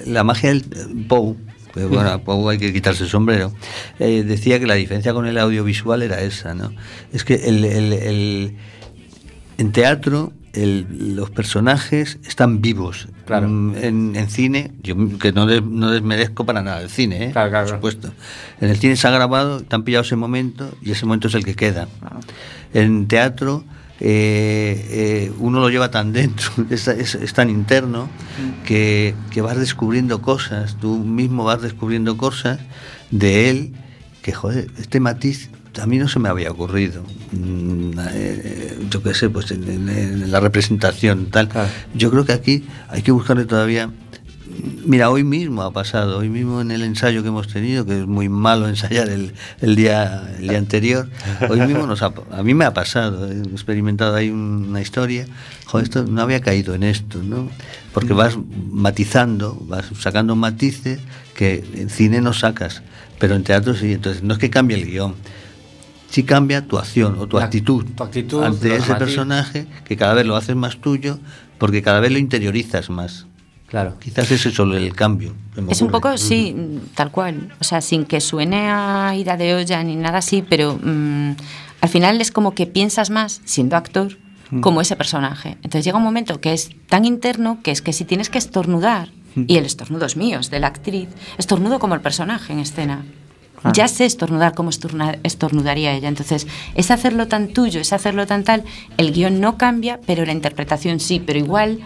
La 0.05 0.25
magia 0.25 0.49
del 0.49 0.63
Pou, 1.07 1.37
bueno, 1.73 2.21
Pou 2.25 2.49
hay 2.49 2.57
que 2.57 2.73
quitarse 2.73 3.03
el 3.05 3.09
sombrero, 3.09 3.53
eh, 3.99 4.23
decía 4.23 4.59
que 4.59 4.67
la 4.67 4.73
diferencia 4.75 5.13
con 5.13 5.25
el 5.25 5.37
audiovisual 5.37 6.01
era 6.01 6.19
esa, 6.21 6.53
¿no? 6.53 6.73
Es 7.13 7.23
que 7.23 7.35
el, 7.35 7.63
el- 7.63 7.93
el- 7.93 8.55
en 9.57 9.71
teatro 9.71 10.33
el- 10.53 11.15
los 11.15 11.29
personajes 11.29 12.17
están 12.25 12.61
vivos. 12.61 13.07
Claro. 13.25 13.47
Mm, 13.47 13.75
En, 13.75 14.15
en 14.15 14.29
cine, 14.29 14.71
yo 14.83 14.95
que 15.19 15.31
no, 15.31 15.45
des- 15.45 15.63
no 15.63 15.91
desmerezco 15.91 16.45
para 16.45 16.61
nada 16.61 16.81
el 16.81 16.89
cine, 16.89 17.25
¿eh? 17.25 17.31
Claro, 17.31 17.49
claro, 17.49 17.67
por 17.67 17.75
supuesto. 17.75 18.11
En 18.61 18.69
el 18.69 18.77
cine 18.77 18.95
se 18.95 19.07
ha 19.07 19.11
grabado, 19.11 19.61
te 19.61 19.75
han 19.75 19.83
pillado 19.83 20.03
ese 20.03 20.15
momento 20.15 20.71
y 20.81 20.91
ese 20.91 21.05
momento 21.05 21.27
es 21.27 21.35
el 21.35 21.45
que 21.45 21.55
queda. 21.55 21.87
En 22.73 23.07
teatro 23.07 23.63
eh, 24.01 24.85
eh, 24.89 25.31
uno 25.39 25.59
lo 25.59 25.69
lleva 25.69 25.91
tan 25.91 26.13
dentro, 26.13 26.51
es, 26.69 26.87
es- 26.87 27.15
es 27.15 27.33
tan 27.33 27.49
interno, 27.49 28.09
que, 28.65 29.13
que 29.31 29.41
vas 29.41 29.57
descubriendo 29.57 30.21
cosas, 30.21 30.77
tú 30.79 30.97
mismo 30.99 31.43
vas 31.43 31.61
descubriendo 31.61 32.15
cosas 32.17 32.59
de 33.11 33.49
él, 33.49 33.73
que 34.21 34.31
joder, 34.33 34.67
este 34.79 34.99
matiz 34.99 35.49
a 35.81 35.85
mí 35.85 35.97
no 35.97 36.07
se 36.07 36.19
me 36.19 36.29
había 36.29 36.51
ocurrido. 36.51 37.03
Mm, 37.31 37.91
eh, 38.11 38.77
yo 38.89 39.01
qué 39.03 39.13
sé, 39.13 39.29
pues 39.29 39.51
en, 39.51 39.63
en- 39.69 39.89
en 39.89 40.31
la 40.31 40.39
representación 40.39 41.27
tal. 41.27 41.49
Yo 41.93 42.09
creo 42.11 42.25
que 42.25 42.33
aquí 42.33 42.65
hay 42.89 43.01
que 43.01 43.11
buscarle 43.11 43.45
todavía 43.45 43.89
Mira, 44.85 45.09
hoy 45.09 45.23
mismo 45.23 45.61
ha 45.61 45.71
pasado, 45.71 46.17
hoy 46.17 46.27
mismo 46.27 46.59
en 46.59 46.71
el 46.71 46.81
ensayo 46.81 47.21
que 47.21 47.29
hemos 47.29 47.47
tenido, 47.47 47.85
que 47.85 47.99
es 48.01 48.07
muy 48.07 48.27
malo 48.27 48.67
ensayar 48.67 49.07
el, 49.07 49.31
el 49.61 49.75
día, 49.77 50.27
el 50.37 50.47
día 50.49 50.57
anterior, 50.57 51.07
hoy 51.49 51.61
mismo 51.61 51.85
nos 51.87 52.01
ha, 52.01 52.11
a 52.31 52.43
mí 52.43 52.53
me 52.53 52.65
ha 52.65 52.73
pasado, 52.73 53.31
he 53.31 53.37
experimentado 53.39 54.15
ahí 54.15 54.29
una 54.31 54.81
historia, 54.81 55.27
joder, 55.65 55.85
esto 55.85 56.03
no 56.03 56.21
había 56.21 56.41
caído 56.41 56.73
en 56.73 56.83
esto, 56.83 57.21
¿no? 57.23 57.47
Porque 57.93 58.11
vas 58.13 58.37
matizando, 58.71 59.55
vas 59.67 59.85
sacando 59.97 60.35
matices 60.35 60.99
que 61.35 61.63
en 61.75 61.89
cine 61.89 62.19
no 62.19 62.33
sacas, 62.33 62.81
pero 63.19 63.35
en 63.35 63.43
teatro 63.43 63.75
sí, 63.75 63.93
entonces 63.93 64.23
no 64.23 64.33
es 64.33 64.39
que 64.39 64.49
cambie 64.49 64.75
el 64.77 64.85
guion, 64.87 65.13
sí 66.09 66.23
cambia 66.23 66.65
tu 66.65 66.77
acción 66.77 67.17
o 67.19 67.27
tu 67.27 67.37
La- 67.37 67.45
actitud, 67.45 67.85
tu 67.95 68.03
actitud, 68.03 68.43
ante 68.43 68.75
ese 68.75 68.93
matiz- 68.93 68.97
personaje 68.97 69.67
que 69.85 69.95
cada 69.97 70.13
vez 70.13 70.25
lo 70.25 70.35
haces 70.35 70.55
más 70.55 70.77
tuyo 70.77 71.19
porque 71.57 71.81
cada 71.81 71.99
vez 71.99 72.11
lo 72.11 72.17
interiorizas 72.19 72.89
más. 72.89 73.25
Claro. 73.67 73.97
Quizás 73.99 74.31
ese 74.31 74.49
es 74.49 74.55
solo 74.55 74.75
el 74.77 74.95
cambio. 74.95 75.35
Es 75.69 75.81
un 75.83 75.91
poco, 75.91 76.17
sí, 76.17 76.55
tal 76.95 77.11
cual. 77.11 77.53
O 77.61 77.63
sea, 77.63 77.81
sin 77.81 78.05
que 78.05 78.19
suene 78.19 78.67
a 78.71 79.13
ida 79.15 79.37
de 79.37 79.53
olla 79.53 79.83
ni 79.83 79.95
nada 79.95 80.17
así, 80.19 80.41
pero 80.41 80.79
mm, 80.81 81.31
al 81.81 81.89
final 81.89 82.19
es 82.19 82.31
como 82.31 82.55
que 82.55 82.65
piensas 82.65 83.11
más, 83.11 83.41
siendo 83.45 83.75
actor, 83.77 84.17
como 84.61 84.81
ese 84.81 84.95
personaje. 84.95 85.49
Entonces 85.61 85.85
llega 85.85 85.97
un 85.99 86.03
momento 86.03 86.41
que 86.41 86.53
es 86.53 86.71
tan 86.87 87.05
interno 87.05 87.59
que 87.61 87.69
es 87.69 87.83
que 87.83 87.93
si 87.93 88.05
tienes 88.05 88.31
que 88.31 88.39
estornudar, 88.39 89.09
y 89.35 89.57
el 89.57 89.65
estornudo 89.65 90.07
es 90.07 90.17
mío, 90.17 90.39
es 90.39 90.49
de 90.49 90.59
la 90.59 90.65
actriz, 90.67 91.07
estornudo 91.37 91.77
como 91.77 91.93
el 91.93 92.01
personaje 92.01 92.51
en 92.53 92.57
escena. 92.59 93.05
Claro. 93.61 93.73
Ya 93.73 93.87
sé 93.87 94.05
estornudar 94.05 94.53
como 94.53 94.69
estornudaría 94.69 95.93
ella. 95.93 96.07
Entonces, 96.07 96.47
es 96.75 96.91
hacerlo 96.91 97.27
tan 97.27 97.49
tuyo, 97.49 97.81
es 97.81 97.93
hacerlo 97.93 98.25
tan 98.25 98.43
tal. 98.43 98.63
El 98.97 99.11
guion 99.11 99.41
no 99.41 99.57
cambia, 99.57 99.99
pero 100.05 100.25
la 100.25 100.31
interpretación 100.31 100.99
sí. 100.99 101.19
Pero 101.19 101.39
igual 101.39 101.79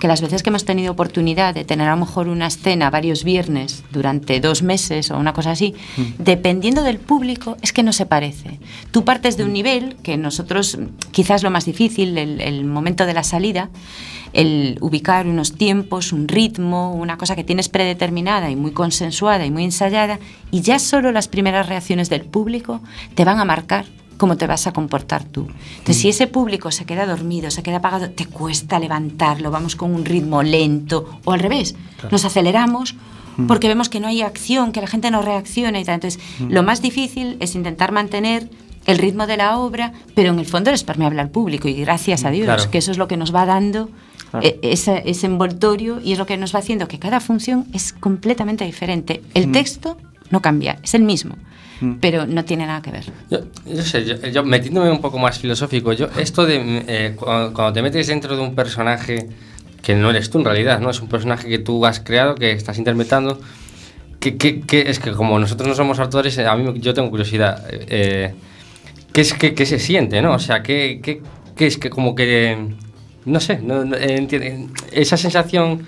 que 0.00 0.08
las 0.08 0.20
veces 0.22 0.42
que 0.42 0.50
hemos 0.50 0.64
tenido 0.64 0.90
oportunidad 0.90 1.54
de 1.54 1.64
tener 1.64 1.86
a 1.86 1.92
lo 1.92 1.98
mejor 1.98 2.26
una 2.26 2.48
escena 2.48 2.90
varios 2.90 3.22
viernes 3.22 3.84
durante 3.92 4.40
dos 4.40 4.62
meses 4.62 5.10
o 5.12 5.18
una 5.18 5.32
cosa 5.32 5.52
así, 5.52 5.74
dependiendo 6.18 6.82
del 6.82 6.98
público, 6.98 7.56
es 7.62 7.72
que 7.72 7.84
no 7.84 7.92
se 7.92 8.06
parece. 8.06 8.58
Tú 8.90 9.04
partes 9.04 9.36
de 9.36 9.44
un 9.44 9.52
nivel 9.52 9.96
que 10.02 10.16
nosotros, 10.16 10.78
quizás 11.12 11.42
lo 11.42 11.50
más 11.50 11.66
difícil, 11.66 12.18
el, 12.18 12.40
el 12.40 12.64
momento 12.64 13.06
de 13.06 13.14
la 13.14 13.22
salida, 13.22 13.68
el 14.32 14.78
ubicar 14.80 15.26
unos 15.26 15.52
tiempos, 15.54 16.12
un 16.12 16.28
ritmo, 16.28 16.94
una 16.94 17.16
cosa 17.18 17.34
que 17.36 17.44
tienes 17.44 17.68
predeterminada 17.68 18.50
y 18.50 18.56
muy 18.56 18.70
consensuada 18.72 19.44
y 19.46 19.50
muy 19.50 19.64
ensayada, 19.64 20.18
y 20.50 20.60
ya 20.60 20.78
solo 20.78 21.12
las 21.12 21.28
primeras 21.28 21.68
reacciones 21.68 22.08
del 22.10 22.22
público 22.22 22.80
te 23.14 23.24
van 23.24 23.38
a 23.40 23.44
marcar 23.44 23.86
cómo 24.16 24.36
te 24.36 24.46
vas 24.46 24.66
a 24.66 24.72
comportar 24.72 25.24
tú. 25.24 25.48
Entonces, 25.78 25.96
si 25.96 26.08
ese 26.10 26.26
público 26.26 26.70
se 26.70 26.84
queda 26.84 27.06
dormido, 27.06 27.50
se 27.50 27.62
queda 27.62 27.78
apagado, 27.78 28.10
te 28.10 28.26
cuesta 28.26 28.78
levantarlo, 28.78 29.50
vamos 29.50 29.76
con 29.76 29.94
un 29.94 30.04
ritmo 30.04 30.42
lento, 30.42 31.18
o 31.24 31.32
al 31.32 31.40
revés, 31.40 31.74
nos 32.10 32.24
aceleramos 32.24 32.94
porque 33.48 33.68
vemos 33.68 33.88
que 33.88 34.00
no 34.00 34.08
hay 34.08 34.20
acción, 34.20 34.72
que 34.72 34.82
la 34.82 34.86
gente 34.86 35.10
no 35.10 35.22
reacciona 35.22 35.80
y 35.80 35.84
tal. 35.84 35.94
Entonces, 35.94 36.20
lo 36.46 36.62
más 36.62 36.82
difícil 36.82 37.38
es 37.40 37.54
intentar 37.54 37.90
mantener 37.92 38.50
el 38.84 38.98
ritmo 38.98 39.26
de 39.26 39.38
la 39.38 39.56
obra, 39.56 39.92
pero 40.14 40.30
en 40.32 40.38
el 40.38 40.44
fondo 40.44 40.68
eres 40.68 40.84
permeable 40.84 41.22
al 41.22 41.30
público 41.30 41.66
y 41.68 41.74
gracias 41.74 42.24
a 42.24 42.30
Dios, 42.30 42.44
Claro. 42.44 42.70
que 42.70 42.76
eso 42.78 42.90
es 42.90 42.98
lo 42.98 43.08
que 43.08 43.16
nos 43.16 43.34
va 43.34 43.46
dando 43.46 43.88
Claro. 44.30 44.46
eh, 44.46 44.58
ese, 44.62 45.02
ese 45.06 45.26
envoltorio 45.26 46.00
y 46.02 46.12
es 46.12 46.18
lo 46.18 46.26
que 46.26 46.36
nos 46.36 46.54
va 46.54 46.60
haciendo 46.60 46.86
que 46.88 46.98
cada 46.98 47.20
función 47.20 47.66
es 47.72 47.92
completamente 47.92 48.64
diferente. 48.64 49.22
El 49.34 49.50
texto 49.52 49.96
no 50.30 50.40
cambia, 50.40 50.78
es 50.82 50.94
el 50.94 51.02
mismo, 51.02 51.36
pero 52.00 52.26
no 52.26 52.44
tiene 52.44 52.66
nada 52.66 52.80
que 52.82 52.90
ver. 52.92 53.04
Yo, 53.30 53.38
yo 53.66 53.82
sé, 53.82 54.04
yo, 54.04 54.16
yo 54.28 54.44
metiéndome 54.44 54.90
un 54.90 55.00
poco 55.00 55.18
más 55.18 55.38
filosófico, 55.38 55.92
yo 55.92 56.08
esto 56.18 56.46
de 56.46 56.84
eh, 56.86 57.16
cuando, 57.16 57.52
cuando 57.52 57.72
te 57.72 57.82
metes 57.82 58.06
dentro 58.06 58.36
de 58.36 58.42
un 58.42 58.54
personaje 58.54 59.28
que 59.82 59.94
no 59.94 60.10
eres 60.10 60.28
tú 60.30 60.38
en 60.38 60.44
realidad, 60.44 60.78
¿no? 60.78 60.90
Es 60.90 61.00
un 61.00 61.08
personaje 61.08 61.48
que 61.48 61.58
tú 61.58 61.84
has 61.86 61.98
creado, 62.00 62.34
que 62.34 62.52
estás 62.52 62.76
interpretando, 62.78 63.40
que, 64.20 64.36
que- 64.36 64.60
que 64.60 64.90
es 64.90 64.98
que 65.00 65.12
como 65.12 65.38
nosotros 65.38 65.66
no 65.68 65.74
somos 65.74 65.98
actores, 65.98 66.38
a 66.38 66.54
mí 66.54 66.78
yo 66.80 66.92
tengo 66.94 67.08
curiosidad, 67.10 67.64
eh, 67.70 68.34
¿qué, 69.12 69.22
es, 69.22 69.32
qué, 69.34 69.54
qué 69.54 69.64
se 69.66 69.78
siente, 69.78 70.20
no? 70.22 70.34
O 70.34 70.38
sea, 70.38 70.62
¿qué, 70.62 71.00
qué, 71.02 71.22
qué 71.56 71.66
es 71.66 71.78
que 71.78 71.88
como 71.88 72.14
que, 72.14 72.74
no 73.24 73.40
sé, 73.40 73.58
no, 73.58 73.84
no, 73.84 73.96
eh, 73.96 74.66
esa 74.92 75.16
sensación 75.16 75.86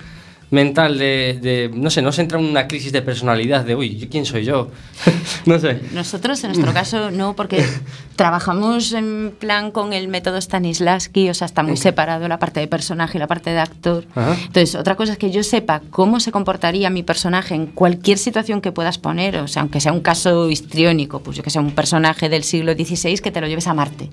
mental 0.53 0.99
de, 0.99 1.39
de, 1.41 1.71
no 1.73 1.89
sé, 1.89 2.03
no 2.03 2.13
se 2.13 2.21
entra 2.21 2.39
en 2.39 2.45
una 2.45 2.69
crisis 2.69 2.93
de 2.93 3.01
personalidad 3.01 3.65
de, 3.65 3.75
uy, 3.75 3.97
¿yo 3.97 4.09
¿quién 4.11 4.27
soy 4.27 4.45
yo? 4.45 4.71
no 5.47 5.59
sé. 5.59 5.81
Nosotros, 5.95 6.45
en 6.45 6.51
nuestro 6.51 6.75
caso, 6.75 7.11
no, 7.11 7.35
porque 7.35 7.65
trabajamos 8.17 8.93
en 8.93 9.35
plan 9.39 9.71
con 9.71 9.95
el 9.95 10.09
método 10.09 10.39
Stanislavski, 10.39 11.31
o 11.31 11.35
sea, 11.35 11.47
está 11.47 11.63
muy 11.63 11.79
separado 11.79 12.29
la 12.29 12.39
parte 12.39 12.61
de 12.61 12.69
personaje 12.69 13.17
y 13.17 13.21
la 13.21 13.29
parte 13.29 13.49
de 13.49 13.61
actor. 13.61 14.05
Ajá. 14.15 14.37
Entonces, 14.39 14.75
otra 14.75 14.95
cosa 14.95 15.13
es 15.13 15.19
que 15.19 15.31
yo 15.31 15.43
sepa 15.43 15.81
cómo 15.91 16.21
se 16.21 16.31
comportaría 16.31 16.91
mi 16.91 17.03
personaje 17.03 17.55
en 17.55 17.67
cualquier 17.67 18.19
situación 18.19 18.61
que 18.61 18.73
puedas 18.73 18.99
poner, 18.99 19.39
o 19.39 19.49
sea, 19.49 19.63
aunque 19.63 19.81
sea 19.81 19.93
un 19.93 20.01
caso 20.01 20.51
histriónico, 20.51 21.21
pues 21.23 21.39
yo 21.39 21.43
que 21.43 21.49
sea 21.49 21.63
un 21.63 21.73
personaje 21.73 22.29
del 22.29 22.45
siglo 22.45 22.75
XVI 22.75 23.15
que 23.21 23.31
te 23.31 23.41
lo 23.41 23.47
lleves 23.47 23.69
a 23.69 23.73
Marte. 23.73 24.11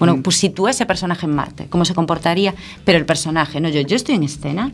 Bueno, 0.00 0.20
pues 0.22 0.36
sitúa 0.36 0.70
ese 0.70 0.86
personaje 0.86 1.26
en 1.26 1.34
Marte, 1.34 1.66
cómo 1.68 1.84
se 1.84 1.94
comportaría, 1.94 2.54
pero 2.84 2.98
el 2.98 3.04
personaje, 3.06 3.60
no 3.60 3.68
yo, 3.68 3.82
yo 3.82 3.94
estoy 3.94 4.16
en 4.16 4.24
escena 4.24 4.72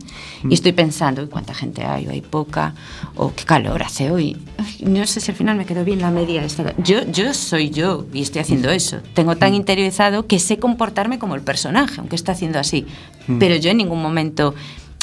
y 0.49 0.53
estoy 0.53 0.71
pensando, 0.71 1.21
"Uy, 1.21 1.27
¿cuánta 1.27 1.53
gente 1.53 1.83
hay? 1.85 2.07
¿O 2.07 2.11
hay 2.11 2.21
poca? 2.21 2.73
¿O 3.15 3.33
qué 3.35 3.43
calor 3.43 3.83
hace 3.83 4.09
hoy? 4.09 4.37
Ay, 4.57 4.85
no 4.87 5.05
sé 5.05 5.19
si 5.19 5.29
al 5.31 5.37
final 5.37 5.57
me 5.57 5.65
quedó 5.65 5.83
bien 5.83 5.99
la 6.01 6.09
media 6.11 6.43
esta. 6.43 6.73
Yo, 6.77 7.03
yo 7.11 7.33
soy 7.33 7.69
yo 7.69 8.05
y 8.13 8.21
estoy 8.21 8.41
haciendo 8.41 8.69
eso. 8.71 8.97
Tengo 9.13 9.35
tan 9.35 9.53
interiorizado 9.53 10.25
que 10.27 10.39
sé 10.39 10.57
comportarme 10.59 11.19
como 11.19 11.35
el 11.35 11.41
personaje, 11.41 11.99
aunque 11.99 12.15
está 12.15 12.31
haciendo 12.31 12.57
así. 12.57 12.85
Pero 13.39 13.55
yo 13.57 13.69
en 13.69 13.77
ningún 13.77 14.01
momento... 14.01 14.55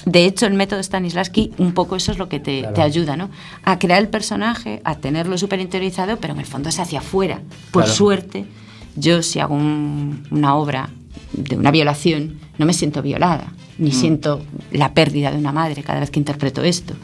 De 0.06 0.26
hecho, 0.26 0.44
el 0.44 0.52
método 0.52 0.82
Stanislavski, 0.82 1.52
un 1.56 1.72
poco 1.72 1.96
eso 1.96 2.12
es 2.12 2.18
lo 2.18 2.28
que 2.28 2.38
te, 2.38 2.64
te 2.74 2.82
ayuda, 2.82 3.16
¿no? 3.16 3.30
A 3.62 3.78
crear 3.78 4.02
el 4.02 4.08
personaje, 4.08 4.82
a 4.84 4.96
tenerlo 4.96 5.38
súper 5.38 5.60
interiorizado, 5.60 6.18
pero 6.18 6.34
en 6.34 6.40
el 6.40 6.44
fondo 6.46 6.68
es 6.68 6.78
hacia 6.78 6.98
afuera. 6.98 7.40
Por 7.70 7.84
Claro. 7.84 7.94
suerte, 7.96 8.44
yo 8.96 9.22
si 9.22 9.40
hago 9.40 9.54
un- 9.54 10.22
una 10.30 10.54
obra 10.56 10.90
de 11.32 11.56
una 11.56 11.70
violación, 11.70 12.38
no 12.58 12.66
me 12.66 12.72
siento 12.72 13.02
violada, 13.02 13.52
ni 13.78 13.90
siento 13.92 14.42
la 14.70 14.94
pérdida 14.94 15.30
de 15.32 15.38
una 15.38 15.52
madre 15.52 15.82
cada 15.82 16.00
vez 16.00 16.10
que 16.10 16.20
interpreto 16.20 16.62
esto. 16.62 16.94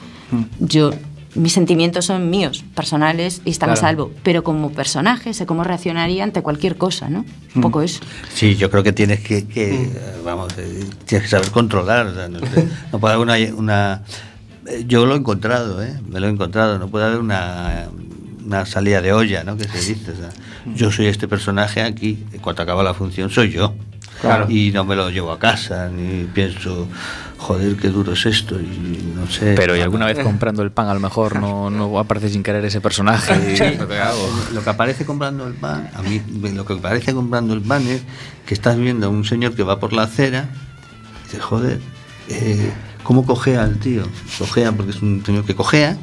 Yo, 0.60 0.90
mis 1.34 1.52
sentimientos 1.52 2.04
son 2.06 2.30
míos, 2.30 2.64
personales, 2.76 3.42
y 3.44 3.50
están 3.50 3.70
a 3.70 3.76
salvo, 3.76 4.12
pero 4.22 4.44
como 4.44 4.70
personaje 4.70 5.34
sé 5.34 5.46
cómo 5.46 5.64
reaccionaría 5.64 6.22
ante 6.24 6.42
cualquier 6.42 6.76
cosa, 6.76 7.08
¿no? 7.08 7.24
Un 7.54 7.62
poco 7.62 7.82
eso. 7.82 8.00
Sí, 8.32 8.54
yo 8.56 8.70
creo 8.70 8.82
que 8.84 8.92
tienes 8.92 9.20
que, 9.20 9.46
que, 9.48 9.82
eh, 9.84 9.90
vamos, 10.24 10.52
eh, 10.58 10.84
tienes 11.06 11.24
que 11.24 11.30
saber 11.30 11.50
controlar. 11.50 12.06
o 12.06 12.14
sea, 12.14 12.28
no, 12.28 12.38
te- 12.40 12.68
no 12.92 12.98
puede 13.00 13.14
haber 13.14 13.26
una, 13.26 13.56
una- 13.56 14.02
eh, 14.66 14.84
Yo 14.86 15.06
lo 15.06 15.14
he 15.14 15.18
encontrado, 15.18 15.82
¿eh? 15.82 15.98
Me 16.08 16.20
lo 16.20 16.28
he 16.28 16.30
encontrado. 16.30 16.78
No 16.78 16.88
puede 16.88 17.06
haber 17.06 17.18
una, 17.18 17.88
una 18.50 18.66
salida 18.66 19.00
de 19.00 19.12
olla, 19.12 19.44
¿no? 19.44 19.56
Que 19.56 19.68
se 19.68 19.78
dice. 19.94 20.10
o 20.10 20.16
sea, 20.16 20.30
yo 20.74 20.90
soy 20.90 21.06
este 21.06 21.28
personaje 21.28 21.82
aquí, 21.82 22.24
y 22.32 22.38
cuando 22.38 22.62
acaba 22.62 22.82
la 22.82 22.94
función 22.94 23.30
soy 23.30 23.50
yo. 23.50 23.74
Claro. 24.20 24.46
Y 24.50 24.72
no 24.72 24.84
me 24.84 24.96
lo 24.96 25.08
llevo 25.08 25.30
a 25.30 25.38
casa, 25.38 25.88
ni 25.88 26.24
pienso, 26.24 26.88
joder, 27.38 27.76
qué 27.76 27.88
duro 27.88 28.12
es 28.12 28.26
esto, 28.26 28.60
y 28.60 29.12
no 29.14 29.26
sé. 29.28 29.54
Pero 29.54 29.76
y 29.76 29.80
alguna 29.80 30.04
vez 30.04 30.18
comprando 30.18 30.62
el 30.62 30.72
pan 30.72 30.88
a 30.88 30.94
lo 30.94 31.00
mejor 31.00 31.36
no, 31.38 31.70
no 31.78 31.96
aparece 31.98 32.28
sin 32.28 32.42
querer 32.42 32.64
ese 32.64 32.80
personaje. 32.80 33.52
y 33.52 33.56
Sí, 33.56 33.76
lo 33.78 33.86
que 33.86 33.98
hago. 33.98 34.28
Lo 34.52 34.64
que 34.64 34.70
aparece 34.70 35.06
comprando 35.06 35.46
el 35.46 35.54
pan, 35.54 35.88
a 35.94 36.02
mí 36.02 36.20
lo 36.52 36.66
que 36.66 36.72
aparece 36.72 37.14
comprando 37.14 37.54
el 37.54 37.62
pan 37.62 37.86
es 37.86 38.02
que 38.46 38.52
estás 38.52 38.76
viendo 38.76 39.06
a 39.06 39.10
un 39.10 39.24
señor 39.24 39.54
que 39.54 39.62
va 39.62 39.78
por 39.78 39.92
la 39.92 40.02
acera 40.02 40.48
y 41.20 41.24
dices, 41.26 41.40
joder, 41.40 41.78
eh, 42.28 42.72
¿cómo 43.02 43.24
cojea 43.24 43.64
el 43.64 43.78
tío? 43.78 44.02
Cojea 44.38 44.72
porque 44.72 44.90
es 44.92 45.02
un 45.02 45.22
señor 45.24 45.44
que 45.44 45.54
cojea 45.54 45.96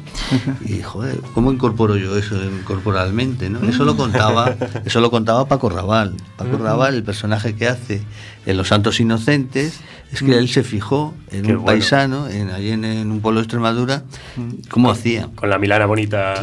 y 0.64 0.82
joder, 0.82 1.20
¿cómo 1.34 1.52
incorporo 1.52 1.96
yo 1.96 2.16
eso 2.16 2.36
corporalmente? 2.64 3.50
¿no? 3.50 3.60
Eso 3.68 3.84
lo 3.84 3.96
contaba, 3.96 4.54
eso 4.84 5.00
lo 5.00 5.10
contaba 5.10 5.46
Paco 5.48 5.68
Raval. 5.70 6.14
Paco 6.36 6.56
Raval, 6.58 6.94
el 6.94 7.02
personaje 7.02 7.54
que 7.54 7.68
hace 7.68 8.02
en 8.46 8.56
Los 8.56 8.68
Santos 8.68 9.00
Inocentes, 9.00 9.80
es 10.12 10.22
que 10.22 10.38
él 10.38 10.48
se 10.48 10.62
fijó 10.64 11.14
en 11.30 11.42
Qué 11.42 11.52
un 11.52 11.62
bueno. 11.62 11.66
paisano, 11.66 12.28
en, 12.28 12.50
allí 12.50 12.70
en, 12.70 12.84
en 12.84 13.10
un 13.10 13.20
pueblo 13.20 13.40
de 13.40 13.44
Extremadura, 13.44 14.04
cómo 14.70 14.90
hacía. 14.90 15.28
Con 15.34 15.50
la 15.50 15.58
Milana 15.58 15.84
bonita. 15.86 16.34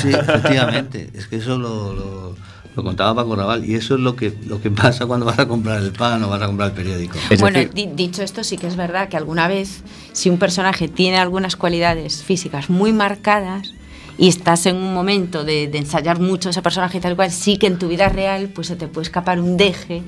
Sí, 0.00 0.08
efectivamente. 0.10 1.10
Es 1.14 1.26
que 1.26 1.36
eso 1.36 1.56
lo, 1.58 1.94
lo- 1.94 2.36
lo 2.76 2.82
contaba 2.82 3.14
Paco 3.14 3.36
Raval. 3.36 3.64
Y 3.64 3.74
eso 3.74 3.94
es 3.94 4.00
lo 4.00 4.16
que, 4.16 4.34
lo 4.46 4.60
que 4.60 4.70
pasa 4.70 5.06
cuando 5.06 5.26
vas 5.26 5.38
a 5.38 5.46
comprar 5.46 5.80
el 5.80 5.92
pan 5.92 6.22
o 6.24 6.28
vas 6.28 6.42
a 6.42 6.46
comprar 6.46 6.70
el 6.70 6.74
periódico. 6.74 7.16
Es 7.30 7.40
bueno, 7.40 7.58
decir- 7.58 7.72
di- 7.74 7.90
dicho 7.94 8.22
esto, 8.22 8.42
sí 8.44 8.56
que 8.58 8.66
es 8.66 8.76
verdad 8.76 9.08
que 9.08 9.16
alguna 9.16 9.48
vez, 9.48 9.82
si 10.12 10.30
un 10.30 10.38
personaje 10.38 10.88
tiene 10.88 11.18
algunas 11.18 11.56
cualidades 11.56 12.22
físicas 12.22 12.70
muy 12.70 12.92
marcadas 12.92 13.72
y 14.18 14.28
estás 14.28 14.66
en 14.66 14.76
un 14.76 14.94
momento 14.94 15.44
de, 15.44 15.66
de 15.68 15.78
ensayar 15.78 16.20
mucho 16.20 16.50
ese 16.50 16.62
personaje 16.62 16.98
y 16.98 17.00
tal 17.00 17.16
cual, 17.16 17.30
sí 17.32 17.56
que 17.58 17.66
en 17.66 17.78
tu 17.78 17.88
vida 17.88 18.08
real 18.08 18.48
pues 18.54 18.68
se 18.68 18.76
te 18.76 18.86
puede 18.88 19.04
escapar 19.04 19.40
un 19.40 19.56
deje 19.56 20.02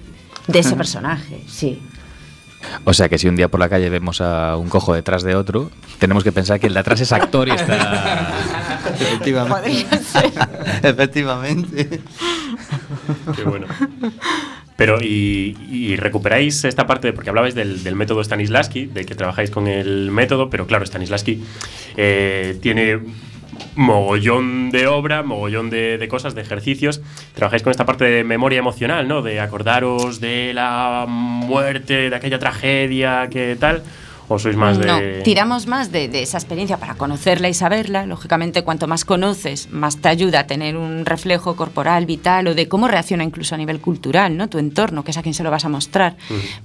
de 0.46 0.58
ese 0.60 0.76
personaje, 0.76 1.40
sí. 1.48 1.80
O 2.84 2.92
sea 2.94 3.08
que 3.08 3.18
si 3.18 3.28
un 3.28 3.36
día 3.36 3.48
por 3.48 3.60
la 3.60 3.68
calle 3.68 3.88
vemos 3.90 4.20
a 4.20 4.56
un 4.56 4.68
cojo 4.68 4.92
detrás 4.94 5.22
de 5.22 5.34
otro, 5.36 5.70
tenemos 5.98 6.24
que 6.24 6.32
pensar 6.32 6.58
que 6.58 6.66
el 6.68 6.74
de 6.74 6.80
atrás 6.80 7.00
es 7.00 7.12
actor 7.12 7.46
y 7.48 7.52
está. 7.52 8.32
Efectivamente. 9.00 9.86
Efectivamente. 10.82 12.00
Qué 13.36 13.42
bueno. 13.42 13.66
Pero, 14.76 14.98
y, 15.00 15.96
recuperáis 15.96 16.64
esta 16.64 16.86
parte, 16.86 17.12
porque 17.12 17.30
hablabais 17.30 17.54
del, 17.54 17.82
del 17.82 17.96
método 17.96 18.22
Stanislavski, 18.22 18.86
de 18.86 19.06
que 19.06 19.14
trabajáis 19.14 19.50
con 19.50 19.66
el 19.66 20.10
método, 20.10 20.50
pero 20.50 20.66
claro, 20.66 20.84
Stanislavski 20.84 21.42
eh, 21.96 22.58
tiene 22.60 23.00
mogollón 23.74 24.70
de 24.70 24.86
obra, 24.86 25.22
mogollón 25.22 25.70
de, 25.70 25.96
de 25.96 26.08
cosas, 26.08 26.34
de 26.34 26.42
ejercicios. 26.42 27.00
Trabajáis 27.34 27.62
con 27.62 27.70
esta 27.70 27.86
parte 27.86 28.04
de 28.04 28.24
memoria 28.24 28.58
emocional, 28.58 29.08
¿no? 29.08 29.22
De 29.22 29.40
acordaros 29.40 30.20
de 30.20 30.52
la 30.52 31.06
muerte, 31.08 32.10
de 32.10 32.16
aquella 32.16 32.38
tragedia, 32.38 33.28
que 33.30 33.56
tal. 33.58 33.82
¿O 34.28 34.38
sois 34.38 34.56
más 34.56 34.76
de.? 34.78 34.86
No, 34.86 34.98
tiramos 35.22 35.66
más 35.66 35.92
de, 35.92 36.08
de 36.08 36.22
esa 36.22 36.38
experiencia 36.38 36.78
para 36.78 36.94
conocerla 36.94 37.48
y 37.48 37.54
saberla. 37.54 38.06
Lógicamente, 38.06 38.62
cuanto 38.64 38.86
más 38.88 39.04
conoces, 39.04 39.70
más 39.70 39.98
te 39.98 40.08
ayuda 40.08 40.40
a 40.40 40.46
tener 40.46 40.76
un 40.76 41.06
reflejo 41.06 41.54
corporal, 41.54 42.06
vital 42.06 42.48
o 42.48 42.54
de 42.54 42.66
cómo 42.66 42.88
reacciona 42.88 43.22
incluso 43.22 43.54
a 43.54 43.58
nivel 43.58 43.78
cultural, 43.80 44.36
¿no? 44.36 44.48
Tu 44.48 44.58
entorno, 44.58 45.04
que 45.04 45.12
es 45.12 45.16
a 45.16 45.22
quien 45.22 45.34
se 45.34 45.44
lo 45.44 45.50
vas 45.50 45.64
a 45.64 45.68
mostrar. 45.68 46.16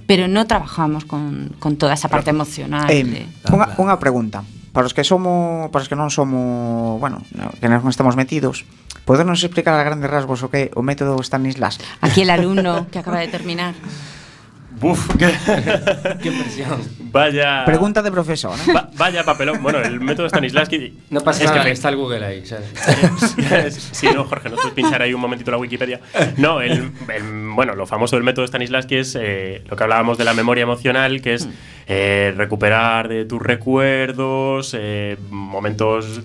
Pero 0.06 0.26
no 0.26 0.46
trabajamos 0.46 1.04
con, 1.04 1.54
con 1.58 1.76
toda 1.76 1.94
esa 1.94 2.08
parte 2.08 2.30
emocional. 2.30 2.90
Eh, 2.90 3.04
de- 3.04 3.26
unha, 3.54 3.70
unha 3.78 3.94
pregunta. 4.02 4.42
Para 4.72 4.88
os 4.88 4.96
que 4.96 5.04
somos, 5.04 5.68
para 5.70 5.84
os 5.84 5.88
que 5.88 5.94
non 5.94 6.08
somos, 6.08 6.96
bueno, 6.98 7.20
no, 7.36 7.52
que 7.60 7.68
non 7.68 7.84
estamos 7.92 8.16
metidos, 8.16 8.64
podernos 9.04 9.38
explicar 9.44 9.76
a 9.76 9.84
grandes 9.84 10.08
rasgos 10.08 10.40
o 10.42 10.48
que 10.48 10.72
o 10.72 10.80
método 10.80 11.20
Stanislavski? 11.20 11.84
Aquí 12.00 12.24
el 12.24 12.32
alumno 12.34 12.88
que 12.90 12.98
acaba 12.98 13.20
de 13.20 13.28
terminar. 13.28 13.76
Buf, 14.82 15.16
qué, 15.16 15.26
Qué 16.22 16.30
presión. 16.32 16.82
vaya. 17.12 17.64
Pregunta 17.64 18.02
de 18.02 18.10
profesor, 18.10 18.58
¿eh? 18.68 18.72
Va- 18.74 18.90
vaya 18.96 19.24
papelón. 19.24 19.62
Bueno, 19.62 19.78
el 19.78 20.00
método 20.00 20.28
Stanislavski. 20.28 20.92
No 21.10 21.20
pasa 21.20 21.44
es 21.44 21.50
nada, 21.50 21.62
que 21.62 21.66
que 21.68 21.72
está 21.72 21.88
el 21.88 21.96
Google 21.96 22.24
ahí. 22.26 22.44
¿sabes? 22.44 22.68
sí, 23.92 24.08
no, 24.12 24.24
Jorge, 24.24 24.48
no 24.50 24.56
puedes 24.56 24.72
pinchar 24.72 25.00
ahí 25.00 25.14
un 25.14 25.20
momentito 25.20 25.50
la 25.52 25.56
Wikipedia. 25.58 26.00
No, 26.36 26.60
el, 26.60 26.90
el- 27.08 27.48
bueno, 27.54 27.74
lo 27.76 27.86
famoso 27.86 28.16
del 28.16 28.24
método 28.24 28.46
Stanislavski 28.46 28.96
es 28.96 29.16
eh, 29.18 29.62
lo 29.70 29.76
que 29.76 29.82
hablábamos 29.84 30.18
de 30.18 30.24
la 30.24 30.34
memoria 30.34 30.62
emocional, 30.62 31.22
que 31.22 31.34
es 31.34 31.48
eh, 31.86 32.34
recuperar 32.36 33.08
de 33.08 33.24
tus 33.24 33.40
recuerdos, 33.40 34.74
eh, 34.78 35.16
momentos 35.30 36.20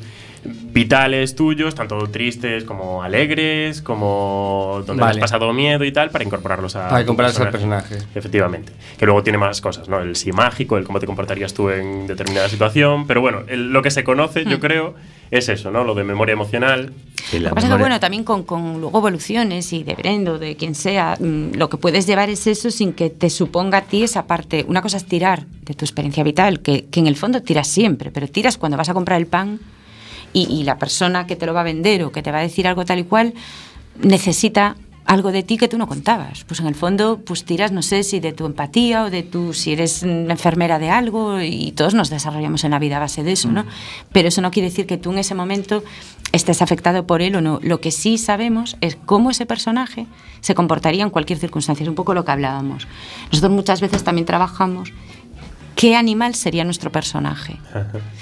vitales 0.46 1.36
tuyos, 1.36 1.76
tanto 1.76 1.98
tristes 2.10 2.64
como 2.64 3.04
alegres, 3.04 3.82
como 3.82 4.84
donde 4.86 5.02
Vale. 5.02 5.14
has 5.14 5.18
pasado 5.32 5.52
miedo 5.54 5.84
y 5.84 5.92
tal, 5.92 6.10
para 6.10 6.24
incorporarlos 6.24 6.76
a 6.76 6.90
Para 6.90 7.02
incorporarlos 7.02 7.40
al 7.40 7.50
personaje. 7.52 7.98
Efectivamente. 8.16 8.74
Que 8.98 9.06
luego 9.06 9.24
tiene 9.24 9.38
más 9.38 9.62
cosas, 9.62 9.90
¿no? 9.90 10.00
El 10.00 10.16
sí 10.16 10.32
mágico, 10.32 10.78
el 10.78 10.84
cómo 10.84 11.00
te 11.00 11.06
comportarías 11.06 11.54
tú 11.54 11.70
en 11.70 12.08
determinada 12.08 12.50
situación. 12.50 13.08
Pero 13.08 13.22
bueno, 13.22 13.42
el- 13.48 13.72
lo 13.72 13.82
que 13.82 13.92
se 13.92 14.04
conoce, 14.04 14.46
yo 14.46 14.60
creo, 14.60 14.96
es 15.32 15.50
eso, 15.50 15.72
¿no? 15.72 15.84
Lo 15.84 15.94
de 15.96 16.04
memoria 16.04 16.34
emocional. 16.34 16.94
Lo 17.34 17.50
que 17.50 17.56
pasa 17.56 17.68
es 17.68 17.74
que, 17.74 17.80
bueno, 17.80 18.00
también 18.00 18.24
con, 18.24 18.44
con 18.44 18.80
luego 18.80 19.00
evoluciones 19.00 19.74
y 19.74 19.84
de 19.84 19.96
Brendo, 19.96 20.40
de 20.40 20.56
quien 20.56 20.76
sea, 20.76 21.18
mm, 21.20 21.56
lo 21.56 21.70
que 21.70 21.76
puedes 21.78 22.08
llevar 22.08 22.30
es 22.30 22.48
eso 22.48 22.72
sin 22.72 22.94
que 22.94 23.10
te 23.10 23.30
suponga 23.30 23.80
a 23.80 23.82
ti 23.82 24.04
esa 24.04 24.26
parte. 24.28 24.66
Una 24.70 24.82
cosa 24.82 24.96
es 24.98 25.06
tirar 25.06 25.46
de 25.64 25.74
tu 25.74 25.84
experiencia 25.84 26.24
vital, 26.24 26.62
que, 26.62 26.86
que 26.86 27.00
en 27.02 27.08
el 27.08 27.18
fondo 27.18 27.42
tiras 27.42 27.68
siempre, 27.68 28.12
pero 28.12 28.28
tiras 28.30 28.58
cuando 28.58 28.78
vas 28.78 28.88
a 28.88 28.94
comprar 28.94 29.20
el 29.20 29.28
pan 29.28 29.60
y, 30.38 30.54
y 30.54 30.64
la 30.64 30.78
persona 30.78 31.26
que 31.26 31.36
te 31.36 31.46
lo 31.46 31.54
va 31.54 31.62
a 31.62 31.64
vender 31.64 32.04
o 32.04 32.12
que 32.12 32.22
te 32.22 32.32
va 32.32 32.40
a 32.40 32.42
decir 32.42 32.68
algo 32.68 32.86
tal 32.86 33.00
y 33.00 33.04
cual 33.04 33.34
necesita 34.02 34.76
algo 35.08 35.32
de 35.32 35.42
ti 35.42 35.58
que 35.58 35.68
tú 35.68 35.78
no 35.78 35.88
contabas. 35.88 36.44
Pues 36.44 36.60
en 36.60 36.68
el 36.68 36.76
fondo, 36.76 37.20
pues 37.26 37.46
tiras, 37.46 37.72
no 37.72 37.82
sé 37.82 38.04
si 38.04 38.20
de 38.20 38.34
tu 38.34 38.46
empatía 38.46 39.06
o 39.06 39.10
de 39.10 39.24
tu, 39.24 39.54
si 39.54 39.72
eres 39.72 40.04
mm, 40.04 40.30
enfermera 40.30 40.80
de 40.80 40.90
algo 40.90 41.42
y 41.42 41.72
todos 41.72 41.94
nos 41.94 42.10
desarrollamos 42.10 42.66
en 42.66 42.72
la 42.72 42.80
vida 42.80 42.98
a 42.98 43.00
base 43.00 43.24
de 43.24 43.32
eso, 43.32 43.50
¿no? 43.50 43.66
Pero 44.12 44.28
eso 44.28 44.42
no 44.42 44.52
quiere 44.52 44.70
decir 44.70 44.86
que 44.86 44.98
tú 44.98 45.12
en 45.12 45.20
ese 45.20 45.34
momento 45.34 45.84
estés 46.34 46.62
afectado 46.62 47.08
por 47.08 47.22
él 47.22 47.38
o 47.38 47.42
no. 47.42 47.60
Lo 47.64 47.80
que 47.80 47.92
sí 47.92 48.18
sabemos 48.18 48.76
es 48.82 48.98
cómo 49.06 49.32
ese 49.32 49.46
personaje 49.46 50.08
se 50.42 50.54
comportaría 50.56 51.04
en 51.04 51.10
cualquier 51.10 51.40
circunstancia. 51.40 51.84
Es 51.84 51.90
un 51.90 51.96
poco 51.96 52.14
lo 52.14 52.26
que 52.26 52.32
hablábamos. 52.32 52.88
Nosotros 53.32 53.54
muchas 53.54 53.80
veces 53.80 54.04
también 54.04 54.26
trabajamos 54.26 54.92
qué 55.78 55.96
animal 55.96 56.36
sería 56.36 56.66
nuestro 56.66 56.92
personaje. 56.92 57.58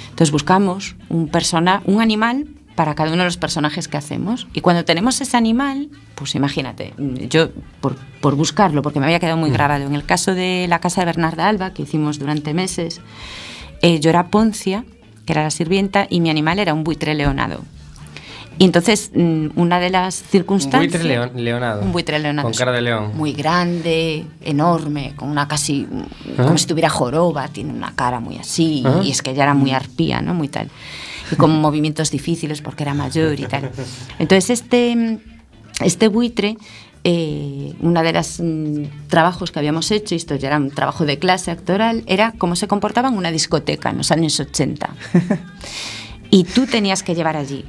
Entonces 0.10 0.32
buscamos 0.32 0.96
un, 1.10 1.30
persona, 1.30 1.82
un 1.86 2.02
animal 2.02 2.48
para 2.76 2.94
cada 2.94 3.10
uno 3.10 3.20
de 3.20 3.26
los 3.30 3.38
personajes 3.38 3.88
que 3.88 3.96
hacemos. 3.96 4.48
Y 4.54 4.60
cuando 4.60 4.84
tenemos 4.84 5.22
ese 5.22 5.38
animal, 5.38 5.90
pues 6.16 6.36
imagínate, 6.36 6.94
mm, 6.98 7.16
yo 7.30 7.50
por, 7.80 7.96
por 8.20 8.36
buscarlo, 8.36 8.82
porque 8.82 9.00
me 9.00 9.06
había 9.06 9.22
quedado 9.22 9.38
muy 9.38 9.50
grabado, 9.50 9.86
en 9.86 9.96
el 9.96 10.06
caso 10.06 10.36
de 10.36 10.66
la 10.68 10.80
casa 10.80 11.02
de 11.02 11.06
Bernarda 11.06 11.48
Alba, 11.48 11.72
que 11.72 11.84
hicimos 11.84 12.20
durante 12.20 12.54
meses, 12.54 13.00
eh, 13.82 14.02
yo 14.02 14.10
era 14.10 14.28
Poncia, 14.28 14.84
que 15.26 15.32
era 15.32 15.44
la 15.44 15.52
sirvienta, 15.52 16.08
y 16.10 16.20
mi 16.20 16.30
animal 16.30 16.60
era 16.60 16.74
un 16.74 16.84
buitre 16.84 17.16
leonado. 17.16 17.62
Y 18.58 18.64
entonces, 18.66 19.12
mm, 19.14 19.48
una 19.56 19.80
de 19.80 19.90
las 19.90 20.22
Un 20.22 20.28
circunstancias... 20.28 20.94
buitre 20.94 21.10
leon- 21.10 21.32
leonado. 21.36 21.82
Un 21.82 21.92
buitre 21.92 22.20
leonado. 22.20 22.48
Con 22.48 22.58
cara 22.58 22.72
de 22.72 22.82
león. 22.82 23.12
Muy 23.16 23.34
grande, 23.34 24.26
enorme, 24.42 25.14
con 25.16 25.30
una 25.30 25.48
casi. 25.48 25.88
como 26.38 26.58
si 26.58 26.66
tuviera 26.66 26.90
joroba, 26.90 27.48
tiene 27.50 27.74
una 27.74 27.94
cara 27.96 28.20
muy 28.20 28.38
así. 28.38 28.84
Ah. 28.86 29.02
Y 29.04 29.12
es 29.12 29.22
que 29.22 29.32
ella 29.32 29.44
era 29.44 29.54
muy 29.54 29.72
arpía, 29.72 30.22
¿no? 30.22 30.34
Muy 30.34 30.48
tal. 30.48 30.70
Y 31.32 31.36
con 31.36 31.52
movimientos 31.62 32.12
difíciles 32.12 32.62
porque 32.62 32.84
era 32.84 32.94
mayor 32.94 33.40
y 33.40 33.46
tal. 33.46 33.72
Entonces, 34.20 34.50
este, 34.52 35.20
este 35.82 36.08
buitre. 36.08 36.58
Eh, 37.08 37.76
una 37.82 38.02
de 38.02 38.14
los 38.14 38.42
trabajos 39.10 39.52
que 39.52 39.60
habíamos 39.60 39.92
hecho, 39.92 40.16
y 40.16 40.18
esto 40.18 40.34
ya 40.38 40.48
era 40.48 40.58
un 40.58 40.72
trabajo 40.72 41.06
de 41.06 41.20
clase 41.20 41.52
actoral, 41.52 42.04
era 42.08 42.34
cómo 42.36 42.56
se 42.56 42.68
comportaba 42.68 43.10
en 43.10 43.14
una 43.16 43.30
discoteca 43.30 43.92
en 43.92 43.98
los 43.98 44.10
años 44.10 44.40
80. 44.40 44.90
y 46.32 46.46
tú 46.46 46.66
tenías 46.66 47.04
que 47.04 47.14
llevar 47.14 47.38
allí 47.38 47.64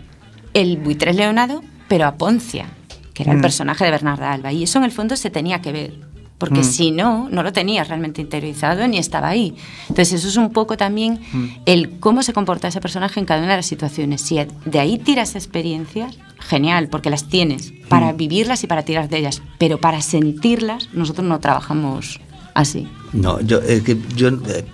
el 0.61 0.77
buitre 0.79 1.13
leonado, 1.15 1.63
pero 1.89 2.07
a 2.07 2.17
Poncia, 2.17 2.67
que 3.15 3.23
era 3.23 3.33
el 3.33 3.39
Mm. 3.39 3.43
personaje 3.43 3.85
de 3.85 3.91
Bernarda 3.91 4.33
Alba. 4.33 4.53
Y 4.53 4.63
eso 4.65 4.79
en 4.79 4.85
el 4.85 4.93
fondo 4.93 5.17
se 5.17 5.31
tenía 5.31 5.61
que 5.61 5.73
ver, 5.73 5.95
porque 6.39 6.61
Mm. 6.61 6.65
si 6.65 6.91
no, 6.91 7.29
no 7.31 7.43
lo 7.43 7.53
tenías 7.53 7.89
realmente 7.89 8.21
interiorizado 8.21 8.87
ni 8.89 8.99
estaba 8.99 9.29
ahí. 9.29 9.55
Entonces 9.89 10.15
eso 10.21 10.29
es 10.29 10.37
un 10.37 10.53
poco 10.53 10.77
también 10.77 11.21
Mm. 11.33 11.47
el 11.67 11.99
cómo 12.01 12.23
se 12.23 12.33
comporta 12.33 12.69
ese 12.69 12.81
personaje 12.81 13.21
en 13.21 13.27
cada 13.27 13.41
una 13.43 13.51
de 13.53 13.57
las 13.59 13.67
situaciones. 13.67 14.21
Si 14.23 14.39
de 14.65 14.79
ahí 14.81 14.99
tiras 14.99 15.35
experiencias, 15.35 16.17
genial, 16.39 16.89
porque 16.89 17.11
las 17.11 17.25
tienes 17.29 17.73
para 17.89 18.13
Mm. 18.13 18.17
vivirlas 18.17 18.63
y 18.65 18.67
para 18.67 18.83
tirar 18.83 19.09
de 19.09 19.19
ellas, 19.19 19.43
pero 19.59 19.79
para 19.79 20.01
sentirlas 20.03 20.89
nosotros 20.93 21.27
no 21.27 21.39
trabajamos 21.41 22.21
así. 22.55 22.87
No, 23.13 23.41
yo, 23.41 23.59
es 23.61 23.83
que 23.83 23.97
yo, 24.15 24.29
eh, 24.29 24.65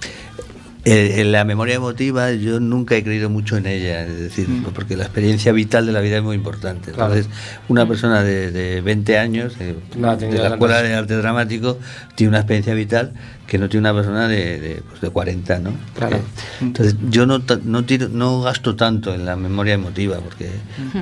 eh, 0.84 1.20
en 1.20 1.30
la 1.32 1.44
memoria 1.44 1.76
emotiva 1.76 2.32
yo 2.32 2.58
nunca 2.58 2.96
he 2.96 3.04
creído 3.04 3.30
mucho 3.30 3.56
en 3.56 3.66
ella, 3.66 4.04
es 4.06 4.18
decir, 4.18 4.48
porque 4.74 4.96
la 4.96 5.04
experiencia 5.04 5.52
vital 5.52 5.86
de 5.86 5.92
la 5.92 6.00
vida 6.00 6.16
es 6.18 6.22
muy 6.22 6.34
importante. 6.36 6.90
Claro. 6.92 7.14
Entonces, 7.14 7.32
una 7.68 7.86
persona 7.86 8.22
de, 8.22 8.50
de 8.50 8.80
20 8.80 9.18
años 9.18 9.54
eh, 9.60 9.76
No 9.96 10.16
de 10.16 10.30
la 10.38 10.48
escuela 10.48 10.82
de 10.82 10.94
arte 10.94 11.14
dramático 11.16 11.78
tiene 12.16 12.30
una 12.30 12.38
experiencia 12.38 12.74
vital 12.74 13.12
que 13.46 13.58
no 13.58 13.68
tiene 13.68 13.88
una 13.90 13.94
persona 13.94 14.26
de, 14.28 14.58
de, 14.60 14.82
pues, 14.88 15.00
de 15.00 15.10
40, 15.10 15.58
¿no? 15.60 15.72
Claro. 15.96 16.18
Entonces, 16.60 16.96
yo 17.10 17.26
no, 17.26 17.42
no, 17.64 17.84
tiro- 17.84 18.08
no 18.08 18.40
gasto 18.42 18.74
tanto 18.76 19.14
en 19.14 19.24
la 19.26 19.36
memoria 19.36 19.74
emotiva, 19.74 20.18
porque 20.18 20.48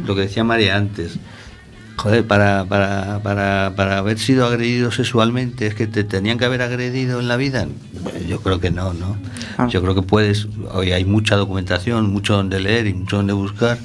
lo 0.06 0.14
que 0.14 0.22
decía 0.22 0.42
María 0.44 0.76
antes, 0.76 1.18
joder, 2.00 2.26
para, 2.26 2.64
para, 2.64 3.20
para, 3.22 3.74
para 3.76 3.98
haber 3.98 4.18
sido 4.18 4.46
agredido 4.46 4.90
sexualmente, 4.90 5.66
¿es 5.66 5.74
que 5.74 5.86
te 5.86 6.02
tenían 6.02 6.38
que 6.38 6.46
haber 6.46 6.62
agredido 6.62 7.20
en 7.20 7.28
la 7.28 7.36
vida? 7.36 7.66
Bueno, 8.02 8.18
yo 8.26 8.40
creo 8.40 8.58
que 8.58 8.70
no, 8.70 8.94
¿no? 8.94 9.18
Ah. 9.58 9.68
Yo 9.68 9.82
creo 9.82 9.94
que 9.94 10.00
puedes, 10.00 10.48
hoy 10.72 10.92
hay 10.92 11.04
mucha 11.04 11.36
documentación, 11.36 12.10
mucho 12.10 12.36
donde 12.36 12.58
leer 12.58 12.86
y 12.86 12.94
mucho 12.94 13.18
donde 13.18 13.34
buscar 13.34 13.76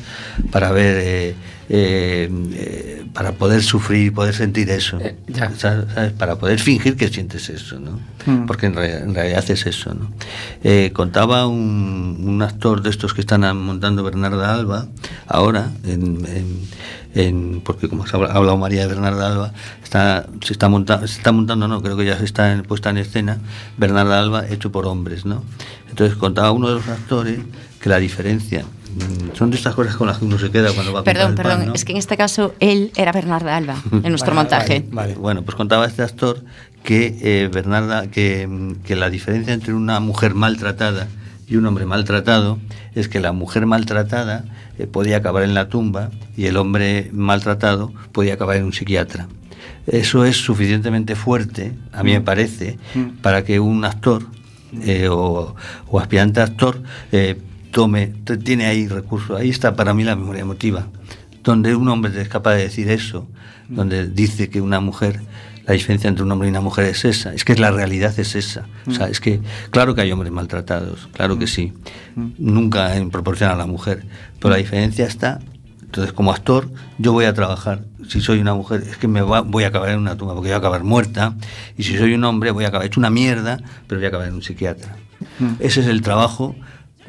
para 0.49 0.72
ver, 0.72 0.97
eh, 1.01 1.36
eh, 1.70 2.30
eh, 2.53 3.05
para 3.13 3.32
poder 3.34 3.63
sufrir 3.63 4.07
y 4.07 4.09
poder 4.11 4.34
sentir 4.36 4.70
eso. 4.70 4.99
Eh, 4.99 5.16
ya. 5.28 5.51
¿Sabes? 5.57 5.86
¿Sabes? 5.93 6.11
Para 6.13 6.36
poder 6.38 6.59
fingir 6.59 6.95
que 6.95 7.07
sientes 7.07 7.49
eso, 7.49 7.80
¿no? 7.80 7.99
Mm. 8.26 8.45
Porque 8.45 8.68
en, 8.68 8.76
re- 8.76 8.97
en 8.99 9.16
realidad 9.16 9.43
es 9.49 9.66
eso, 9.66 9.93
¿no? 9.93 10.11
Contaba 10.93 11.47
un, 11.47 12.18
un 12.26 12.41
actor 12.41 12.82
de 12.82 12.89
estos 12.89 13.13
que 13.13 13.22
están 13.22 13.41
montando 13.57 14.03
Bernarda 14.03 14.53
Alba 14.53 14.88
ahora, 15.28 15.72
en, 15.86 16.26
en- 16.26 16.61
en- 17.16 17.61
porque 17.63 17.88
como 17.88 18.03
ha 18.03 18.09
hablado 18.09 18.57
María 18.57 18.82
de 18.82 18.88
Bernarda 18.88 19.28
Alba, 19.28 19.53
está, 19.84 20.28
se, 20.43 20.51
está 20.53 20.68
monta- 20.70 20.99
se 21.07 21.18
está 21.18 21.32
montando, 21.32 21.68
no, 21.68 21.82
creo 21.82 21.95
que 21.97 22.05
ya 22.05 22.18
se 22.18 22.26
está 22.26 22.61
puesta 22.68 22.89
en 22.89 22.97
escena, 22.97 23.38
Bernarda 23.78 24.20
Alba 24.20 24.47
hecho 24.49 24.72
por 24.72 24.86
hombres, 24.86 25.26
¿no? 25.26 25.43
Entonces 25.89 26.18
contaba 26.18 26.51
uno 26.51 26.68
de 26.68 26.76
los 26.76 26.88
actores 26.89 27.39
que 27.80 27.88
la 27.89 27.99
diferencia, 27.99 28.66
son 29.33 29.51
de 29.51 29.57
estas 29.57 29.75
cosas 29.75 29.95
con 29.95 30.07
las 30.07 30.17
que 30.19 30.25
uno 30.25 30.37
se 30.39 30.49
queda 30.51 30.71
cuando 30.73 30.93
va 30.93 30.99
a 30.99 31.03
comprar 31.03 31.15
Perdón, 31.15 31.31
el 31.31 31.35
pan, 31.35 31.45
perdón, 31.45 31.67
¿no? 31.67 31.73
es 31.73 31.85
que 31.85 31.91
en 31.91 31.97
este 31.97 32.15
caso 32.17 32.53
él 32.59 32.91
era 32.95 33.11
Bernarda 33.11 33.55
Alba 33.57 33.75
en 33.91 34.09
nuestro 34.09 34.33
Vale, 34.33 34.49
montaje. 34.49 34.79
vale, 34.91 35.13
vale. 35.13 35.13
Bueno, 35.15 35.41
pues 35.43 35.55
contaba 35.55 35.85
este 35.85 36.03
actor 36.03 36.43
que 36.83 37.17
eh, 37.21 37.49
Bernarda, 37.51 38.07
que, 38.07 38.47
mm, 38.47 38.75
que 38.83 38.95
la 38.95 39.09
diferencia 39.09 39.53
entre 39.53 39.73
una 39.73 39.99
mujer 39.99 40.33
maltratada 40.35 41.07
y 41.47 41.57
un 41.57 41.65
hombre 41.65 41.85
maltratado 41.85 42.59
es 42.95 43.07
que 43.09 43.19
la 43.19 43.31
mujer 43.31 43.65
maltratada 43.65 44.45
eh, 44.79 44.87
podía 44.87 45.17
acabar 45.17 45.43
en 45.43 45.53
la 45.53 45.67
tumba 45.69 46.09
y 46.37 46.45
el 46.45 46.57
hombre 46.57 47.09
maltratado 47.13 47.91
podía 48.11 48.35
acabar 48.35 48.55
en 48.57 48.63
un 48.65 48.73
psiquiatra. 48.73 49.27
eso 49.87 50.25
es 50.25 50.37
suficientemente 50.37 51.15
fuerte, 51.15 51.73
a 51.91 52.01
mí 52.03 52.11
me 52.13 52.21
parece, 52.21 52.77
para 53.21 53.43
que 53.43 53.59
un 53.59 53.83
actor 53.85 54.25
eh, 54.83 55.07
o, 55.09 55.55
o 55.87 55.99
aspirante 55.99 56.39
a 56.39 56.43
actor 56.43 56.81
eh, 57.11 57.37
tome, 57.76 58.13
tiene 58.45 58.67
ahí 58.67 58.88
recursos. 58.88 59.38
Ahí 59.38 59.49
está 59.49 59.76
para 59.76 59.93
mí 59.93 60.05
la 60.05 60.15
memoria 60.15 60.43
emotiva, 60.43 60.88
donde 61.43 61.76
un 61.76 61.89
hombre 61.89 62.21
es 62.21 62.30
capaz 62.30 62.55
de 62.55 62.61
decir 62.63 62.89
eso, 62.89 63.28
donde 63.67 64.07
dice 64.07 64.49
que 64.49 64.61
una 64.61 64.80
mujer, 64.80 65.19
la 65.67 65.73
diferencia 65.73 66.07
entre 66.07 66.23
un 66.23 66.32
hombre 66.32 66.47
y 66.47 66.51
una 66.51 66.61
mujer 66.61 66.86
es 66.86 67.03
esa, 67.03 67.34
es 67.34 67.43
que 67.43 67.53
la 67.55 67.71
realidad 67.71 68.17
es 68.17 68.34
esa. 68.36 68.63
O 68.88 68.91
sea, 68.91 69.09
es 69.09 69.19
que, 69.19 69.41
claro 69.71 69.93
que 69.93 69.99
hay 70.01 70.11
hombres 70.13 70.32
maltratados, 70.32 71.09
claro 71.11 71.38
que 71.38 71.47
sí, 71.47 71.73
nunca 72.38 72.95
en 72.95 73.09
proporción 73.11 73.49
a 73.51 73.55
la 73.55 73.65
mujer, 73.65 74.05
pero 74.39 74.51
la 74.51 74.57
diferencia 74.57 75.05
está 75.05 75.39
entonces, 75.82 76.13
como 76.13 76.32
actor, 76.34 76.69
yo 76.97 77.13
voy 77.13 77.23
a 77.23 77.34
trabajar. 77.34 77.86
Si 78.09 78.19
soy 78.19 78.39
una 78.39 78.53
mujer, 78.53 78.84
es 78.89 78.97
que 78.97 79.07
me 79.07 79.21
va- 79.21 79.41
voy 79.41 79.63
a 79.63 79.67
acabar 79.67 79.89
en 79.91 79.99
una 79.99 80.17
tumba, 80.17 80.34
porque 80.34 80.49
voy 80.49 80.53
a 80.55 80.57
acabar 80.57 80.84
muerta. 80.84 81.36
Y 81.78 81.84
si 81.84 81.97
soy 81.97 82.13
un 82.13 82.23
hombre, 82.26 82.51
voy 82.51 82.65
a 82.65 82.67
acabar 82.67 82.86
hecho 82.86 82.99
una 82.99 83.09
mierda, 83.09 83.59
pero 83.88 83.99
voy 83.99 84.05
a 84.05 84.09
acabar 84.09 84.28
en 84.28 84.34
un 84.34 84.41
psiquiatra. 84.43 84.97
Ese 85.59 85.80
es 85.80 85.88
el 85.88 86.01
trabajo 86.01 86.53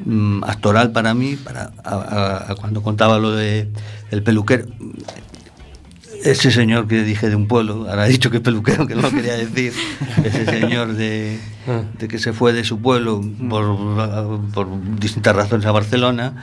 mm, 0.05 0.43
actoral 0.43 0.91
para 0.91 1.13
mí. 1.13 1.35
Para, 1.35 1.71
a- 1.83 1.95
a- 1.95 2.51
a 2.51 2.55
cuando 2.55 2.81
contaba 2.81 3.17
lo 3.19 3.31
de 3.31 3.67
el 4.11 4.23
peluquero, 4.23 4.65
ese 6.23 6.51
señor 6.51 6.87
que 6.87 7.03
dije 7.03 7.29
de 7.29 7.35
un 7.35 7.47
pueblo, 7.47 7.85
ahora 7.89 8.07
he 8.07 8.09
dicho 8.11 8.29
que 8.31 8.37
es 8.37 8.43
peluquero, 8.43 8.87
que 8.87 8.95
no 8.95 9.01
lo 9.03 9.11
quería 9.11 9.35
decir, 9.37 9.71
ese 10.23 10.45
señor 10.45 10.93
de, 10.93 11.39
de 11.99 12.07
que 12.07 12.17
se 12.17 12.33
fue 12.33 12.53
de 12.53 12.63
su 12.63 12.79
pueblo 12.79 13.21
por, 13.49 14.49
por 14.53 14.67
distintas 14.99 15.35
razones 15.35 15.65
a 15.65 15.71
Barcelona, 15.71 16.33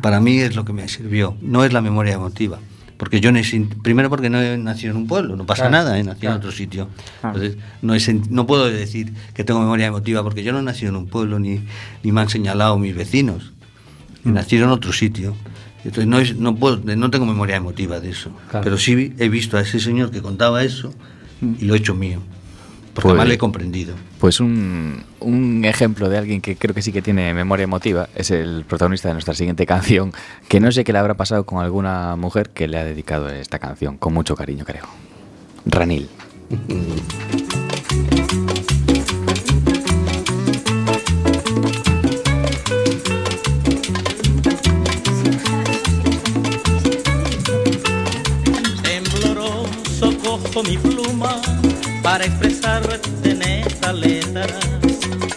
para 0.00 0.20
mí 0.20 0.38
es 0.38 0.56
lo 0.56 0.64
que 0.64 0.72
me 0.72 0.88
sirvió, 0.88 1.36
no 1.42 1.64
es 1.64 1.72
la 1.72 1.80
memoria 1.82 2.14
emotiva. 2.14 2.58
Porque 2.98 3.20
yo 3.20 3.32
necesito, 3.32 3.76
primero 3.80 4.10
porque 4.10 4.28
no 4.28 4.42
he 4.42 4.58
nacido 4.58 4.90
en 4.90 4.96
un 4.98 5.06
pueblo, 5.06 5.36
no 5.36 5.46
pasa 5.46 5.68
Claro, 5.68 5.84
nada, 5.84 5.98
he 5.98 6.02
nacido 6.04 6.32
en 6.32 6.36
otro 6.38 6.50
sitio. 6.52 6.88
Entonces, 7.22 7.56
no, 7.80 7.94
he 7.94 8.00
no 8.28 8.46
puedo 8.46 8.66
decir 8.68 9.14
que 9.34 9.44
tengo 9.44 9.60
memoria 9.60 9.86
emotiva 9.86 10.22
porque 10.24 10.42
yo 10.42 10.52
no 10.52 10.58
he 10.58 10.62
nacido 10.62 10.90
en 10.90 10.96
un 10.96 11.06
pueblo 11.06 11.38
ni, 11.38 11.60
ni 12.02 12.12
me 12.12 12.20
han 12.20 12.28
señalado 12.28 12.76
mis 12.76 12.94
vecinos. 12.94 13.52
He 14.26 14.30
nacido 14.30 14.64
en 14.64 14.70
otro 14.70 14.92
sitio. 14.92 15.36
Entonces 15.84 16.06
no, 16.08 16.18
es- 16.18 16.36
no, 16.36 16.56
puedo, 16.56 16.78
no 16.96 17.10
tengo 17.10 17.24
memoria 17.24 17.54
emotiva 17.56 18.00
de 18.00 18.10
eso. 18.10 18.30
Claro. 18.50 18.64
Pero 18.64 18.76
sí 18.78 19.14
he 19.18 19.28
visto 19.28 19.56
a 19.56 19.60
ese 19.60 19.78
señor 19.78 20.10
que 20.10 20.20
contaba 20.20 20.64
eso 20.64 20.92
y 21.40 21.64
lo 21.66 21.74
he 21.74 21.78
hecho 21.78 21.94
mío. 21.94 22.20
Porque 23.00 23.16
Pues- 23.16 23.28
le 23.28 23.34
he 23.34 23.38
comprendido. 23.38 23.94
Pues 24.18 24.40
un, 24.40 25.04
un 25.20 25.64
ejemplo 25.64 26.08
de 26.08 26.18
alguien 26.18 26.40
que 26.40 26.56
creo 26.56 26.74
que 26.74 26.82
sí 26.82 26.90
que 26.92 27.00
tiene 27.00 27.32
memoria 27.32 27.62
emotiva 27.64 28.08
es 28.16 28.30
el 28.32 28.64
protagonista 28.66 29.06
de 29.08 29.14
nuestra 29.14 29.34
siguiente 29.34 29.66
canción, 29.66 30.12
que 30.48 30.58
no 30.58 30.72
sé 30.72 30.82
qué 30.82 30.92
le 30.92 30.98
habrá 30.98 31.14
pasado 31.14 31.46
con 31.46 31.62
alguna 31.62 32.16
mujer 32.16 32.50
que 32.50 32.66
le 32.66 32.76
ha 32.78 32.84
dedicado 32.84 33.28
esta 33.28 33.60
canción, 33.60 33.98
con 33.98 34.12
mucho 34.14 34.34
cariño 34.34 34.64
creo. 34.64 34.84
Ranil. 35.64 36.08
Tembloroso 48.88 50.16
cojo 50.22 50.62
mi 50.62 50.76
para 52.10 52.24
expresarte 52.24 53.30
en 53.30 53.42
esta 53.42 53.92
letra 53.92 54.46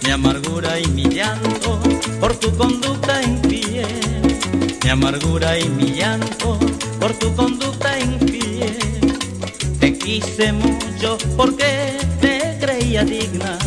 mi 0.03 0.09
amargura 0.09 0.79
y 0.79 0.87
mi 0.87 1.03
llanto 1.03 1.77
por 2.21 2.33
tu 2.35 2.49
conducta 2.55 3.21
infiel. 3.21 4.39
Mi 4.81 4.89
amargura 4.89 5.59
y 5.59 5.67
mi 5.67 5.91
llanto 5.91 6.57
por 6.97 7.11
tu 7.19 7.35
conducta 7.35 7.99
infiel. 7.99 8.77
Te 9.81 9.97
quise 9.97 10.53
mucho 10.53 11.17
porque 11.35 11.97
te 12.21 12.57
creía 12.61 13.03
digna, 13.03 13.57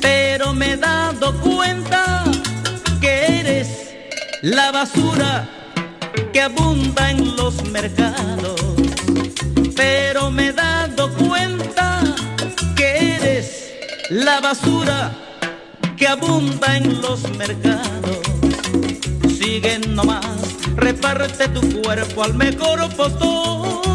pero 0.00 0.54
me 0.54 0.72
he 0.72 0.76
dado 0.78 1.38
cuenta 1.42 2.24
que 3.02 3.40
eres 3.40 3.68
la 4.40 4.72
basura 4.72 5.46
que 6.32 6.40
abunda 6.40 7.10
en 7.10 7.36
los 7.36 7.62
mercados. 7.64 8.58
Pero 9.76 10.30
me 10.30 10.46
he 10.46 10.52
dado 10.54 10.71
la 14.12 14.40
basura 14.40 15.10
que 15.96 16.06
abunda 16.06 16.76
en 16.76 17.00
los 17.00 17.22
mercados. 17.38 18.18
Sigue 19.38 19.78
nomás, 19.88 20.26
reparte 20.76 21.48
tu 21.48 21.80
cuerpo 21.80 22.22
al 22.22 22.34
mejor 22.34 22.86
postor. 22.94 23.91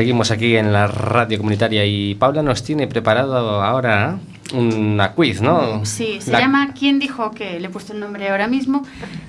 Seguimos 0.00 0.30
aquí 0.30 0.56
en 0.56 0.72
la 0.72 0.86
radio 0.86 1.36
comunitaria 1.36 1.84
y 1.84 2.14
Paula 2.14 2.42
nos 2.42 2.62
tiene 2.64 2.86
preparado 2.86 3.62
ahora 3.62 4.18
una 4.54 5.12
quiz, 5.12 5.42
¿no? 5.42 5.84
Sí, 5.84 6.16
se 6.22 6.30
La- 6.32 6.40
llama 6.40 6.72
¿Quién 6.72 6.98
dijo 6.98 7.32
que? 7.32 7.60
Le 7.60 7.66
he 7.66 7.68
puesto 7.70 7.92
el 7.92 8.00
nombre 8.00 8.30
ahora 8.30 8.48
mismo. 8.48 8.82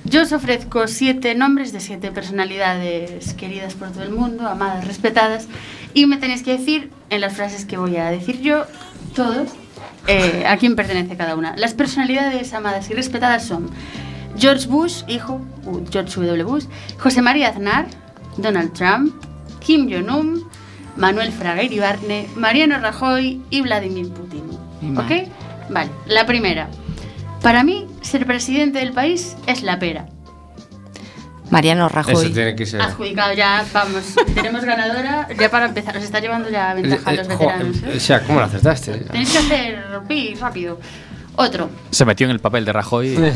Yo 0.06 0.22
os 0.22 0.32
ofrezco 0.32 0.88
siete 0.88 1.34
nombres 1.34 1.74
de 1.74 1.80
siete 1.80 2.10
personalidades 2.10 3.34
queridas 3.34 3.74
por 3.74 3.90
todo 3.90 4.02
el 4.02 4.12
mundo, 4.12 4.48
amadas, 4.48 4.86
respetadas, 4.86 5.46
y 5.92 6.06
me 6.06 6.16
tenéis 6.16 6.42
que 6.42 6.52
decir 6.56 6.90
en 7.10 7.20
las 7.20 7.34
frases 7.34 7.66
que 7.66 7.76
voy 7.76 7.98
a 7.98 8.06
decir 8.06 8.40
yo, 8.40 8.64
todos, 9.14 9.50
eh, 10.06 10.44
a 10.48 10.56
quién 10.56 10.74
pertenece 10.74 11.18
cada 11.18 11.36
una. 11.36 11.54
Las 11.54 11.74
personalidades 11.74 12.54
amadas 12.54 12.88
y 12.88 12.94
respetadas 12.94 13.44
son 13.44 13.68
George 14.38 14.66
Bush, 14.68 15.02
hijo, 15.06 15.38
uh, 15.66 15.80
George 15.92 16.14
W. 16.18 16.44
Bush, 16.44 16.64
José 16.98 17.20
María 17.20 17.48
Aznar, 17.50 17.88
Donald 18.38 18.72
Trump, 18.72 19.14
Kim 19.60 19.88
Jong-un, 19.88 20.50
Manuel 20.96 21.32
Fraga 21.32 21.62
Iribarne, 21.62 22.28
Mariano 22.36 22.78
Rajoy 22.78 23.40
y 23.50 23.60
Vladimir 23.62 24.10
Putin. 24.12 24.42
¿Ok? 24.98 25.28
Vale, 25.70 25.90
la 26.06 26.26
primera. 26.26 26.68
Para 27.40 27.64
mí, 27.64 27.86
ser 28.02 28.26
presidente 28.26 28.78
del 28.78 28.92
país 28.92 29.36
es 29.46 29.62
la 29.62 29.78
pera. 29.78 30.06
Mariano 31.50 31.86
Eso 31.86 31.94
Rajoy. 31.94 32.32
tiene 32.32 32.56
que 32.56 32.64
ser. 32.64 32.80
Adjudicado 32.80 33.34
ya, 33.34 33.64
vamos, 33.74 34.14
tenemos 34.34 34.64
ganadora. 34.64 35.28
Ya 35.38 35.50
para 35.50 35.66
empezar, 35.66 35.96
os 35.96 36.02
está 36.04 36.18
llevando 36.20 36.48
ya 36.48 36.72
ventaja 36.72 37.10
a 37.10 37.12
Eh, 37.12 37.16
los 37.18 37.28
eh, 37.28 37.34
jo, 37.36 37.38
veteranos. 37.46 37.76
eh, 37.76 37.90
¿eh? 37.92 37.96
O 37.96 38.00
sea, 38.00 38.20
¿cómo 38.22 38.38
lo 38.40 38.46
acertaste? 38.46 38.92
Tenéis 38.98 39.30
que 39.32 39.38
hacer 39.38 39.84
pi, 40.08 40.34
rápido. 40.34 40.78
Otro. 41.36 41.68
Se 41.90 42.04
metió 42.04 42.26
en 42.26 42.30
el 42.30 42.40
papel 42.40 42.64
de 42.64 42.72
Rajoy. 42.72 43.18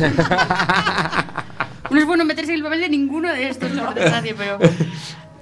No 1.88 2.00
es 2.00 2.06
bueno 2.06 2.24
meterse 2.24 2.50
en 2.50 2.56
el 2.58 2.64
papel 2.64 2.80
de 2.80 2.88
ninguno 2.88 3.32
de 3.32 3.48
estos, 3.48 3.70
por 3.70 3.94
desgracia, 3.94 4.34
pero. 4.36 4.58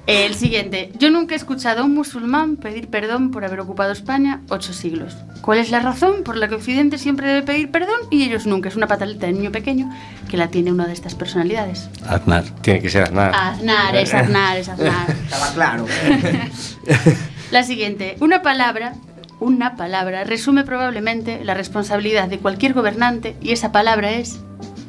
El 0.06 0.34
siguiente. 0.34 0.92
Yo 0.98 1.10
nunca 1.10 1.34
he 1.34 1.36
escuchado 1.36 1.80
a 1.80 1.84
un 1.84 1.94
musulmán 1.94 2.56
pedir 2.56 2.88
perdón 2.88 3.30
por 3.30 3.44
haber 3.44 3.60
ocupado 3.60 3.90
España 3.90 4.42
ocho 4.50 4.74
siglos. 4.74 5.16
¿Cuál 5.40 5.58
es 5.58 5.70
la 5.70 5.80
razón 5.80 6.24
por 6.24 6.36
la 6.36 6.46
que 6.46 6.56
Occidente 6.56 6.98
siempre 6.98 7.26
debe 7.26 7.42
pedir 7.42 7.70
perdón 7.70 7.96
y 8.10 8.22
ellos 8.22 8.46
nunca? 8.46 8.68
Es 8.68 8.76
una 8.76 8.86
pataleta 8.86 9.26
de 9.26 9.32
niño 9.32 9.50
pequeño 9.50 9.90
que 10.28 10.36
la 10.36 10.48
tiene 10.48 10.72
una 10.72 10.86
de 10.86 10.92
estas 10.92 11.14
personalidades. 11.14 11.88
Aznar. 12.06 12.44
Tiene 12.60 12.80
que 12.80 12.90
ser 12.90 13.04
Aznar. 13.04 13.32
Aznar, 13.34 13.96
es 13.96 14.12
Aznar, 14.12 14.58
es 14.58 14.68
Aznar. 14.68 15.10
Estaba 15.24 15.52
claro. 15.52 15.86
La 17.50 17.62
siguiente. 17.62 18.16
Una 18.20 18.42
palabra, 18.42 18.94
una 19.40 19.76
palabra 19.76 20.24
resume 20.24 20.64
probablemente 20.64 21.44
la 21.44 21.54
responsabilidad 21.54 22.28
de 22.28 22.38
cualquier 22.38 22.74
gobernante 22.74 23.36
y 23.40 23.52
esa 23.52 23.72
palabra 23.72 24.12
es 24.12 24.38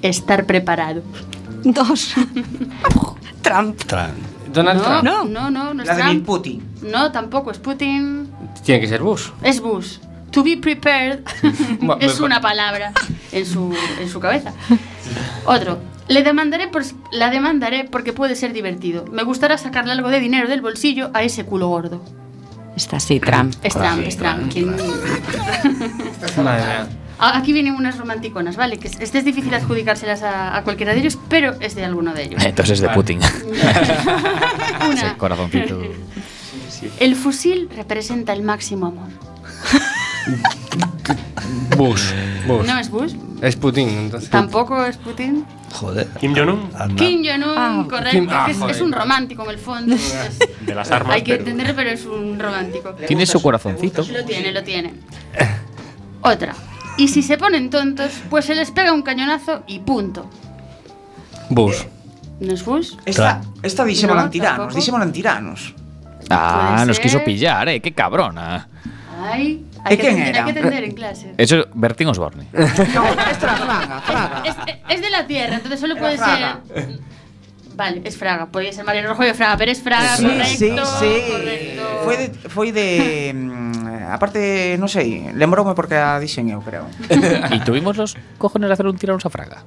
estar 0.02 0.46
preparado. 0.46 1.04
Dos. 1.64 2.16
Trump. 3.42 3.78
Trump. 3.86 4.35
Donald 4.56 4.80
no, 4.82 4.84
Trump. 4.86 5.04
No, 5.04 5.26
no, 5.26 5.52
no, 5.52 5.74
no 5.74 5.84
es 5.84 5.88
La 5.88 5.96
de 5.96 6.02
Trump. 6.02 6.26
Putin. 6.26 6.64
No, 6.82 7.12
tampoco 7.12 7.52
es 7.52 7.60
Putin. 7.60 8.30
Tiene 8.64 8.82
que 8.82 8.88
ser 8.88 9.02
Bush. 9.02 9.30
Es 9.44 9.62
Bush. 9.62 9.98
To 10.32 10.44
be 10.44 10.58
prepared 10.58 11.20
es 12.00 12.20
una 12.20 12.42
palabra 12.42 12.92
en 13.32 13.46
su, 13.46 13.76
en 14.00 14.10
su 14.10 14.20
cabeza. 14.20 14.54
Otro. 15.46 15.80
Le 16.08 16.22
demandaré 16.24 16.68
por, 16.68 16.84
la 17.12 17.30
demandaré 17.32 17.84
porque 17.86 18.14
puede 18.14 18.36
ser 18.36 18.54
divertido. 18.54 19.06
Me 19.12 19.24
gustará 19.24 19.58
sacarle 19.58 19.92
algo 19.92 20.10
de 20.10 20.20
dinero 20.20 20.48
del 20.48 20.62
bolsillo 20.62 21.10
a 21.14 21.24
ese 21.24 21.46
culo 21.46 21.68
gordo. 21.68 22.02
Está 22.76 22.98
así, 22.98 23.20
Trump. 23.20 23.56
Es 23.64 23.74
Trump, 23.74 24.04
es 24.06 24.18
Trump. 24.18 24.52
¿Quién- 24.52 24.76
Madre 26.44 26.66
mía. 26.66 26.82
A- 26.82 27.05
Aquí 27.34 27.54
vienen 27.54 27.76
unas 27.76 27.98
romanticonas, 27.98 28.56
¿vale? 28.56 28.78
Que 28.78 28.88
es- 28.88 29.00
este 29.00 29.20
es 29.20 29.26
difícil 29.26 29.54
adjudicárselas 29.54 30.22
a, 30.24 30.56
a 30.58 30.64
cualquiera 30.64 30.94
de 30.94 31.00
ellos, 31.00 31.18
pero 31.30 31.56
es 31.60 31.76
de 31.76 31.84
alguno 31.86 32.14
de 32.14 32.24
ellos. 32.24 32.44
Entonces 32.44 32.74
es 32.74 32.82
de 32.82 32.90
Putin. 32.90 33.20
Una. 34.82 34.94
Ese 34.94 35.18
corazoncito. 35.18 35.82
El 37.00 37.16
fusil 37.16 37.70
representa 37.76 38.34
el 38.34 38.42
máximo 38.44 38.88
amor. 38.88 39.08
Bush. 41.78 42.12
Bush. 42.48 42.66
¿No 42.68 42.80
es 42.80 42.90
Bush? 42.90 43.14
Es 43.42 43.56
Putin, 43.56 43.90
entonces. 43.90 44.30
Tampoco 44.30 44.84
es 44.86 44.98
Putin. 44.98 45.46
Joder. 45.74 46.08
Kim 46.20 46.34
Jong-un, 46.36 46.70
Kim 46.96 47.22
Jong-un, 47.26 47.58
Ah, 47.58 47.86
correcto. 47.90 48.12
Kim- 48.12 48.28
ah, 48.32 48.48
es, 48.50 48.58
es 48.76 48.82
un 48.82 48.92
romántico 48.94 49.44
en 49.44 49.50
el 49.50 49.58
fondo. 49.58 49.96
es- 49.96 50.40
de 50.62 50.74
las 50.76 50.90
armas. 50.92 51.16
hay 51.16 51.24
que 51.24 51.36
entenderlo, 51.36 51.76
pero 51.76 51.90
es 51.90 52.06
un 52.06 52.40
romántico. 52.40 52.92
Tiene 53.08 53.26
su 53.26 53.42
corazoncito. 53.42 54.04
Lo 54.12 54.24
tiene, 54.26 54.52
lo 54.52 54.64
tiene. 54.64 54.94
Otra. 56.22 56.56
Y 56.98 57.08
si 57.10 57.22
se 57.22 57.38
ponen 57.38 57.70
tontos, 57.70 58.12
pues 58.30 58.46
se 58.46 58.56
les 58.56 58.72
pega 58.72 58.94
un 58.94 59.02
cañonazo 59.02 59.64
y 59.68 59.80
punto. 59.80 60.30
Bush. 61.50 61.84
¿No 62.40 62.54
es 62.54 62.64
Bush? 62.66 62.94
Esta, 63.06 63.42
esta 63.64 63.84
dísemo 63.86 64.14
No, 64.16 64.24
en 64.24 65.12
tiranos. 65.12 65.74
Ah, 66.30 66.84
nos 66.88 66.98
ser. 66.98 67.04
quiso 67.04 67.24
pillar, 67.24 67.70
eh. 67.70 67.82
Qué 67.82 67.94
cabrona. 67.94 68.68
Ay, 69.22 69.66
¿Y 69.74 69.80
hay 69.84 69.98
que, 69.98 70.04
quién 70.04 70.14
atender, 70.14 70.24
hay 70.24 70.30
era? 70.30 70.46
que 70.46 70.52
atender 70.60 70.84
en 70.84 70.92
clase. 70.94 71.34
Eso 71.38 71.60
es 71.60 71.66
Bertín 71.74 72.08
Osborne. 72.08 72.48
No, 72.54 72.64
esta 73.30 73.46
era 73.46 73.56
Fraga, 73.58 74.02
Fraga. 74.02 74.44
Es, 74.46 74.56
es 74.90 75.02
de 75.02 75.10
la 75.10 75.26
tierra, 75.28 75.56
entonces 75.56 75.80
solo 75.80 75.94
Era 75.94 76.02
puede 76.02 76.18
Fraga. 76.18 76.60
ser. 76.74 77.00
Vale, 77.76 78.02
es 78.06 78.18
Fraga. 78.18 78.46
Podría 78.48 78.72
ser 78.74 78.86
Mariano 78.86 79.10
Rojo 79.10 79.24
de 79.24 79.34
Fraga, 79.34 79.58
pero 79.58 79.72
es 79.72 79.82
Fraga, 79.82 80.16
Sí, 80.18 80.24
correcto. 80.24 80.46
sí, 80.48 80.70
sí. 81.00 81.32
correcto. 81.32 82.10
De, 82.10 82.50
foi 82.50 82.72
de 82.72 83.32
mm, 83.36 83.75
aparte, 84.12 84.76
non 84.78 84.90
sei, 84.92 85.32
lembroume 85.34 85.74
porque 85.74 85.98
a 85.98 86.20
dixen 86.22 86.50
eu, 86.52 86.62
creo. 86.62 86.86
y 87.56 87.60
tuvimos 87.66 87.98
los 87.98 88.14
cojones 88.38 88.70
de 88.70 88.74
hacer 88.74 88.86
un 88.86 88.98
tiranos 88.98 89.26
a 89.26 89.32
Fraga. 89.32 89.64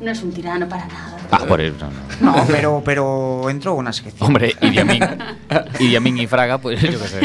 No 0.00 0.10
es 0.10 0.22
un 0.22 0.32
tirano 0.32 0.66
para 0.68 0.86
nada. 0.86 1.16
Ah, 1.30 1.44
por 1.46 1.60
eso. 1.60 1.76
No, 2.20 2.32
no. 2.32 2.36
No, 2.36 2.46
pero 2.48 2.82
pero 2.84 3.04
entrou 3.52 3.76
unha 3.76 3.92
sección. 3.92 4.32
Hombre. 4.32 4.56
Idi 4.60 5.96
Amin 5.96 6.16
y 6.22 6.26
Fraga, 6.26 6.56
pues 6.56 6.80
yo 6.80 6.96
qué 6.96 7.08
sé. 7.08 7.20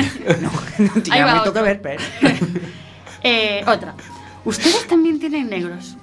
tiña 1.01 1.23
va 1.23 1.39
moito 1.39 1.49
otro. 1.49 1.53
que 1.55 1.61
ver, 1.63 1.77
pero 1.79 1.99
Eh, 3.25 3.63
otra. 3.65 3.95
Ustedes 4.45 4.85
también 4.85 5.17
tienen 5.17 5.49
negros. 5.49 5.97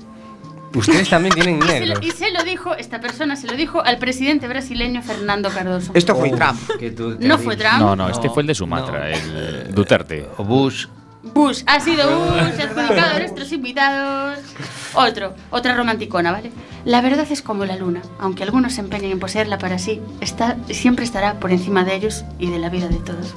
Ustedes 0.74 1.08
también 1.08 1.34
tienen 1.34 1.58
Y 1.58 1.60
se, 1.62 1.66
lo, 1.66 1.72
negros. 1.94 2.06
y 2.06 2.10
se 2.12 2.30
lo 2.30 2.42
dijo, 2.44 2.74
esta 2.76 3.00
persona 3.00 3.36
se 3.36 3.46
lo 3.46 3.54
dijo 3.54 3.82
al 3.82 3.98
presidente 3.98 4.48
brasileño 4.48 5.02
Fernando 5.02 5.50
Cardoso. 5.50 5.92
Esto 5.94 6.14
foi 6.16 6.30
Oh, 6.32 6.36
Trump. 6.36 6.58
que 6.78 6.90
tú- 6.90 7.16
No 7.20 7.38
fue 7.38 7.56
Trump. 7.56 7.78
No, 7.80 7.94
no, 7.96 8.08
este 8.08 8.28
fue 8.30 8.42
el 8.42 8.46
de 8.48 8.54
Sumatra, 8.54 9.10
el 9.10 9.74
Duterte. 9.74 10.26
O 10.38 10.44
Bush. 10.44 10.86
Bush, 11.34 11.62
ha 11.66 11.78
sido 11.78 12.04
Bush, 12.10 12.60
adjudicado 12.60 13.14
a 13.14 13.18
nuestros 13.20 13.52
invitados. 13.52 14.38
Otro, 14.94 15.34
otra 15.50 15.74
romanticona, 15.76 16.32
¿vale? 16.32 16.50
La 16.84 17.00
verdad 17.00 17.26
es 17.30 17.42
como 17.42 17.64
la 17.64 17.76
luna, 17.76 18.02
aunque 18.18 18.42
algunos 18.42 18.72
se 18.74 18.80
empeñen 18.80 19.12
en 19.12 19.20
poseerla 19.20 19.56
para 19.56 19.78
sí, 19.78 20.00
está, 20.20 20.56
siempre 20.70 21.04
estará 21.04 21.38
por 21.38 21.52
encima 21.52 21.84
de 21.84 21.94
ellos 21.94 22.24
y 22.40 22.50
de 22.50 22.58
la 22.58 22.70
vida 22.70 22.88
de 22.88 22.96
todos. 22.96 23.32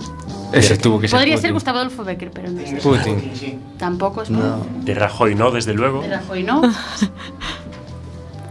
Ese 0.59 0.77
tuvo 0.77 0.99
que 0.99 1.07
ser 1.07 1.17
Podría 1.17 1.35
Putin. 1.35 1.41
ser 1.41 1.53
Gustavo 1.53 1.77
Adolfo 1.79 2.03
Becker, 2.03 2.31
pero 2.31 2.49
no 2.51 2.59
es. 2.61 2.81
Putin. 2.83 3.59
Tampoco 3.77 4.21
es 4.21 4.29
No. 4.29 4.65
De 4.83 4.93
Rajoy 4.95 5.35
no, 5.35 5.51
desde 5.51 5.73
luego. 5.73 6.01
de 6.01 6.09
Rajoy, 6.09 6.43
¿no? 6.43 6.61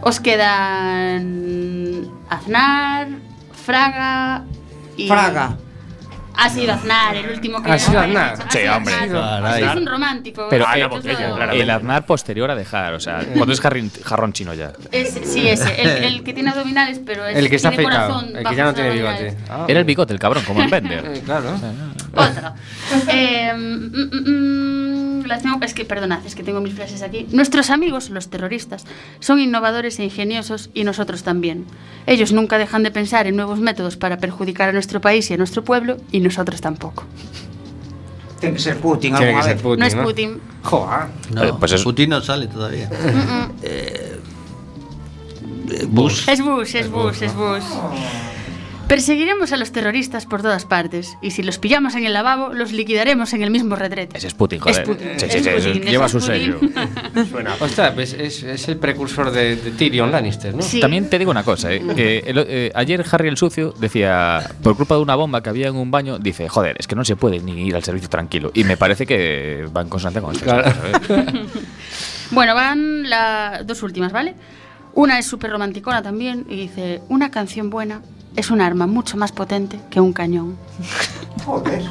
Os 0.01 0.19
quedan 0.19 2.07
Aznar, 2.29 3.07
Fraga 3.53 4.43
y... 4.97 5.07
Fraga. 5.07 5.57
Ha 6.37 6.49
sido 6.49 6.73
Aznar, 6.73 7.15
el 7.15 7.29
último 7.29 7.61
que... 7.61 7.71
Ha 7.71 7.79
sido 7.79 7.99
Aznar. 7.99 8.37
Sí, 8.49 8.59
hombre. 8.67 8.93
Es 8.95 9.75
un 9.75 9.85
romántico. 9.85 10.47
Pero 10.49 10.65
la 10.65 10.75
Eso 10.77 10.89
botella, 10.89 11.29
lo- 11.29 11.51
el 11.51 11.69
Aznar 11.69 12.05
posterior 12.05 12.51
a 12.51 12.55
dejar, 12.55 12.93
o 12.93 12.99
sea, 12.99 13.19
cuando 13.35 13.53
es 13.53 13.61
jarrón 13.61 14.33
chino 14.33 14.53
ya. 14.53 14.73
Es- 14.91 15.19
sí, 15.25 15.47
ese, 15.47 15.81
el, 15.81 15.89
el 16.03 16.23
que 16.23 16.33
tiene 16.33 16.49
abdominales, 16.49 16.99
pero 17.05 17.25
es, 17.25 17.37
El 17.37 17.49
que 17.49 17.55
está 17.55 17.69
tiene 17.69 17.83
corazón 17.85 18.35
El 18.35 18.45
que 18.45 18.55
ya 18.55 18.63
no 18.65 18.73
tiene 18.73 18.91
bigote. 18.91 19.37
Ah. 19.49 19.65
Era 19.67 19.79
el 19.79 19.85
bigote, 19.85 20.13
el 20.13 20.19
cabrón, 20.19 20.43
como 20.45 20.61
en 20.61 20.69
Bender. 20.69 21.05
Eh, 21.05 21.21
claro. 21.25 21.55
Otra. 22.13 22.55
Eh, 23.07 23.51
mm, 23.53 23.59
mm, 23.95 25.04
mm, 25.25 25.27
las 25.27 25.41
tengo- 25.41 25.59
es 25.61 25.73
que, 25.73 25.85
perdonad, 25.85 26.25
es 26.25 26.35
que 26.35 26.43
tengo 26.43 26.61
mis 26.61 26.73
frases 26.73 27.01
aquí. 27.01 27.27
Nuestros 27.31 27.69
amigos, 27.69 28.09
los 28.09 28.29
terroristas, 28.29 28.85
son 29.19 29.39
innovadores 29.39 29.99
e 29.99 30.03
ingeniosos 30.05 30.69
y 30.73 30.83
nosotros 30.83 31.23
también. 31.23 31.65
Ellos 32.07 32.31
nunca 32.31 32.57
dejan 32.57 32.83
de 32.83 32.91
pensar 32.91 33.27
en 33.27 33.35
nuevos 33.35 33.59
métodos 33.59 33.97
para 33.97 34.17
perjudicar 34.17 34.69
a 34.69 34.71
nuestro 34.73 35.01
país 35.01 35.29
y 35.31 35.33
a 35.33 35.37
nuestro 35.37 35.63
pueblo 35.63 35.97
y 36.11 36.19
nosotros 36.19 36.61
tampoco. 36.61 37.03
Ten 38.39 38.53
que 38.53 38.59
ser 38.59 38.77
Putin 38.79 39.15
Tiene 39.15 39.33
que 39.35 39.43
ser. 39.43 39.57
Putin. 39.61 39.79
no 39.79 39.85
es 39.85 39.95
Putin. 39.95 40.41
Joder. 40.63 41.07
No, 41.33 41.57
pues 41.59 41.71
es- 41.71 41.83
Putin 41.83 42.09
no 42.09 42.21
sale 42.21 42.47
todavía. 42.47 42.89
Eh, 43.63 44.19
eh, 45.71 45.85
Bush. 45.89 46.27
Es 46.29 46.41
Bush, 46.41 46.75
es 46.75 46.89
Bush, 46.91 47.23
es 47.23 47.33
Bush. 47.33 47.63
Perseguiremos 48.87 49.51
a 49.51 49.57
los 49.57 49.71
terroristas 49.71 50.25
por 50.27 50.43
todas 50.43 50.65
partes 50.65 51.17
y 51.21 51.31
si 51.31 51.41
los 51.41 51.57
pillamos 51.57 51.95
en 51.95 52.05
el 52.05 52.13
lavabo, 52.13 52.53
los 52.53 52.71
liquidaremos 52.71 53.33
en 53.33 53.41
el 53.41 53.49
mismo 53.49 53.75
retrete. 53.75 54.15
Ese 54.17 54.27
es 54.27 54.33
Putin, 54.35 54.59
joder. 54.59 54.81
Es 54.81 54.87
Putin, 54.87 55.07
Sí, 55.17 55.25
sí, 55.29 55.39
sí, 55.43 55.49
Putin, 55.49 55.81
lleva 55.83 56.07
su 56.07 56.21
sello. 56.21 56.59
Suena. 57.31 57.55
Ostras, 57.59 57.93
pues 57.95 58.13
es, 58.13 58.43
es 58.43 58.67
el 58.67 58.77
precursor 58.77 59.31
de, 59.31 59.55
de 59.55 59.71
Tyrion 59.71 60.11
Lannister, 60.11 60.53
¿no? 60.53 60.61
Sí. 60.61 60.79
También 60.79 61.09
te 61.09 61.17
digo 61.17 61.31
una 61.31 61.43
cosa, 61.43 61.73
eh, 61.73 61.81
que 61.95 62.19
el- 62.19 62.45
eh, 62.47 62.71
ayer 62.75 63.03
Harry 63.11 63.27
el 63.27 63.37
Sucio 63.37 63.73
decía, 63.79 64.51
por 64.61 64.77
culpa 64.77 64.95
de 64.95 65.01
una 65.01 65.15
bomba 65.15 65.41
que 65.41 65.49
había 65.49 65.67
en 65.67 65.75
un 65.75 65.89
baño, 65.89 66.19
dice, 66.19 66.47
joder, 66.47 66.75
es 66.79 66.85
que 66.85 66.95
no 66.95 67.03
se 67.03 67.15
puede 67.15 67.39
ni 67.39 67.67
ir 67.67 67.75
al 67.75 67.83
servicio 67.83 68.07
tranquilo. 68.09 68.51
Y 68.53 68.63
me 68.65 68.77
parece 68.77 69.07
que 69.07 69.65
va 69.75 69.81
en 69.81 69.89
constante 69.89 70.21
con 70.21 70.33
esto. 70.35 70.45
Claro. 70.45 70.71
Bueno, 72.31 72.55
van 72.55 73.07
las 73.07 73.65
dos 73.67 73.83
últimas, 73.83 74.11
¿vale? 74.11 74.33
Una 74.95 75.19
es 75.19 75.27
súper 75.27 75.51
romanticona 75.51 76.01
también 76.01 76.45
y 76.49 76.55
dice, 76.55 77.01
una 77.07 77.29
canción 77.29 77.69
buena 77.69 78.01
es 78.35 78.49
un 78.51 78.61
arma 78.61 78.87
mucho 78.87 79.17
más 79.17 79.31
potente 79.31 79.79
que 79.89 79.99
un 79.99 80.13
cañón. 80.13 80.57
Joder. 81.45 81.83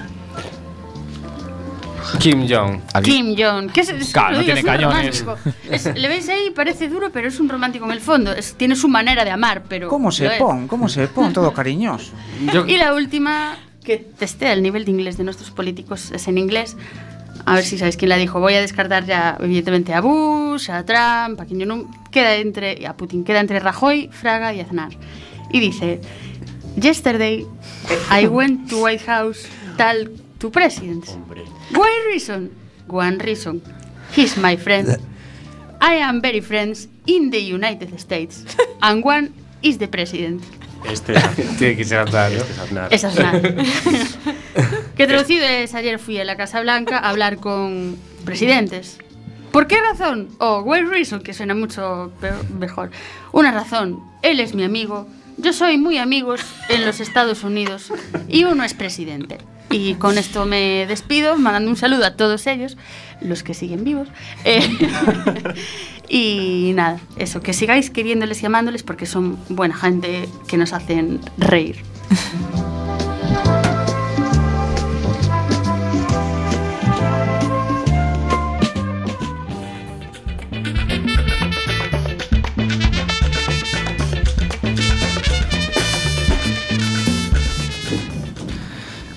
Kim 2.20 2.46
Jong. 2.48 2.80
Kim 3.02 3.34
Jong, 3.36 3.70
que 3.72 3.80
es, 3.80 3.88
es- 3.90 4.12
Claro, 4.12 4.34
no 4.36 4.38
digo, 4.42 4.54
tiene 4.54 4.60
es 4.60 4.66
cañones. 4.66 5.24
Es- 5.70 5.94
le 5.98 6.08
veis 6.08 6.28
ahí, 6.28 6.50
parece 6.54 6.88
duro, 6.88 7.10
pero 7.12 7.28
es 7.28 7.40
un 7.40 7.48
romántico 7.48 7.84
en 7.86 7.90
el 7.92 8.00
fondo. 8.00 8.32
Es- 8.32 8.54
tiene 8.54 8.76
su 8.76 8.88
manera 8.88 9.24
de 9.24 9.30
amar, 9.30 9.62
pero... 9.68 9.88
Como 9.88 10.08
lo 10.08 10.12
se 10.12 10.26
es. 10.26 10.32
pon, 10.38 10.68
como 10.68 10.88
se 10.88 11.08
pon, 11.08 11.32
todo 11.32 11.52
cariñoso. 11.54 12.12
Yo, 12.52 12.66
Y 12.66 12.76
la 12.76 12.94
última, 12.94 13.56
que 13.82 13.96
testea 13.96 14.52
el 14.52 14.62
nivel 14.62 14.84
de 14.84 14.92
inglés 14.92 15.16
de 15.16 15.24
nuestros 15.24 15.50
políticos, 15.50 16.10
es 16.12 16.28
en 16.28 16.38
inglés. 16.38 16.76
A 17.46 17.54
ver 17.56 17.64
si 17.64 17.76
sabéis 17.78 17.96
quién 17.96 18.08
la 18.10 18.16
dijo. 18.16 18.38
Voy 18.38 18.54
a 18.54 18.60
descartar 18.60 19.04
ya, 19.04 19.36
evidentemente, 19.40 19.92
a 19.92 20.00
Bush, 20.00 20.70
a 20.70 20.84
Trump, 20.84 21.40
a 21.40 21.46
Kim 21.46 21.58
Jong-un. 21.60 21.90
Queda 22.10 22.34
entre, 22.36 22.86
a 22.86 22.96
Putin. 22.96 23.24
Queda 23.24 23.40
entre 23.40 23.58
Rajoy, 23.60 24.08
Fraga 24.12 24.54
y 24.54 24.60
Aznar. 24.60 24.90
Y 25.50 25.60
dice, 25.60 26.00
Yesterday, 26.76 27.46
I 28.10 28.26
went 28.38 28.68
to 28.70 28.82
White 28.82 29.02
House, 29.06 29.46
tal 29.76 30.06
to 30.38 30.50
president. 30.50 31.06
Hombre. 31.08 31.44
Why 31.72 31.90
reason? 32.12 32.50
One 32.88 33.18
reason. 33.18 33.62
He's 34.12 34.36
my 34.36 34.56
friend. 34.56 34.98
I 35.80 35.94
am 35.96 36.20
very 36.20 36.40
friends 36.40 36.88
in 37.06 37.30
the 37.30 37.40
United 37.40 37.98
States. 37.98 38.44
And 38.82 39.04
one 39.04 39.32
is 39.62 39.78
the 39.78 39.88
president. 39.88 40.42
Este 40.84 41.14
es 41.14 41.56
tiene 41.58 41.76
que 41.76 41.84
ser 41.84 42.00
Aznar, 42.00 42.30
¿no? 42.32 42.38
Este 42.38 42.52
es 42.52 42.58
Aznar. 42.58 42.92
Es 42.92 43.04
Aznar. 43.04 43.40
que 44.96 45.06
traducido 45.06 45.44
es 45.46 45.74
ayer 45.74 45.98
fui 45.98 46.18
a 46.18 46.24
la 46.24 46.36
Casa 46.36 46.60
Blanca 46.60 46.98
a 46.98 47.08
hablar 47.10 47.38
con 47.38 47.96
presidentes. 48.24 48.98
¿Por 49.50 49.66
qué 49.66 49.80
razón? 49.80 50.28
O 50.38 50.56
oh, 50.58 50.62
why 50.62 50.82
reason, 50.82 51.20
que 51.22 51.32
suena 51.32 51.54
mucho 51.54 52.12
peor- 52.20 52.50
mejor. 52.50 52.90
Una 53.32 53.50
razón. 53.52 54.00
Él 54.22 54.40
es 54.40 54.54
mi 54.54 54.64
amigo. 54.64 55.06
Yo 55.36 55.52
soy 55.52 55.78
muy 55.78 55.98
amigos 55.98 56.40
en 56.68 56.86
los 56.86 57.00
Estados 57.00 57.44
Unidos 57.44 57.92
y 58.28 58.44
uno 58.44 58.64
es 58.64 58.74
presidente. 58.74 59.38
Y 59.70 59.94
con 59.94 60.18
esto 60.18 60.44
me 60.46 60.86
despido, 60.86 61.36
mandando 61.36 61.68
un 61.68 61.76
saludo 61.76 62.04
a 62.04 62.16
todos 62.16 62.46
ellos, 62.46 62.76
los 63.20 63.42
que 63.42 63.54
siguen 63.54 63.82
vivos. 63.82 64.08
Eh, 64.44 64.68
y 66.08 66.72
nada, 66.74 67.00
eso, 67.16 67.40
que 67.40 67.52
sigáis 67.52 67.90
queriéndoles 67.90 68.42
y 68.42 68.46
amándoles 68.46 68.82
porque 68.82 69.06
son 69.06 69.38
buena 69.48 69.74
gente 69.74 70.28
que 70.46 70.56
nos 70.56 70.72
hacen 70.72 71.20
reír. 71.38 71.82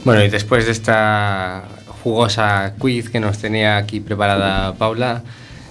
Bueno, 0.08 0.24
y 0.24 0.30
después 0.30 0.66
de 0.66 0.72
esta 0.72 1.66
jugosa 2.02 2.76
quiz 2.80 3.10
que 3.10 3.20
nos 3.20 3.40
tenía 3.40 3.76
aquí 3.76 4.00
preparada 4.00 4.74
Paula, 4.74 5.22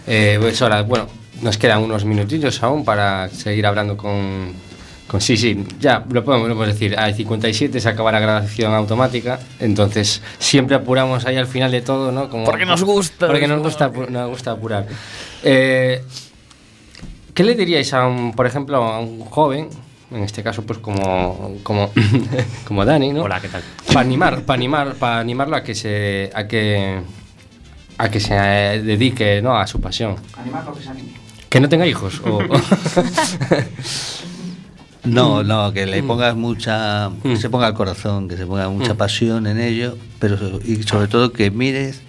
eh, 0.07 0.37
pues 0.39 0.61
ahora, 0.61 0.83
bueno, 0.83 1.07
nos 1.41 1.57
quedan 1.57 1.83
unos 1.83 2.05
minutillos 2.05 2.63
aún 2.63 2.85
para 2.85 3.31
seguir 3.31 3.65
hablando 3.65 3.97
con, 3.97 4.53
con 5.07 5.23
sí, 5.23 5.39
sí, 5.39 5.65
ya 5.81 6.05
lo 6.11 6.23
podemos, 6.23 6.51
lo 6.51 6.55
podemos 6.55 6.75
decir, 6.75 6.99
al 6.99 7.15
57 7.15 7.81
se 7.81 7.89
acaba 7.89 8.13
la 8.13 8.21
grabación 8.21 8.75
automática, 8.75 9.41
entonces 9.59 10.21
siempre 10.39 10.77
apuramos 10.77 11.25
ahí 11.25 11.39
al 11.39 11.47
final 11.47 11.71
de 11.71 11.81
todo, 11.81 12.13
¿no? 12.13 12.29
Como, 12.29 12.45
Porque 12.45 12.67
nos 12.67 12.85
gusta. 12.85 13.29
Porque 13.29 13.49
nos 13.49 13.63
gusta, 13.63 13.89
nos 13.89 14.29
gusta 14.29 14.51
apurar. 14.51 14.87
Eh, 15.45 16.05
¿Qué 17.33 17.43
le 17.43 17.55
diríais 17.55 17.91
a 17.95 18.07
un, 18.07 18.35
por 18.35 18.45
ejemplo, 18.45 18.85
a 18.85 19.01
un 19.01 19.21
joven, 19.21 19.71
en 20.11 20.23
este 20.23 20.43
caso, 20.43 20.63
pues 20.63 20.79
como, 20.79 21.57
como, 21.63 21.91
como 22.67 22.85
Dani, 22.85 23.13
¿no? 23.13 23.23
Hola, 23.23 23.41
¿qué 23.41 23.49
tal? 23.49 23.63
Para 23.89 24.01
animar, 24.01 24.43
para 24.43 24.57
animar, 24.57 24.95
para 24.95 25.19
animarlo 25.21 25.57
a 25.57 25.63
que 25.63 25.75
se, 25.75 26.31
a 26.35 26.47
que, 26.47 27.01
a 27.99 28.09
que 28.09 28.21
se 28.21 28.35
eh, 28.37 28.83
dedique, 28.83 29.41
¿no? 29.43 29.57
A 29.57 29.67
su 29.67 29.81
pasión. 29.81 30.17
Animar 30.37 30.65
porque 30.65 30.83
se 30.83 30.91
anime. 30.91 31.09
Que 31.49 31.61
no 31.61 31.69
tenga 31.69 31.87
hijos. 31.87 32.21
o- 32.25 32.41
No, 35.05 35.45
no, 35.45 35.73
que 35.73 35.87
le 35.87 36.03
pongas 36.03 36.35
mucha, 36.35 37.11
que 37.23 37.37
se 37.37 37.49
ponga 37.49 37.69
al 37.69 37.75
corazón, 37.75 38.29
que 38.29 38.37
se 38.37 38.45
ponga 38.45 38.69
mucha 38.69 38.95
Mm. 38.95 38.97
pasión 38.97 39.47
en 39.47 39.61
ello, 39.61 39.97
pero 40.19 40.37
y 40.65 40.83
sobre 40.83 41.07
todo 41.07 41.33
que 41.33 41.53
mires 41.53 42.03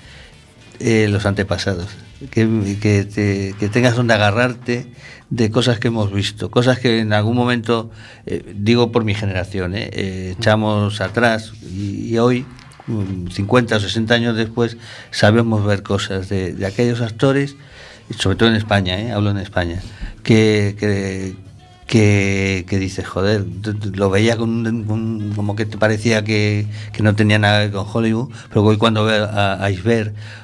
eh, 0.79 1.07
los 1.07 1.27
antepasados, 1.27 1.89
que, 2.31 2.75
que, 2.81 3.03
te- 3.03 3.53
que 3.59 3.69
tengas 3.69 3.95
donde 3.95 4.15
agarrarte 4.15 4.87
de 5.29 5.51
cosas 5.51 5.79
que 5.79 5.89
hemos 5.89 6.11
visto, 6.11 6.49
cosas 6.49 6.79
que 6.79 6.99
en 6.99 7.13
algún 7.13 7.35
momento, 7.35 7.91
eh, 8.25 8.53
digo 8.55 8.91
por 8.91 9.03
mi 9.03 9.13
generación, 9.13 9.75
eh, 9.75 9.89
eh, 9.91 10.35
echamos 10.37 11.01
atrás 11.01 11.53
y, 11.63 12.17
hoy, 12.17 12.45
mm, 12.87 13.27
50 13.31 13.75
o 13.75 13.79
60 13.79 14.13
años 14.13 14.37
después, 14.37 14.77
sabemos 15.11 15.65
ver 15.65 15.83
cosas 15.83 16.29
de, 16.29 16.53
de 16.53 16.65
aquellos 16.65 17.01
actores, 17.01 17.57
sobre 18.17 18.37
todo 18.37 18.49
en 18.49 18.55
España, 18.55 18.99
eh, 18.99 19.11
hablo 19.11 19.31
en 19.31 19.37
España, 19.37 19.81
que, 20.23 21.35
que, 21.87 22.65
que 22.67 22.79
dices, 22.79 23.07
joder, 23.07 23.45
lo 23.95 24.09
veía 24.09 24.35
con 24.37 24.49
un- 24.67 25.33
como 25.35 25.55
que 25.55 25.65
te 25.65 25.77
parecía 25.77 26.23
que, 26.23 26.67
que 26.93 27.01
no 27.03 27.15
tenía 27.15 27.39
nada 27.39 27.59
que 27.59 27.65
ver 27.67 27.73
con 27.75 27.87
Hollywood, 27.91 28.29
pero 28.49 28.63
hoy 28.63 28.77
cuando 28.77 29.05
veo 29.05 29.25
a, 29.25 29.53
a 29.65 29.69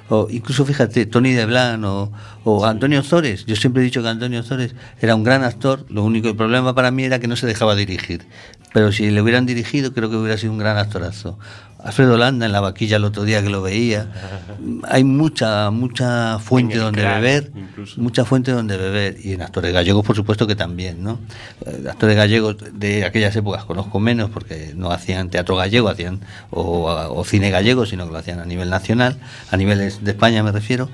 o 0.09 0.27
incluso 0.29 0.65
fíjate, 0.65 1.05
Tony 1.05 1.31
DeBlan 1.33 1.83
o, 1.85 2.11
o 2.43 2.65
Antonio 2.65 3.03
Zores, 3.03 3.45
yo 3.45 3.55
siempre 3.55 3.81
he 3.81 3.85
dicho 3.85 4.01
que 4.01 4.09
Antonio 4.09 4.43
Zores 4.43 4.75
era 5.01 5.15
un 5.15 5.23
gran 5.23 5.43
actor, 5.43 5.85
lo 5.89 6.03
único 6.03 6.29
el 6.29 6.35
problema 6.35 6.73
para 6.75 6.91
mí 6.91 7.03
era 7.03 7.19
que 7.19 7.27
no 7.27 7.35
se 7.35 7.47
dejaba 7.47 7.75
dirigir, 7.75 8.25
pero 8.73 8.91
si 8.91 9.09
le 9.11 9.21
hubieran 9.21 9.45
dirigido 9.45 9.93
creo 9.93 10.09
que 10.09 10.15
hubiera 10.15 10.37
sido 10.37 10.51
un 10.53 10.59
gran 10.59 10.77
actorazo. 10.77 11.37
Alfredo 11.83 12.17
Landa 12.17 12.45
en 12.45 12.51
la 12.51 12.61
vaquilla 12.61 12.97
el 12.97 13.03
otro 13.03 13.23
día 13.23 13.43
que 13.43 13.49
lo 13.49 13.61
veía. 13.61 14.07
Hay 14.87 15.03
mucha, 15.03 15.69
mucha 15.71 16.39
fuente 16.39 16.77
donde 16.77 17.03
beber, 17.03 17.51
incluso. 17.55 18.01
mucha 18.01 18.25
fuente 18.25 18.51
donde 18.51 18.77
beber. 18.77 19.17
Y 19.21 19.33
en 19.33 19.41
actores 19.41 19.73
gallegos, 19.73 20.05
por 20.05 20.15
supuesto 20.15 20.47
que 20.47 20.55
también, 20.55 21.03
¿no? 21.03 21.19
Eh, 21.65 21.85
actores 21.89 22.15
gallegos 22.15 22.57
de 22.73 23.05
aquellas 23.05 23.35
épocas 23.35 23.65
conozco 23.65 23.99
menos 23.99 24.29
porque 24.29 24.73
no 24.75 24.91
hacían 24.91 25.29
teatro 25.29 25.55
gallego, 25.55 25.89
hacían 25.89 26.21
o, 26.51 26.85
o 26.85 27.23
cine 27.25 27.51
gallego, 27.51 27.85
sino 27.85 28.05
que 28.05 28.13
lo 28.13 28.17
hacían 28.17 28.39
a 28.39 28.45
nivel 28.45 28.69
nacional, 28.69 29.17
a 29.51 29.57
niveles 29.57 30.03
de 30.03 30.11
España 30.11 30.41
me 30.43 30.51
refiero. 30.51 30.89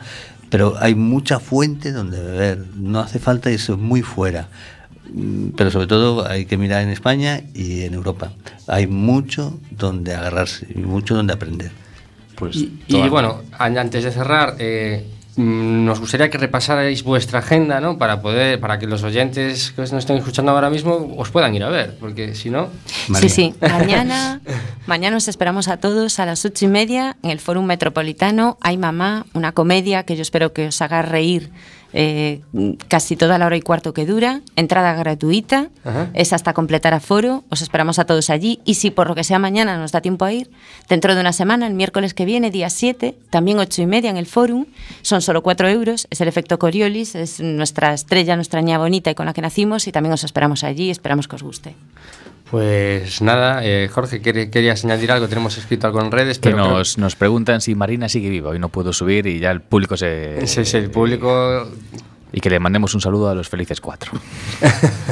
Pero 0.50 0.76
hay 0.80 0.96
mucha 0.96 1.40
fuente 1.40 1.92
donde 1.92 2.22
beber. 2.22 2.66
No 2.76 3.00
hace 3.00 3.20
falta 3.20 3.52
irse 3.52 3.74
muy 3.74 4.02
fuera. 4.02 4.48
Mm, 5.14 5.50
Pero 5.58 5.72
sobre 5.72 5.88
todo 5.88 6.28
hay 6.28 6.46
que 6.46 6.58
mirar 6.58 6.82
en 6.84 6.90
España 6.90 7.42
y 7.54 7.82
en 7.84 7.94
Europa. 7.94 8.32
Hay 8.68 8.88
mucho 8.88 9.60
donde 9.72 10.14
agarrarse 10.14 10.68
y 10.74 10.80
mucho 10.80 11.16
donde 11.16 11.34
aprender. 11.34 11.72
Pues 12.36 12.56
Y, 12.56 12.72
y 12.88 13.10
bueno, 13.10 13.42
an- 13.58 13.78
antes 13.78 14.04
de 14.04 14.12
cerrar, 14.12 14.56
eh, 14.60 15.06
mm, 15.36 15.84
nos 15.86 16.00
gustaría 16.00 16.30
que 16.30 16.38
repasarais 16.38 17.04
vuestra 17.04 17.40
agenda, 17.40 17.82
¿no? 17.82 17.98
Para 17.98 18.22
poder, 18.22 18.60
para 18.60 18.80
que 18.80 18.88
los 18.88 19.04
oyentes 19.04 19.72
que 19.72 19.82
nos 19.82 19.92
estén 19.94 20.18
escuchando 20.18 20.52
ahora 20.52 20.70
mismo 20.70 21.16
os 21.18 21.30
puedan 21.32 21.54
ir 21.56 21.64
a 21.64 21.70
ver, 21.70 21.98
porque 22.00 22.36
si 22.36 22.50
no, 22.50 22.70
Sí, 23.20 23.28
sí. 23.30 23.54
Mañana, 23.60 24.40
mañana 24.88 25.18
os 25.18 25.28
esperamos 25.28 25.68
a 25.68 25.78
todos 25.78 26.20
a 26.20 26.26
las 26.26 26.46
ocho 26.46 26.66
y 26.66 26.68
media 26.70 27.18
en 27.24 27.32
el 27.32 27.40
Fórum 27.40 27.66
Metropolitano. 27.66 28.58
Hay 28.62 28.78
Mamá, 28.78 29.26
una 29.34 29.52
comedia 29.52 30.04
que 30.04 30.16
yo 30.16 30.22
espero 30.22 30.54
que 30.54 30.68
os 30.68 30.82
haga 30.82 31.02
reír 31.02 31.50
eh, 31.94 32.42
casi 32.88 33.16
toda 33.16 33.38
la 33.38 33.46
hora 33.46 33.58
y 33.58 33.62
cuarto 33.62 33.94
que 33.94 34.06
dura. 34.06 34.42
Entrada 34.56 34.94
gratuita. 34.94 35.70
Ajá. 35.84 36.10
Es 36.14 36.34
hasta 36.34 36.54
completar 36.54 36.94
aforo. 36.94 37.44
Os 37.50 37.62
esperamos 37.62 38.00
a 38.00 38.06
todos 38.06 38.30
allí. 38.30 38.60
Y 38.66 38.76
si 38.76 38.92
por 38.92 39.08
lo 39.08 39.16
que 39.16 39.24
sea 39.24 39.40
mañana 39.40 39.78
nos 39.78 39.92
da 39.92 40.02
tiempo 40.02 40.26
a 40.26 40.34
ir, 40.34 40.50
dentro 40.88 41.16
de 41.16 41.22
una 41.22 41.34
semana, 41.34 41.68
el 41.68 41.74
miércoles 41.74 42.14
que 42.14 42.26
viene, 42.26 42.52
día 42.52 42.70
7, 42.70 43.16
también 43.30 43.60
ocho 43.60 43.82
y 43.82 43.88
media 43.88 44.10
en 44.10 44.18
el 44.18 44.26
Fórum. 44.26 44.66
Son 45.02 45.22
solo 45.22 45.42
cuatro 45.42 45.68
euros. 45.68 46.08
Es 46.10 46.22
el 46.22 46.28
efecto 46.28 46.60
Coriolis. 46.60 47.16
Es 47.16 47.40
nuestra 47.40 47.94
estrella, 47.94 48.36
nuestra 48.36 48.62
niña 48.62 48.78
bonita 48.78 49.12
y 49.12 49.16
con 49.16 49.26
la 49.26 49.34
que 49.34 49.42
nacimos. 49.42 49.88
Y 49.88 49.92
también 49.92 50.14
os 50.14 50.24
esperamos 50.24 50.64
allí. 50.64 50.90
Esperamos 50.90 51.28
que 51.28 51.36
os 51.36 51.44
guste. 51.44 51.76
Pues 52.52 53.22
nada, 53.22 53.62
eh, 53.64 53.90
Jorge, 53.92 54.22
¿quer- 54.22 54.50
querías 54.50 54.84
añadir 54.86 55.12
algo, 55.12 55.28
tenemos 55.28 55.58
escrito 55.58 55.88
algo 55.88 56.02
en 56.02 56.12
redes, 56.12 56.40
Que 56.40 56.50
pero 56.50 56.64
creo- 56.64 56.78
nos, 56.78 56.98
nos 56.98 57.16
preguntan 57.16 57.62
si 57.62 57.76
Marina 57.76 58.10
sigue 58.10 58.30
viva. 58.30 58.50
Hoy 58.52 58.60
no 58.60 58.70
puedo 58.70 58.92
subir 58.94 59.28
y 59.28 59.40
ya 59.40 59.52
el 59.52 59.62
público 59.62 59.96
se. 59.98 60.44
ese 60.44 60.62
es 60.62 60.74
el 60.74 60.90
público 60.90 61.68
Y 62.32 62.42
que 62.42 62.50
le 62.50 62.60
mandemos 62.60 62.94
un 62.94 63.02
saludo 63.02 63.30
a 63.30 63.36
los 63.36 63.50
felices 63.50 63.82
cuatro. 63.82 64.12